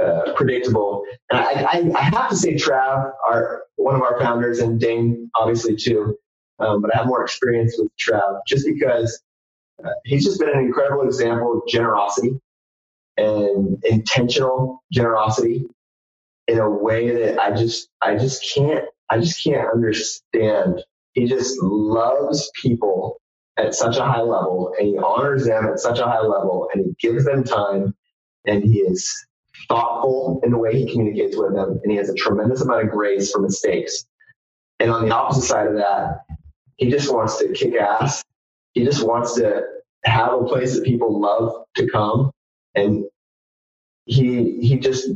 uh, 0.00 0.32
predictable. 0.34 1.04
And 1.30 1.40
I, 1.40 1.44
I, 1.44 1.90
I, 1.96 2.02
have 2.02 2.28
to 2.30 2.36
say, 2.36 2.54
Trav, 2.54 3.12
our 3.28 3.64
one 3.76 3.94
of 3.94 4.02
our 4.02 4.18
founders, 4.18 4.58
and 4.58 4.80
Dane, 4.80 5.30
obviously 5.34 5.76
too. 5.76 6.16
Um, 6.58 6.82
but 6.82 6.94
I 6.94 6.98
have 6.98 7.06
more 7.06 7.22
experience 7.22 7.76
with 7.78 7.90
Trav 7.96 8.40
just 8.46 8.66
because 8.66 9.20
uh, 9.84 9.90
he's 10.04 10.24
just 10.24 10.38
been 10.38 10.50
an 10.50 10.58
incredible 10.58 11.02
example 11.02 11.58
of 11.58 11.68
generosity 11.68 12.38
and 13.16 13.82
intentional 13.84 14.82
generosity 14.92 15.66
in 16.48 16.58
a 16.58 16.68
way 16.68 17.10
that 17.10 17.40
I 17.40 17.52
just 17.52 17.88
I 18.02 18.16
just 18.16 18.44
can't 18.54 18.84
I 19.08 19.18
just 19.18 19.42
can't 19.42 19.68
understand. 19.72 20.82
He 21.12 21.26
just 21.26 21.60
loves 21.62 22.50
people 22.62 23.20
at 23.56 23.74
such 23.74 23.96
a 23.96 24.04
high 24.04 24.22
level 24.22 24.72
and 24.78 24.88
he 24.88 24.98
honors 24.98 25.44
them 25.44 25.66
at 25.66 25.80
such 25.80 25.98
a 25.98 26.04
high 26.04 26.20
level 26.20 26.68
and 26.72 26.84
he 26.84 27.08
gives 27.08 27.24
them 27.24 27.44
time 27.44 27.94
and 28.46 28.62
he 28.62 28.78
is 28.80 29.26
thoughtful 29.70 30.40
in 30.44 30.50
the 30.50 30.58
way 30.58 30.76
he 30.76 30.90
communicates 30.92 31.36
with 31.36 31.54
them 31.54 31.80
and 31.82 31.92
he 31.92 31.96
has 31.96 32.10
a 32.10 32.14
tremendous 32.14 32.60
amount 32.60 32.84
of 32.84 32.90
grace 32.90 33.32
for 33.32 33.40
mistakes. 33.40 34.04
And 34.80 34.90
on 34.90 35.08
the 35.08 35.14
opposite 35.14 35.44
side 35.44 35.68
of 35.68 35.76
that, 35.76 36.24
he 36.76 36.90
just 36.90 37.12
wants 37.12 37.38
to 37.38 37.52
kick 37.52 37.74
ass. 37.76 38.24
He 38.74 38.84
just 38.84 39.06
wants 39.06 39.36
to 39.36 39.62
have 40.04 40.34
a 40.34 40.44
place 40.44 40.74
that 40.74 40.84
people 40.84 41.20
love 41.20 41.64
to 41.76 41.88
come 41.88 42.32
and 42.74 43.04
he 44.06 44.60
he 44.60 44.78
just 44.78 45.08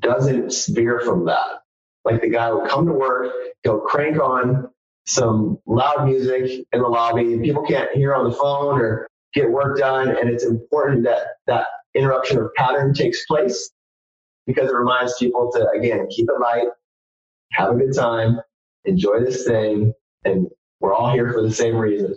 doesn't 0.00 0.52
veer 0.70 1.00
from 1.00 1.26
that. 1.26 1.62
Like 2.04 2.22
the 2.22 2.30
guy 2.30 2.50
will 2.50 2.66
come 2.66 2.86
to 2.86 2.92
work, 2.92 3.32
he'll 3.62 3.80
crank 3.80 4.18
on 4.20 4.70
some 5.06 5.58
loud 5.66 6.06
music 6.06 6.66
in 6.72 6.82
the 6.82 6.88
lobby. 6.88 7.38
People 7.38 7.64
can't 7.64 7.90
hear 7.92 8.14
on 8.14 8.28
the 8.28 8.36
phone 8.36 8.80
or 8.80 9.06
get 9.34 9.50
work 9.50 9.78
done. 9.78 10.08
And 10.08 10.28
it's 10.28 10.44
important 10.44 11.04
that 11.04 11.26
that 11.46 11.66
interruption 11.94 12.38
of 12.38 12.52
pattern 12.54 12.94
takes 12.94 13.24
place 13.26 13.70
because 14.46 14.70
it 14.70 14.74
reminds 14.74 15.16
people 15.18 15.50
to, 15.52 15.68
again, 15.70 16.06
keep 16.10 16.28
it 16.28 16.40
light, 16.40 16.68
have 17.52 17.70
a 17.70 17.74
good 17.74 17.94
time, 17.94 18.40
enjoy 18.84 19.20
this 19.20 19.46
thing. 19.46 19.92
And 20.24 20.48
we're 20.80 20.94
all 20.94 21.12
here 21.12 21.32
for 21.32 21.42
the 21.42 21.52
same 21.52 21.76
reason. 21.76 22.16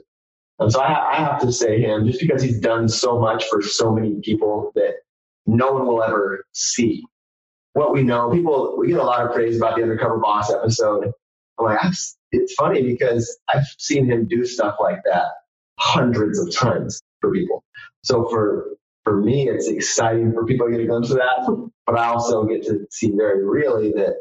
And 0.59 0.71
so 0.71 0.81
I, 0.81 1.11
I 1.11 1.15
have 1.15 1.41
to 1.41 1.51
say 1.51 1.81
him 1.81 2.07
just 2.07 2.19
because 2.21 2.41
he's 2.41 2.59
done 2.59 2.87
so 2.87 3.19
much 3.19 3.45
for 3.45 3.61
so 3.61 3.91
many 3.91 4.19
people 4.21 4.71
that 4.75 4.93
no 5.45 5.73
one 5.73 5.85
will 5.85 6.01
ever 6.01 6.45
see 6.53 7.03
what 7.73 7.93
we 7.93 8.03
know. 8.03 8.31
People, 8.31 8.75
we 8.77 8.87
get 8.87 8.99
a 8.99 9.03
lot 9.03 9.25
of 9.25 9.33
praise 9.33 9.57
about 9.57 9.75
the 9.75 9.83
undercover 9.83 10.17
boss 10.17 10.51
episode. 10.51 11.11
I'm 11.59 11.65
like, 11.65 11.79
it's 12.31 12.53
funny 12.53 12.83
because 12.83 13.37
I've 13.53 13.65
seen 13.77 14.09
him 14.09 14.27
do 14.27 14.45
stuff 14.45 14.75
like 14.79 15.01
that 15.05 15.27
hundreds 15.77 16.39
of 16.39 16.53
times 16.55 17.01
for 17.21 17.31
people. 17.31 17.63
So 18.03 18.27
for 18.29 18.69
for 19.05 19.21
me, 19.21 19.47
it's 19.47 19.69
exciting 19.69 20.33
for 20.33 20.45
people 20.45 20.65
to 20.65 20.71
get 20.73 20.81
a 20.81 20.87
glimpse 20.87 21.11
of 21.11 21.17
that. 21.17 21.69
But 21.85 21.97
I 21.97 22.07
also 22.07 22.43
get 22.43 22.63
to 22.65 22.85
see 22.89 23.11
very 23.11 23.45
really 23.45 23.91
that 23.93 24.15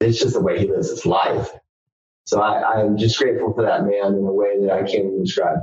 it's 0.00 0.20
just 0.20 0.34
the 0.34 0.40
way 0.40 0.60
he 0.60 0.68
lives 0.68 0.90
his 0.90 1.04
life. 1.04 1.50
So 2.26 2.40
I, 2.40 2.80
I'm 2.80 2.98
just 2.98 3.18
grateful 3.18 3.54
for 3.54 3.62
that 3.62 3.84
man 3.84 4.14
in 4.14 4.26
a 4.26 4.32
way 4.32 4.60
that 4.60 4.70
I 4.70 4.80
can't 4.80 5.06
even 5.06 5.24
describe. 5.24 5.58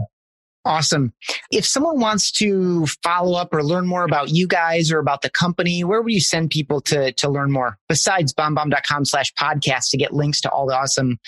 Awesome. 0.65 1.13
If 1.51 1.63
someone 1.63 1.99
wants 1.99 2.31
to 2.33 2.87
follow 3.03 3.37
up 3.37 3.53
or 3.53 3.63
learn 3.63 3.85
more 3.85 4.03
about 4.03 4.31
you 4.31 4.47
guys 4.47 4.91
or 4.91 4.97
about 4.97 5.21
the 5.21 5.29
company, 5.29 5.83
where 5.83 6.01
would 6.01 6.11
you 6.11 6.19
send 6.19 6.49
people 6.49 6.81
to, 6.81 7.11
to 7.13 7.29
learn 7.29 7.51
more 7.51 7.77
besides 7.87 8.33
bombbomb.com 8.33 9.05
slash 9.05 9.31
podcast 9.35 9.91
to 9.91 9.97
get 9.97 10.11
links 10.11 10.41
to 10.41 10.49
all 10.49 10.65
the 10.65 10.75
awesome 10.75 11.19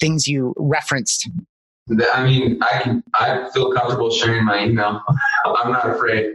things 0.00 0.26
you 0.26 0.54
referenced? 0.58 1.30
I 2.12 2.24
mean, 2.24 2.60
I 2.62 2.82
can, 2.82 3.04
I 3.14 3.48
feel 3.54 3.72
comfortable 3.72 4.10
sharing 4.10 4.44
my 4.44 4.64
email. 4.64 5.00
I'm 5.46 5.70
not 5.70 5.88
afraid, 5.88 6.32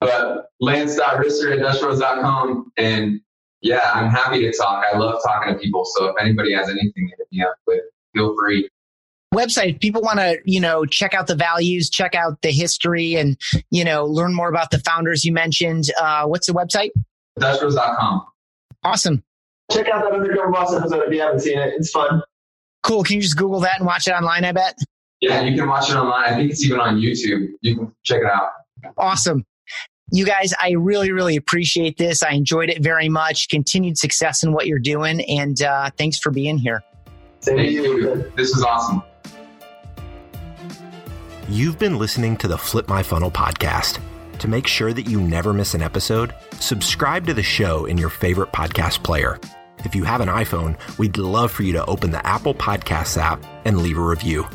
but 0.00 0.50
lance.risser 0.60 1.52
at 1.52 1.58
dutchbros.com. 1.58 2.72
And 2.76 3.20
yeah, 3.62 3.90
I'm 3.94 4.10
happy 4.10 4.40
to 4.42 4.56
talk. 4.56 4.84
I 4.92 4.96
love 4.96 5.20
talking 5.24 5.54
to 5.54 5.58
people. 5.58 5.84
So 5.84 6.06
if 6.06 6.16
anybody 6.20 6.52
has 6.54 6.68
anything 6.68 7.08
to 7.08 7.16
hit 7.16 7.28
me 7.32 7.42
up 7.42 7.56
with, 7.66 7.82
feel 8.14 8.34
free. 8.36 8.68
Website 9.34 9.80
people 9.80 10.02
want 10.02 10.20
to 10.20 10.38
you 10.44 10.60
know 10.60 10.86
check 10.86 11.12
out 11.12 11.26
the 11.26 11.34
values 11.34 11.90
check 11.90 12.14
out 12.14 12.40
the 12.42 12.52
history 12.52 13.16
and 13.16 13.36
you 13.70 13.84
know 13.84 14.06
learn 14.06 14.32
more 14.32 14.48
about 14.48 14.70
the 14.70 14.78
founders 14.78 15.24
you 15.24 15.32
mentioned 15.32 15.90
uh, 16.00 16.24
what's 16.24 16.46
the 16.46 16.52
website? 16.52 16.90
dutchbros.com 17.38 18.24
awesome. 18.84 19.22
Check 19.72 19.88
out 19.88 20.04
that 20.04 20.12
undercover 20.12 20.52
boss 20.52 20.72
episode 20.72 21.02
if 21.08 21.12
you 21.12 21.20
haven't 21.20 21.40
seen 21.40 21.58
it. 21.58 21.74
It's 21.76 21.90
fun. 21.90 22.22
Cool. 22.84 23.02
Can 23.02 23.16
you 23.16 23.22
just 23.22 23.36
google 23.36 23.58
that 23.60 23.78
and 23.78 23.86
watch 23.86 24.06
it 24.06 24.12
online 24.12 24.44
i 24.44 24.52
bet? 24.52 24.78
Yeah 25.20 25.42
you 25.42 25.58
can 25.58 25.68
watch 25.68 25.90
it 25.90 25.96
online. 25.96 26.32
I 26.32 26.36
think 26.36 26.52
it's 26.52 26.64
even 26.64 26.78
on 26.78 26.96
youtube. 26.96 27.48
You 27.62 27.76
can 27.76 27.92
check 28.04 28.20
it 28.20 28.26
out. 28.26 28.50
Awesome 28.96 29.44
you 30.12 30.24
guys, 30.24 30.54
I 30.60 30.72
really, 30.72 31.10
really 31.10 31.36
appreciate 31.36 31.98
this. 31.98 32.22
I 32.22 32.30
enjoyed 32.30 32.70
it 32.70 32.82
very 32.82 33.08
much. 33.08 33.48
Continued 33.48 33.98
success 33.98 34.42
in 34.42 34.52
what 34.52 34.66
you're 34.66 34.78
doing. 34.78 35.20
And 35.22 35.60
uh, 35.62 35.90
thanks 35.98 36.18
for 36.18 36.30
being 36.30 36.58
here. 36.58 36.82
Thank 37.42 37.70
you. 37.72 38.32
This 38.36 38.50
is 38.50 38.62
awesome. 38.62 39.02
You've 41.48 41.78
been 41.78 41.98
listening 41.98 42.36
to 42.38 42.48
the 42.48 42.58
Flip 42.58 42.88
My 42.88 43.02
Funnel 43.02 43.30
podcast. 43.30 44.00
To 44.40 44.48
make 44.48 44.66
sure 44.66 44.92
that 44.92 45.08
you 45.08 45.20
never 45.20 45.52
miss 45.52 45.74
an 45.74 45.82
episode, 45.82 46.34
subscribe 46.60 47.26
to 47.26 47.34
the 47.34 47.42
show 47.42 47.86
in 47.86 47.96
your 47.96 48.10
favorite 48.10 48.52
podcast 48.52 49.02
player. 49.02 49.40
If 49.84 49.94
you 49.94 50.04
have 50.04 50.20
an 50.20 50.28
iPhone, 50.28 50.76
we'd 50.98 51.16
love 51.16 51.52
for 51.52 51.62
you 51.62 51.72
to 51.74 51.86
open 51.86 52.10
the 52.10 52.24
Apple 52.26 52.54
Podcasts 52.54 53.16
app 53.16 53.42
and 53.64 53.78
leave 53.78 53.98
a 53.98 54.02
review. 54.02 54.46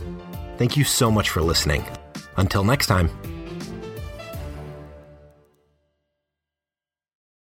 Thank 0.58 0.78
you 0.78 0.84
so 0.84 1.10
much 1.10 1.30
for 1.30 1.42
listening. 1.42 1.86
Until 2.38 2.64
next 2.64 2.88
time. 2.88 3.10